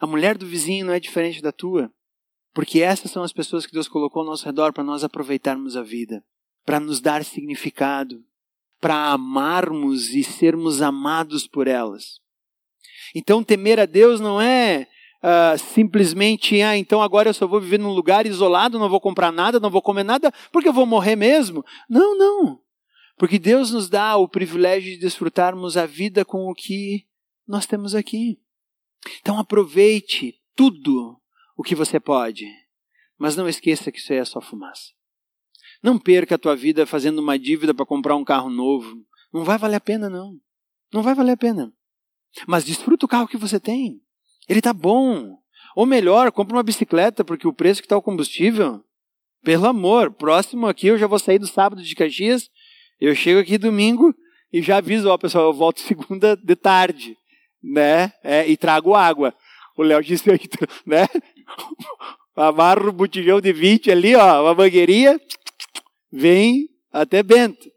A 0.00 0.06
mulher 0.06 0.38
do 0.38 0.46
vizinho 0.46 0.86
não 0.86 0.94
é 0.94 1.00
diferente 1.00 1.42
da 1.42 1.52
tua. 1.52 1.92
Porque 2.54 2.80
essas 2.80 3.10
são 3.10 3.22
as 3.22 3.32
pessoas 3.32 3.66
que 3.66 3.72
Deus 3.72 3.86
colocou 3.86 4.20
ao 4.20 4.26
nosso 4.26 4.46
redor 4.46 4.72
para 4.72 4.82
nós 4.82 5.04
aproveitarmos 5.04 5.76
a 5.76 5.82
vida, 5.82 6.24
para 6.64 6.80
nos 6.80 7.00
dar 7.00 7.22
significado, 7.22 8.24
para 8.80 9.12
amarmos 9.12 10.10
e 10.10 10.22
sermos 10.22 10.80
amados 10.80 11.46
por 11.46 11.66
elas. 11.66 12.20
Então, 13.14 13.42
temer 13.42 13.80
a 13.80 13.86
Deus 13.86 14.20
não 14.20 14.40
é 14.40 14.86
uh, 15.22 15.58
simplesmente, 15.58 16.60
ah, 16.62 16.76
então 16.76 17.02
agora 17.02 17.30
eu 17.30 17.34
só 17.34 17.46
vou 17.46 17.60
viver 17.60 17.78
num 17.78 17.92
lugar 17.92 18.26
isolado, 18.26 18.78
não 18.78 18.88
vou 18.88 19.00
comprar 19.00 19.32
nada, 19.32 19.58
não 19.58 19.70
vou 19.70 19.82
comer 19.82 20.04
nada, 20.04 20.32
porque 20.52 20.68
eu 20.68 20.72
vou 20.72 20.86
morrer 20.86 21.16
mesmo. 21.16 21.64
Não, 21.88 22.16
não. 22.16 22.60
Porque 23.16 23.38
Deus 23.38 23.72
nos 23.72 23.88
dá 23.88 24.16
o 24.16 24.28
privilégio 24.28 24.92
de 24.92 25.00
desfrutarmos 25.00 25.76
a 25.76 25.86
vida 25.86 26.24
com 26.24 26.48
o 26.48 26.54
que 26.54 27.06
nós 27.46 27.66
temos 27.66 27.94
aqui. 27.94 28.38
Então, 29.20 29.38
aproveite 29.38 30.34
tudo 30.54 31.20
o 31.56 31.62
que 31.62 31.74
você 31.74 31.98
pode, 31.98 32.46
mas 33.18 33.34
não 33.34 33.48
esqueça 33.48 33.90
que 33.90 33.98
isso 33.98 34.12
aí 34.12 34.18
é 34.18 34.24
só 34.24 34.40
fumaça. 34.40 34.97
Não 35.82 35.98
perca 35.98 36.34
a 36.34 36.38
tua 36.38 36.56
vida 36.56 36.86
fazendo 36.86 37.20
uma 37.20 37.38
dívida 37.38 37.72
para 37.72 37.86
comprar 37.86 38.16
um 38.16 38.24
carro 38.24 38.50
novo. 38.50 38.96
Não 39.32 39.44
vai 39.44 39.58
valer 39.58 39.76
a 39.76 39.80
pena, 39.80 40.08
não. 40.08 40.34
Não 40.92 41.02
vai 41.02 41.14
valer 41.14 41.32
a 41.32 41.36
pena. 41.36 41.72
Mas 42.46 42.64
desfruta 42.64 43.06
o 43.06 43.08
carro 43.08 43.28
que 43.28 43.36
você 43.36 43.60
tem. 43.60 44.00
Ele 44.48 44.60
está 44.60 44.72
bom. 44.72 45.38
Ou 45.76 45.86
melhor, 45.86 46.32
compra 46.32 46.56
uma 46.56 46.62
bicicleta, 46.62 47.24
porque 47.24 47.46
o 47.46 47.52
preço 47.52 47.80
que 47.80 47.86
está 47.86 47.96
o 47.96 48.02
combustível, 48.02 48.82
pelo 49.44 49.66
amor, 49.66 50.12
próximo 50.12 50.66
aqui 50.66 50.88
eu 50.88 50.98
já 50.98 51.06
vou 51.06 51.18
sair 51.18 51.38
do 51.38 51.46
sábado 51.46 51.82
de 51.82 51.94
Caxias, 51.94 52.50
eu 53.00 53.14
chego 53.14 53.40
aqui 53.40 53.56
domingo 53.56 54.14
e 54.52 54.60
já 54.60 54.78
aviso, 54.78 55.08
ó 55.08 55.16
pessoal, 55.16 55.46
eu 55.46 55.52
volto 55.52 55.80
segunda 55.82 56.36
de 56.36 56.56
tarde, 56.56 57.16
né? 57.62 58.12
É, 58.24 58.48
e 58.48 58.56
trago 58.56 58.94
água. 58.94 59.34
O 59.76 59.82
Léo 59.82 60.02
disse 60.02 60.30
aí, 60.30 60.40
né? 60.84 61.06
Amarro 62.34 62.88
o 62.88 62.92
botijão 62.92 63.40
de 63.40 63.52
20 63.52 63.90
ali, 63.90 64.14
ó, 64.14 64.42
uma 64.42 64.54
mangueirinha, 64.54 65.20
vem 66.12 66.68
até 66.92 67.22
Bento. 67.22 67.70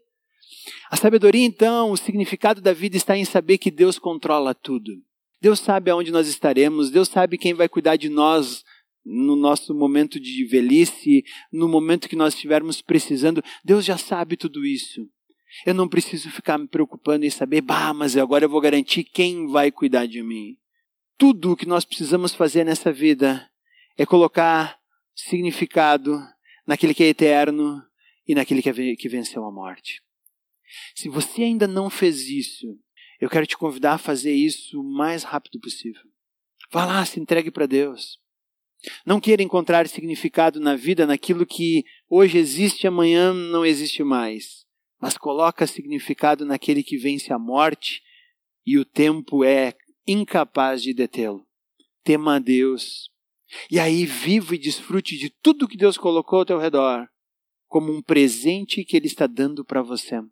A 0.90 0.96
sabedoria, 0.96 1.44
então, 1.44 1.90
o 1.90 1.96
significado 1.96 2.60
da 2.60 2.72
vida 2.72 2.96
está 2.96 3.16
em 3.16 3.24
saber 3.24 3.58
que 3.58 3.70
Deus 3.70 3.98
controla 3.98 4.54
tudo. 4.54 4.92
Deus 5.40 5.58
sabe 5.58 5.90
aonde 5.90 6.12
nós 6.12 6.28
estaremos, 6.28 6.90
Deus 6.90 7.08
sabe 7.08 7.38
quem 7.38 7.54
vai 7.54 7.68
cuidar 7.68 7.96
de 7.96 8.08
nós 8.08 8.62
no 9.04 9.34
nosso 9.34 9.74
momento 9.74 10.20
de 10.20 10.44
velhice, 10.44 11.24
no 11.52 11.68
momento 11.68 12.08
que 12.08 12.14
nós 12.14 12.34
estivermos 12.34 12.80
precisando. 12.80 13.42
Deus 13.64 13.84
já 13.84 13.98
sabe 13.98 14.36
tudo 14.36 14.64
isso. 14.64 15.00
Eu 15.66 15.74
não 15.74 15.88
preciso 15.88 16.30
ficar 16.30 16.58
me 16.58 16.68
preocupando 16.68 17.26
em 17.26 17.30
saber, 17.30 17.60
bah, 17.60 17.92
mas 17.92 18.16
agora 18.16 18.44
eu 18.44 18.48
vou 18.48 18.60
garantir 18.60 19.04
quem 19.04 19.48
vai 19.48 19.70
cuidar 19.70 20.06
de 20.06 20.22
mim. 20.22 20.56
Tudo 21.18 21.52
o 21.52 21.56
que 21.56 21.66
nós 21.66 21.84
precisamos 21.84 22.34
fazer 22.34 22.64
nessa 22.64 22.92
vida 22.92 23.48
é 23.98 24.06
colocar 24.06 24.78
significado 25.14 26.18
naquele 26.66 26.94
que 26.94 27.02
é 27.02 27.08
eterno 27.08 27.82
e 28.26 28.34
naquele 28.34 28.62
que 28.96 29.08
venceu 29.08 29.44
a 29.44 29.52
morte. 29.52 30.02
Se 30.94 31.08
você 31.08 31.42
ainda 31.42 31.66
não 31.66 31.90
fez 31.90 32.28
isso, 32.28 32.78
eu 33.20 33.28
quero 33.28 33.46
te 33.46 33.56
convidar 33.56 33.94
a 33.94 33.98
fazer 33.98 34.32
isso 34.32 34.80
o 34.80 34.84
mais 34.84 35.22
rápido 35.22 35.60
possível. 35.60 36.02
Vá 36.70 36.86
lá, 36.86 37.04
se 37.04 37.20
entregue 37.20 37.50
para 37.50 37.66
Deus. 37.66 38.18
Não 39.06 39.20
queira 39.20 39.42
encontrar 39.42 39.86
significado 39.86 40.58
na 40.58 40.74
vida 40.74 41.06
naquilo 41.06 41.46
que 41.46 41.84
hoje 42.08 42.38
existe, 42.38 42.86
amanhã 42.86 43.32
não 43.32 43.64
existe 43.64 44.02
mais. 44.02 44.64
Mas 45.00 45.16
coloca 45.16 45.66
significado 45.66 46.44
naquele 46.44 46.82
que 46.82 46.96
vence 46.96 47.32
a 47.32 47.38
morte 47.38 48.02
e 48.66 48.78
o 48.78 48.84
tempo 48.84 49.44
é 49.44 49.74
incapaz 50.06 50.82
de 50.82 50.94
detê-lo. 50.94 51.46
Tema 52.02 52.36
a 52.36 52.38
Deus. 52.38 53.10
E 53.70 53.78
aí 53.78 54.06
viva 54.06 54.54
e 54.54 54.58
desfrute 54.58 55.16
de 55.16 55.28
tudo 55.30 55.68
que 55.68 55.76
Deus 55.76 55.96
colocou 55.96 56.40
ao 56.40 56.46
teu 56.46 56.58
redor 56.58 57.08
como 57.72 57.90
um 57.90 58.02
presente 58.02 58.84
que 58.84 58.98
Ele 58.98 59.06
está 59.06 59.26
dando 59.26 59.64
para 59.64 59.80
você. 59.80 60.22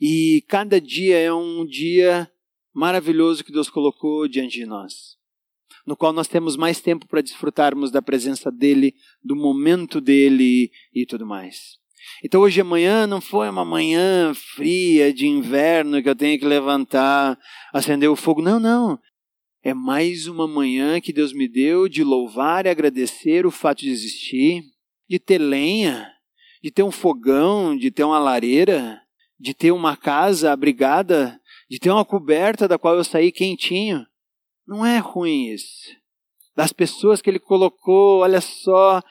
E 0.00 0.42
cada 0.48 0.80
dia 0.80 1.18
é 1.18 1.30
um 1.30 1.66
dia 1.66 2.26
maravilhoso 2.72 3.44
que 3.44 3.52
Deus 3.52 3.68
colocou 3.68 4.26
diante 4.26 4.60
de 4.60 4.64
nós, 4.64 5.18
no 5.86 5.94
qual 5.94 6.10
nós 6.10 6.26
temos 6.26 6.56
mais 6.56 6.80
tempo 6.80 7.06
para 7.06 7.20
desfrutarmos 7.20 7.90
da 7.90 8.00
presença 8.00 8.50
dEle, 8.50 8.94
do 9.22 9.36
momento 9.36 10.00
dEle 10.00 10.70
e 10.94 11.04
tudo 11.04 11.26
mais. 11.26 11.78
Então 12.24 12.40
hoje 12.40 12.62
amanhã 12.62 13.06
não 13.06 13.20
foi 13.20 13.46
uma 13.50 13.64
manhã 13.64 14.32
fria 14.32 15.12
de 15.12 15.26
inverno 15.26 16.02
que 16.02 16.08
eu 16.08 16.16
tenho 16.16 16.38
que 16.38 16.46
levantar, 16.46 17.38
acender 17.74 18.08
o 18.08 18.16
fogo. 18.16 18.40
Não, 18.40 18.58
não. 18.58 18.98
É 19.62 19.74
mais 19.74 20.28
uma 20.28 20.48
manhã 20.48 20.98
que 20.98 21.12
Deus 21.12 21.34
me 21.34 21.46
deu 21.46 21.90
de 21.90 22.02
louvar 22.02 22.64
e 22.64 22.70
agradecer 22.70 23.44
o 23.44 23.50
fato 23.50 23.80
de 23.80 23.90
existir, 23.90 24.62
de 25.06 25.18
ter 25.18 25.38
lenha, 25.38 26.13
de 26.64 26.70
ter 26.70 26.82
um 26.82 26.90
fogão, 26.90 27.76
de 27.76 27.90
ter 27.90 28.04
uma 28.04 28.18
lareira, 28.18 28.98
de 29.38 29.52
ter 29.52 29.70
uma 29.70 29.98
casa 29.98 30.50
abrigada, 30.50 31.38
de 31.68 31.78
ter 31.78 31.90
uma 31.90 32.06
coberta 32.06 32.66
da 32.66 32.78
qual 32.78 32.96
eu 32.96 33.04
saí 33.04 33.30
quentinho. 33.30 34.06
Não 34.66 34.86
é 34.86 34.96
ruim 34.96 35.50
isso. 35.50 35.94
Das 36.56 36.72
pessoas 36.72 37.20
que 37.20 37.28
ele 37.28 37.38
colocou, 37.38 38.20
olha 38.20 38.40
só, 38.40 39.02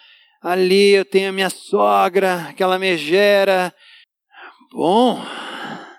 ali 0.41 0.95
eu 0.95 1.05
tenho 1.05 1.29
a 1.29 1.31
minha 1.31 1.51
sogra, 1.51 2.47
aquela 2.47 2.79
megera. 2.79 3.71
Bom, 4.71 5.21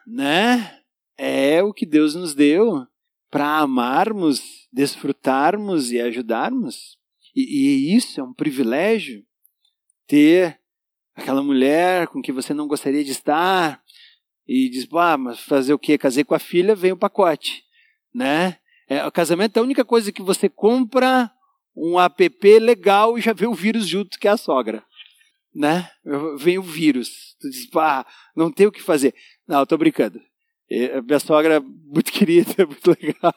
né? 0.04 0.80
É 1.16 1.62
o 1.62 1.72
que 1.72 1.86
Deus 1.86 2.16
nos 2.16 2.34
deu 2.34 2.84
para 3.30 3.58
amarmos, 3.58 4.42
desfrutarmos 4.72 5.92
e 5.92 6.00
ajudarmos. 6.00 6.98
E, 7.32 7.42
e 7.42 7.96
isso 7.96 8.20
é 8.20 8.24
um 8.24 8.34
privilégio 8.34 9.24
ter 10.08 10.63
aquela 11.14 11.42
mulher 11.42 12.08
com 12.08 12.22
que 12.22 12.32
você 12.32 12.52
não 12.52 12.66
gostaria 12.66 13.04
de 13.04 13.12
estar, 13.12 13.80
e 14.46 14.68
diz, 14.68 14.86
ah, 14.92 15.16
mas 15.16 15.40
fazer 15.40 15.72
o 15.72 15.78
quê? 15.78 15.96
Casei 15.96 16.24
com 16.24 16.34
a 16.34 16.38
filha, 16.38 16.74
vem 16.74 16.92
o 16.92 16.96
pacote, 16.96 17.64
né? 18.14 18.58
É, 18.88 19.06
o 19.06 19.12
casamento 19.12 19.56
é 19.56 19.60
a 19.60 19.62
única 19.62 19.84
coisa 19.84 20.12
que 20.12 20.22
você 20.22 20.48
compra 20.48 21.30
um 21.74 21.98
app 21.98 22.58
legal 22.58 23.18
e 23.18 23.20
já 23.20 23.32
vê 23.32 23.46
o 23.46 23.54
vírus 23.54 23.88
junto, 23.88 24.18
que 24.18 24.28
é 24.28 24.30
a 24.30 24.36
sogra, 24.36 24.84
né? 25.54 25.90
Vem 26.38 26.58
o 26.58 26.62
vírus. 26.62 27.34
Tu 27.40 27.48
diz, 27.48 27.68
ah, 27.74 28.06
não 28.36 28.52
tem 28.52 28.66
o 28.66 28.72
que 28.72 28.82
fazer. 28.82 29.14
Não, 29.48 29.60
eu 29.60 29.66
tô 29.66 29.78
brincando. 29.78 30.20
Minha 30.70 31.20
sogra 31.20 31.56
é 31.56 31.60
muito 31.60 32.12
querida, 32.12 32.66
muito 32.66 32.90
legal. 32.90 33.34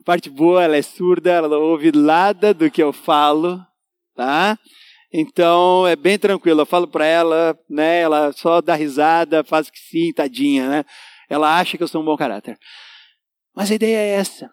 A 0.00 0.04
parte 0.04 0.30
boa, 0.30 0.62
ela 0.62 0.76
é 0.76 0.82
surda, 0.82 1.30
ela 1.32 1.48
não 1.48 1.60
ouve 1.60 1.90
nada 1.90 2.54
do 2.54 2.70
que 2.70 2.82
eu 2.82 2.92
falo, 2.92 3.60
tá? 4.14 4.56
Então 5.12 5.86
é 5.86 5.96
bem 5.96 6.18
tranquilo. 6.18 6.60
Eu 6.60 6.66
falo 6.66 6.88
para 6.88 7.06
ela, 7.06 7.58
né? 7.68 8.00
Ela 8.00 8.32
só 8.32 8.60
dá 8.60 8.74
risada, 8.74 9.44
faz 9.44 9.70
que 9.70 9.78
sim, 9.78 10.12
tadinha, 10.12 10.68
né? 10.68 10.84
Ela 11.28 11.58
acha 11.58 11.76
que 11.76 11.82
eu 11.82 11.88
sou 11.88 12.02
um 12.02 12.04
bom 12.04 12.16
caráter. 12.16 12.58
Mas 13.54 13.70
a 13.70 13.74
ideia 13.74 13.96
é 13.96 14.08
essa. 14.16 14.50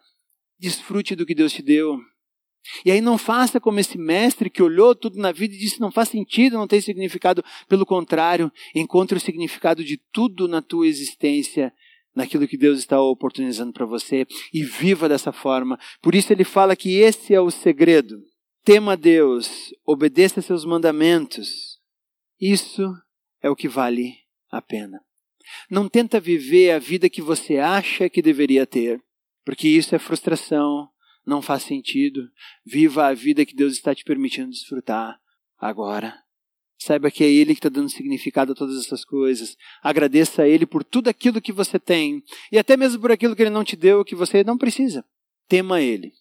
Desfrute 0.60 1.16
do 1.16 1.26
que 1.26 1.36
Deus 1.36 1.52
te 1.52 1.62
deu. 1.62 2.00
E 2.86 2.92
aí 2.92 3.02
não 3.02 3.18
faça 3.18 3.60
como 3.60 3.80
esse 3.80 3.98
mestre 3.98 4.50
que 4.50 4.64
olhou 4.64 4.96
tudo 4.96 5.20
na 5.20 5.32
vida 5.32 5.54
e 5.54 5.58
disse 5.58 5.82
não 5.82 5.92
faz 5.92 6.10
sentido, 6.10 6.58
não 6.58 6.68
tem 6.68 6.80
significado. 6.80 7.44
Pelo 7.68 7.86
contrário, 7.86 8.52
encontre 8.74 9.18
o 9.18 9.22
significado 9.22 9.84
de 9.84 9.98
tudo 10.14 10.48
na 10.48 10.62
tua 10.62 10.88
existência, 10.88 11.74
naquilo 12.16 12.48
que 12.48 12.58
Deus 12.58 12.80
está 12.80 13.02
oportunizando 13.02 13.74
para 13.74 13.86
você 13.86 14.26
e 14.54 14.64
viva 14.64 15.10
dessa 15.10 15.34
forma. 15.34 15.78
Por 16.02 16.16
isso 16.16 16.32
ele 16.32 16.46
fala 16.46 16.76
que 16.76 16.96
esse 16.96 17.34
é 17.34 17.42
o 17.42 17.52
segredo 17.52 18.16
tema 18.64 18.96
Deus, 18.96 19.74
obedeça 19.86 20.42
seus 20.42 20.64
mandamentos. 20.64 21.80
Isso 22.40 22.94
é 23.42 23.50
o 23.50 23.56
que 23.56 23.68
vale 23.68 24.16
a 24.50 24.62
pena. 24.62 25.02
Não 25.70 25.90
tenta 25.90 26.20
viver 26.20 26.72
a 26.72 26.80
vida 26.80 27.10
que 27.10 27.22
você 27.22 27.58
acha 27.58 28.10
que 28.10 28.22
deveria 28.22 28.66
ter, 28.66 29.04
porque 29.44 29.68
isso 29.68 29.94
é 29.94 30.00
frustração, 30.00 30.90
não 31.26 31.42
faz 31.42 31.64
sentido. 31.64 32.30
Viva 32.66 33.08
a 33.08 33.14
vida 33.14 33.46
que 33.46 33.56
Deus 33.56 33.74
está 33.74 33.94
te 33.94 34.06
permitindo 34.06 34.50
desfrutar 34.50 35.20
agora. 35.60 36.18
Saiba 36.78 37.12
que 37.12 37.24
é 37.24 37.30
Ele 37.30 37.54
que 37.54 37.60
está 37.60 37.70
dando 37.70 37.90
significado 37.90 38.54
a 38.54 38.56
todas 38.56 38.78
essas 38.78 39.06
coisas. 39.06 39.58
Agradeça 39.82 40.44
a 40.44 40.48
Ele 40.48 40.66
por 40.66 40.84
tudo 40.84 41.10
aquilo 41.10 41.42
que 41.42 41.52
você 41.52 41.78
tem 41.78 42.24
e 42.52 42.58
até 42.58 42.76
mesmo 42.76 43.02
por 43.02 43.12
aquilo 43.12 43.36
que 43.36 43.42
Ele 43.42 43.50
não 43.50 43.64
te 43.64 43.76
deu, 43.76 44.04
que 44.06 44.16
você 44.16 44.44
não 44.44 44.58
precisa. 44.58 45.06
Tema 45.48 45.82
Ele. 45.82 46.14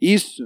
Isso 0.00 0.44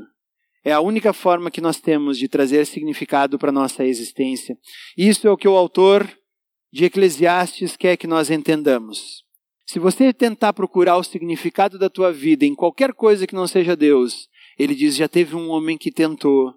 é 0.65 0.73
a 0.73 0.81
única 0.81 1.13
forma 1.13 1.51
que 1.51 1.61
nós 1.61 1.81
temos 1.81 2.19
de 2.19 2.29
trazer 2.29 2.65
significado 2.67 3.39
para 3.39 3.51
a 3.51 3.53
nossa 3.53 3.85
existência. 3.85 4.57
Isso 4.97 5.27
é 5.27 5.31
o 5.31 5.37
que 5.37 5.49
o 5.49 5.57
autor 5.57 6.09
de 6.73 6.85
Eclesiastes 6.85 7.77
quer 7.77 7.97
que 7.97 8.07
nós 8.07 8.31
entendamos. 8.31 9.25
Se 9.67 9.79
você 9.79 10.13
tentar 10.13 10.53
procurar 10.53 10.97
o 10.97 11.05
significado 11.05 11.79
da 11.79 11.89
tua 11.89 12.13
vida 12.13 12.45
em 12.45 12.55
qualquer 12.55 12.93
coisa 12.93 13.27
que 13.27 13.35
não 13.35 13.47
seja 13.47 13.77
Deus, 13.77 14.29
ele 14.59 14.75
diz: 14.75 14.97
já 14.97 15.09
teve 15.09 15.35
um 15.35 15.49
homem 15.51 15.79
que 15.79 15.91
tentou 15.91 16.55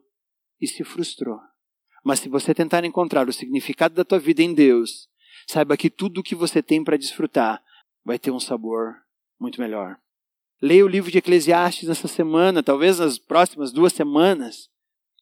e 0.59 0.67
se 0.67 0.83
frustrou. 0.83 1.39
Mas 2.03 2.19
se 2.19 2.29
você 2.29 2.53
tentar 2.53 2.83
encontrar 2.85 3.27
o 3.27 3.33
significado 3.33 3.95
da 3.95 4.05
tua 4.05 4.19
vida 4.19 4.43
em 4.43 4.53
Deus, 4.53 5.07
saiba 5.47 5.77
que 5.77 5.89
tudo 5.89 6.19
o 6.19 6.23
que 6.23 6.35
você 6.35 6.61
tem 6.61 6.83
para 6.83 6.97
desfrutar 6.97 7.61
vai 8.03 8.19
ter 8.19 8.31
um 8.31 8.39
sabor 8.39 8.93
muito 9.39 9.59
melhor. 9.59 9.97
Leia 10.61 10.85
o 10.85 10.87
livro 10.87 11.11
de 11.11 11.17
Eclesiastes 11.17 11.87
nessa 11.87 12.07
semana, 12.07 12.63
talvez 12.63 12.99
nas 12.99 13.17
próximas 13.17 13.71
duas 13.71 13.93
semanas, 13.93 14.69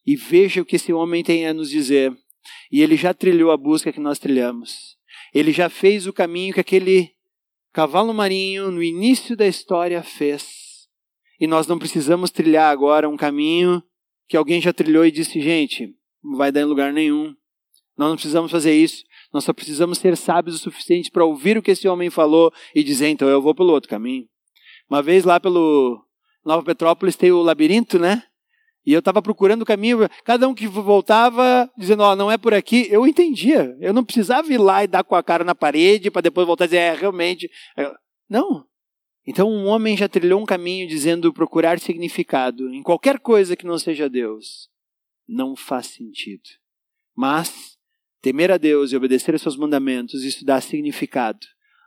e 0.06 0.16
veja 0.16 0.62
o 0.62 0.66
que 0.66 0.76
esse 0.76 0.94
homem 0.94 1.24
tem 1.24 1.48
a 1.48 1.54
nos 1.54 1.70
dizer. 1.70 2.16
E 2.72 2.82
ele 2.82 2.96
já 2.96 3.14
trilhou 3.14 3.52
a 3.52 3.58
busca 3.58 3.92
que 3.92 4.00
nós 4.00 4.20
trilhamos. 4.20 4.98
Ele 5.34 5.52
já 5.52 5.70
fez 5.70 6.06
o 6.06 6.14
caminho 6.14 6.54
que 6.54 6.60
aquele 6.60 7.12
cavalo 7.72 8.14
marinho 8.14 8.70
no 8.70 8.84
início 8.84 9.36
da 9.36 9.48
história 9.48 10.04
fez. 10.04 10.88
E 11.40 11.48
nós 11.48 11.66
não 11.68 11.80
precisamos 11.80 12.30
trilhar 12.30 12.72
agora 12.72 13.10
um 13.10 13.18
caminho 13.18 13.82
que 14.28 14.38
alguém 14.38 14.62
já 14.62 14.72
trilhou 14.72 15.06
e 15.06 15.12
disse: 15.12 15.42
gente, 15.42 15.96
não 16.24 16.38
vai 16.38 16.52
dar 16.52 16.62
em 16.62 16.66
lugar 16.66 16.94
nenhum. 16.94 17.36
Nós 17.98 18.10
não 18.10 18.16
precisamos 18.16 18.52
fazer 18.52 18.74
isso. 18.76 19.04
Nós 19.34 19.44
só 19.44 19.54
precisamos 19.54 19.98
ser 19.98 20.16
sábios 20.16 20.56
o 20.56 20.60
suficiente 20.60 21.10
para 21.10 21.26
ouvir 21.26 21.58
o 21.58 21.62
que 21.62 21.72
esse 21.72 21.88
homem 21.88 22.10
falou 22.10 22.54
e 22.76 22.84
dizer: 22.84 23.08
então 23.08 23.28
eu 23.28 23.42
vou 23.42 23.56
pelo 23.56 23.72
outro 23.72 23.90
caminho. 23.90 24.28
Uma 24.90 25.02
vez 25.02 25.24
lá 25.24 25.40
pelo 25.40 26.04
Nova 26.46 26.64
Petrópolis 26.64 27.16
tem 27.16 27.32
o 27.32 27.42
labirinto, 27.42 27.98
né? 27.98 28.24
E 28.86 28.92
eu 28.92 29.00
estava 29.00 29.22
procurando 29.22 29.62
o 29.62 29.66
caminho, 29.66 30.10
cada 30.26 30.48
um 30.48 30.54
que 30.54 30.68
voltava 30.68 31.72
dizendo, 31.78 32.04
ó, 32.04 32.12
oh, 32.12 32.16
não 32.16 32.30
é 32.30 32.38
por 32.38 32.54
aqui, 32.54 32.88
eu 32.92 33.08
entendia. 33.08 33.76
Eu 33.80 33.94
não 33.94 34.04
precisava 34.04 34.52
ir 34.52 34.58
lá 34.58 34.84
e 34.84 34.88
dar 34.88 35.06
com 35.06 35.16
a 35.16 35.24
cara 35.24 35.44
na 35.44 35.56
parede 35.56 36.12
para 36.12 36.22
depois 36.22 36.46
voltar 36.46 36.66
e 36.66 36.68
dizer, 36.68 36.78
é, 36.78 36.94
realmente. 36.94 37.50
Não. 38.30 38.66
Então 39.26 39.50
um 39.50 39.68
homem 39.68 39.96
já 39.96 40.10
trilhou 40.10 40.42
um 40.42 40.46
caminho 40.46 40.86
dizendo 40.86 41.34
procurar 41.34 41.80
significado 41.80 42.74
em 42.74 42.84
qualquer 42.84 43.20
coisa 43.20 43.56
que 43.56 43.66
não 43.66 43.80
seja 43.80 44.10
Deus. 44.10 44.70
Não 45.26 45.56
faz 45.56 45.88
sentido. 45.88 46.44
Mas 47.16 47.78
temer 48.22 48.52
a 48.52 48.58
Deus 48.58 48.92
e 48.92 48.98
obedecer 48.98 49.34
aos 49.34 49.42
seus 49.42 49.56
mandamentos, 49.56 50.26
isso 50.26 50.44
dá 50.44 50.60
significado 50.60 51.40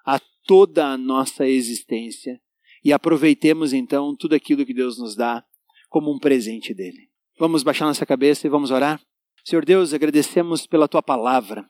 a 0.04 0.18
toda 0.46 0.86
a 0.86 0.96
nossa 0.96 1.46
existência 1.46 2.40
e 2.86 2.92
aproveitemos 2.92 3.72
então 3.72 4.14
tudo 4.14 4.36
aquilo 4.36 4.64
que 4.64 4.72
Deus 4.72 4.96
nos 4.96 5.16
dá 5.16 5.44
como 5.88 6.14
um 6.14 6.20
presente 6.20 6.72
dele. 6.72 7.08
Vamos 7.36 7.64
baixar 7.64 7.84
nossa 7.84 8.06
cabeça 8.06 8.46
e 8.46 8.50
vamos 8.50 8.70
orar? 8.70 9.00
Senhor 9.44 9.64
Deus, 9.64 9.92
agradecemos 9.92 10.68
pela 10.68 10.86
tua 10.86 11.02
palavra. 11.02 11.68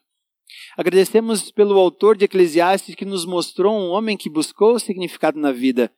Agradecemos 0.77 1.51
pelo 1.51 1.79
autor 1.79 2.19
de 2.19 2.27
Eclesiastes 2.27 2.95
que 2.95 3.07
nos 3.07 3.25
mostrou 3.25 3.75
um 3.75 3.89
homem 3.93 4.15
que 4.15 4.29
buscou 4.29 4.75
o 4.75 4.79
significado 4.79 5.41
na 5.41 5.53
vida, 5.53 5.91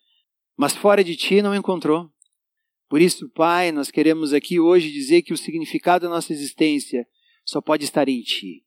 mas 0.56 0.76
fora 0.76 1.02
de 1.02 1.16
ti 1.16 1.42
não 1.42 1.52
encontrou. 1.52 2.08
Por 2.88 3.00
isso, 3.00 3.28
Pai, 3.30 3.72
nós 3.72 3.90
queremos 3.90 4.32
aqui 4.32 4.60
hoje 4.60 4.88
dizer 4.92 5.22
que 5.22 5.32
o 5.32 5.36
significado 5.36 6.06
da 6.06 6.14
nossa 6.14 6.32
existência 6.32 7.04
só 7.44 7.60
pode 7.60 7.82
estar 7.82 8.08
em 8.08 8.22
ti. 8.22 8.62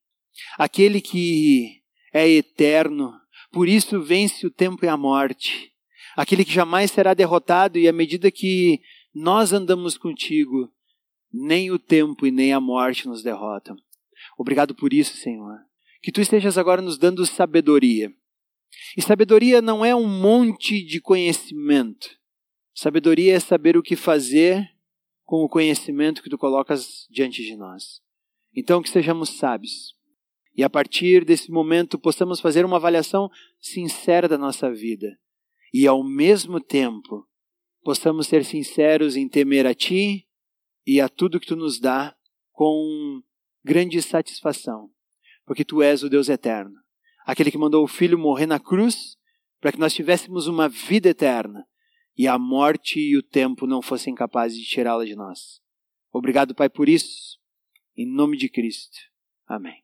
Aquele 0.57 0.99
que 0.99 1.81
é 2.13 2.27
eterno, 2.27 3.13
por 3.53 3.69
isso 3.69 4.01
vence 4.01 4.45
o 4.45 4.51
tempo 4.51 4.83
e 4.83 4.89
a 4.89 4.97
morte. 4.97 5.70
Aquele 6.15 6.45
que 6.45 6.53
jamais 6.53 6.91
será 6.91 7.13
derrotado, 7.13 7.77
e 7.77 7.87
à 7.87 7.93
medida 7.93 8.31
que 8.31 8.81
nós 9.13 9.53
andamos 9.53 9.97
contigo, 9.97 10.71
nem 11.31 11.71
o 11.71 11.79
tempo 11.79 12.25
e 12.25 12.31
nem 12.31 12.53
a 12.53 12.59
morte 12.59 13.07
nos 13.07 13.23
derrotam. 13.23 13.75
Obrigado 14.37 14.75
por 14.75 14.93
isso, 14.93 15.17
Senhor. 15.17 15.57
Que 16.01 16.11
tu 16.11 16.21
estejas 16.21 16.57
agora 16.57 16.81
nos 16.81 16.97
dando 16.97 17.25
sabedoria. 17.25 18.11
E 18.97 19.01
sabedoria 19.01 19.61
não 19.61 19.83
é 19.83 19.95
um 19.95 20.07
monte 20.07 20.83
de 20.83 20.99
conhecimento. 20.99 22.09
Sabedoria 22.73 23.35
é 23.35 23.39
saber 23.39 23.77
o 23.77 23.83
que 23.83 23.95
fazer 23.95 24.67
com 25.23 25.43
o 25.43 25.49
conhecimento 25.49 26.21
que 26.21 26.29
tu 26.29 26.37
colocas 26.37 27.07
diante 27.09 27.43
de 27.43 27.55
nós. 27.55 28.01
Então, 28.55 28.81
que 28.81 28.89
sejamos 28.89 29.29
sábios. 29.37 29.95
E 30.55 30.63
a 30.63 30.69
partir 30.69 31.23
desse 31.23 31.49
momento 31.51 31.97
possamos 31.97 32.39
fazer 32.41 32.65
uma 32.65 32.77
avaliação 32.77 33.29
sincera 33.59 34.27
da 34.27 34.37
nossa 34.37 34.71
vida. 34.71 35.17
E 35.73 35.87
ao 35.87 36.03
mesmo 36.03 36.59
tempo, 36.59 37.27
possamos 37.83 38.27
ser 38.27 38.43
sinceros 38.43 39.15
em 39.15 39.27
temer 39.27 39.65
a 39.65 39.73
Ti 39.73 40.27
e 40.85 40.99
a 40.99 41.07
tudo 41.07 41.39
que 41.39 41.47
Tu 41.47 41.55
nos 41.55 41.79
dá 41.79 42.15
com 42.51 43.21
grande 43.63 44.01
satisfação. 44.01 44.89
Porque 45.45 45.65
Tu 45.65 45.81
és 45.81 46.03
o 46.03 46.09
Deus 46.09 46.29
eterno. 46.29 46.75
Aquele 47.25 47.51
que 47.51 47.57
mandou 47.57 47.83
o 47.83 47.87
Filho 47.87 48.17
morrer 48.17 48.45
na 48.45 48.59
cruz 48.59 49.17
para 49.59 49.71
que 49.71 49.79
nós 49.79 49.93
tivéssemos 49.93 50.47
uma 50.47 50.67
vida 50.67 51.09
eterna 51.09 51.65
e 52.17 52.27
a 52.27 52.37
morte 52.37 52.99
e 52.99 53.17
o 53.17 53.23
tempo 53.23 53.65
não 53.65 53.81
fossem 53.81 54.13
capazes 54.13 54.57
de 54.57 54.65
tirá-la 54.65 55.05
de 55.05 55.15
nós. 55.15 55.61
Obrigado, 56.11 56.53
Pai, 56.53 56.69
por 56.69 56.89
isso. 56.89 57.39
Em 57.95 58.05
nome 58.05 58.37
de 58.37 58.49
Cristo. 58.49 58.97
Amém. 59.47 59.83